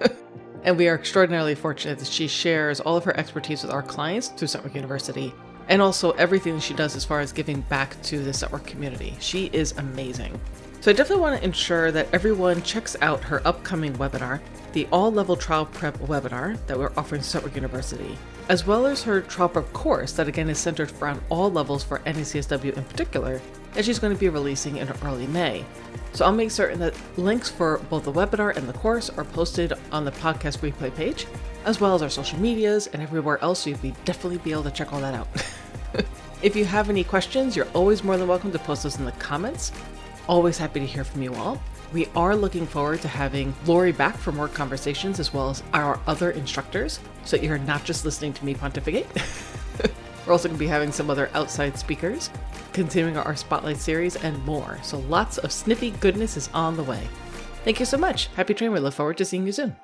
and 0.64 0.76
we 0.76 0.88
are 0.88 0.96
extraordinarily 0.96 1.54
fortunate 1.54 2.00
that 2.00 2.08
she 2.08 2.26
shares 2.26 2.80
all 2.80 2.96
of 2.96 3.04
her 3.04 3.16
expertise 3.16 3.62
with 3.62 3.70
our 3.70 3.84
clients 3.84 4.28
through 4.30 4.48
Scent 4.48 4.64
Work 4.64 4.74
University 4.74 5.32
and 5.68 5.80
also 5.80 6.10
everything 6.12 6.58
she 6.58 6.74
does 6.74 6.96
as 6.96 7.04
far 7.04 7.20
as 7.20 7.30
giving 7.30 7.60
back 7.62 8.02
to 8.02 8.24
the 8.24 8.32
Scent 8.32 8.50
Work 8.50 8.66
community. 8.66 9.16
She 9.20 9.46
is 9.52 9.78
amazing. 9.78 10.40
So, 10.80 10.90
I 10.90 10.94
definitely 10.94 11.22
want 11.22 11.38
to 11.38 11.44
ensure 11.44 11.92
that 11.92 12.08
everyone 12.12 12.62
checks 12.62 12.96
out 13.00 13.22
her 13.22 13.46
upcoming 13.46 13.92
webinar, 13.92 14.40
the 14.72 14.88
all 14.90 15.12
level 15.12 15.36
trial 15.36 15.66
prep 15.66 15.96
webinar 15.98 16.58
that 16.66 16.76
we're 16.76 16.90
offering 16.96 17.22
Scent 17.22 17.44
Work 17.44 17.54
University, 17.54 18.18
as 18.48 18.66
well 18.66 18.86
as 18.86 19.04
her 19.04 19.20
trial 19.20 19.50
prep 19.50 19.72
course 19.72 20.10
that 20.14 20.26
again 20.26 20.50
is 20.50 20.58
centered 20.58 20.92
around 21.00 21.20
all 21.28 21.48
levels 21.48 21.84
for 21.84 22.00
NACSW 22.00 22.76
in 22.76 22.82
particular 22.82 23.40
that 23.74 23.84
she's 23.84 23.98
going 23.98 24.12
to 24.12 24.18
be 24.18 24.28
releasing 24.28 24.76
in 24.76 24.88
early 25.02 25.26
May. 25.26 25.64
So 26.12 26.24
I'll 26.24 26.32
make 26.32 26.50
certain 26.50 26.78
that 26.80 26.94
links 27.16 27.48
for 27.48 27.78
both 27.88 28.04
the 28.04 28.12
webinar 28.12 28.54
and 28.56 28.68
the 28.68 28.74
course 28.74 29.08
are 29.10 29.24
posted 29.24 29.72
on 29.90 30.04
the 30.04 30.12
podcast 30.12 30.58
replay 30.58 30.94
page, 30.94 31.26
as 31.64 31.80
well 31.80 31.94
as 31.94 32.02
our 32.02 32.10
social 32.10 32.38
medias 32.38 32.86
and 32.88 33.02
everywhere 33.02 33.42
else, 33.42 33.60
so 33.60 33.70
you'll 33.70 33.78
be 33.78 33.94
definitely 34.04 34.38
be 34.38 34.52
able 34.52 34.64
to 34.64 34.70
check 34.70 34.92
all 34.92 35.00
that 35.00 35.14
out. 35.14 35.28
if 36.42 36.54
you 36.54 36.64
have 36.64 36.90
any 36.90 37.02
questions, 37.02 37.56
you're 37.56 37.68
always 37.74 38.04
more 38.04 38.16
than 38.18 38.28
welcome 38.28 38.52
to 38.52 38.58
post 38.58 38.82
those 38.82 38.98
in 38.98 39.04
the 39.04 39.12
comments. 39.12 39.72
Always 40.28 40.58
happy 40.58 40.80
to 40.80 40.86
hear 40.86 41.04
from 41.04 41.22
you 41.22 41.34
all. 41.34 41.60
We 41.92 42.08
are 42.14 42.36
looking 42.36 42.66
forward 42.66 43.00
to 43.02 43.08
having 43.08 43.54
Lori 43.66 43.92
back 43.92 44.16
for 44.16 44.32
more 44.32 44.48
conversations 44.48 45.20
as 45.20 45.32
well 45.32 45.50
as 45.50 45.62
our 45.72 46.00
other 46.06 46.30
instructors, 46.30 47.00
so 47.24 47.36
you're 47.36 47.58
not 47.58 47.84
just 47.84 48.04
listening 48.04 48.32
to 48.34 48.44
me 48.44 48.54
pontificate. 48.54 49.06
We're 50.26 50.32
also 50.32 50.48
going 50.48 50.58
to 50.58 50.64
be 50.64 50.68
having 50.68 50.92
some 50.92 51.10
other 51.10 51.30
outside 51.34 51.78
speakers, 51.78 52.30
continuing 52.72 53.16
our 53.16 53.36
Spotlight 53.36 53.78
series, 53.78 54.16
and 54.16 54.44
more. 54.44 54.78
So 54.82 54.98
lots 55.00 55.38
of 55.38 55.52
snippy 55.52 55.90
goodness 55.92 56.36
is 56.36 56.48
on 56.54 56.76
the 56.76 56.84
way. 56.84 57.08
Thank 57.64 57.80
you 57.80 57.86
so 57.86 57.98
much. 57.98 58.28
Happy 58.28 58.54
training. 58.54 58.74
We 58.74 58.80
look 58.80 58.94
forward 58.94 59.18
to 59.18 59.24
seeing 59.24 59.46
you 59.46 59.52
soon. 59.52 59.76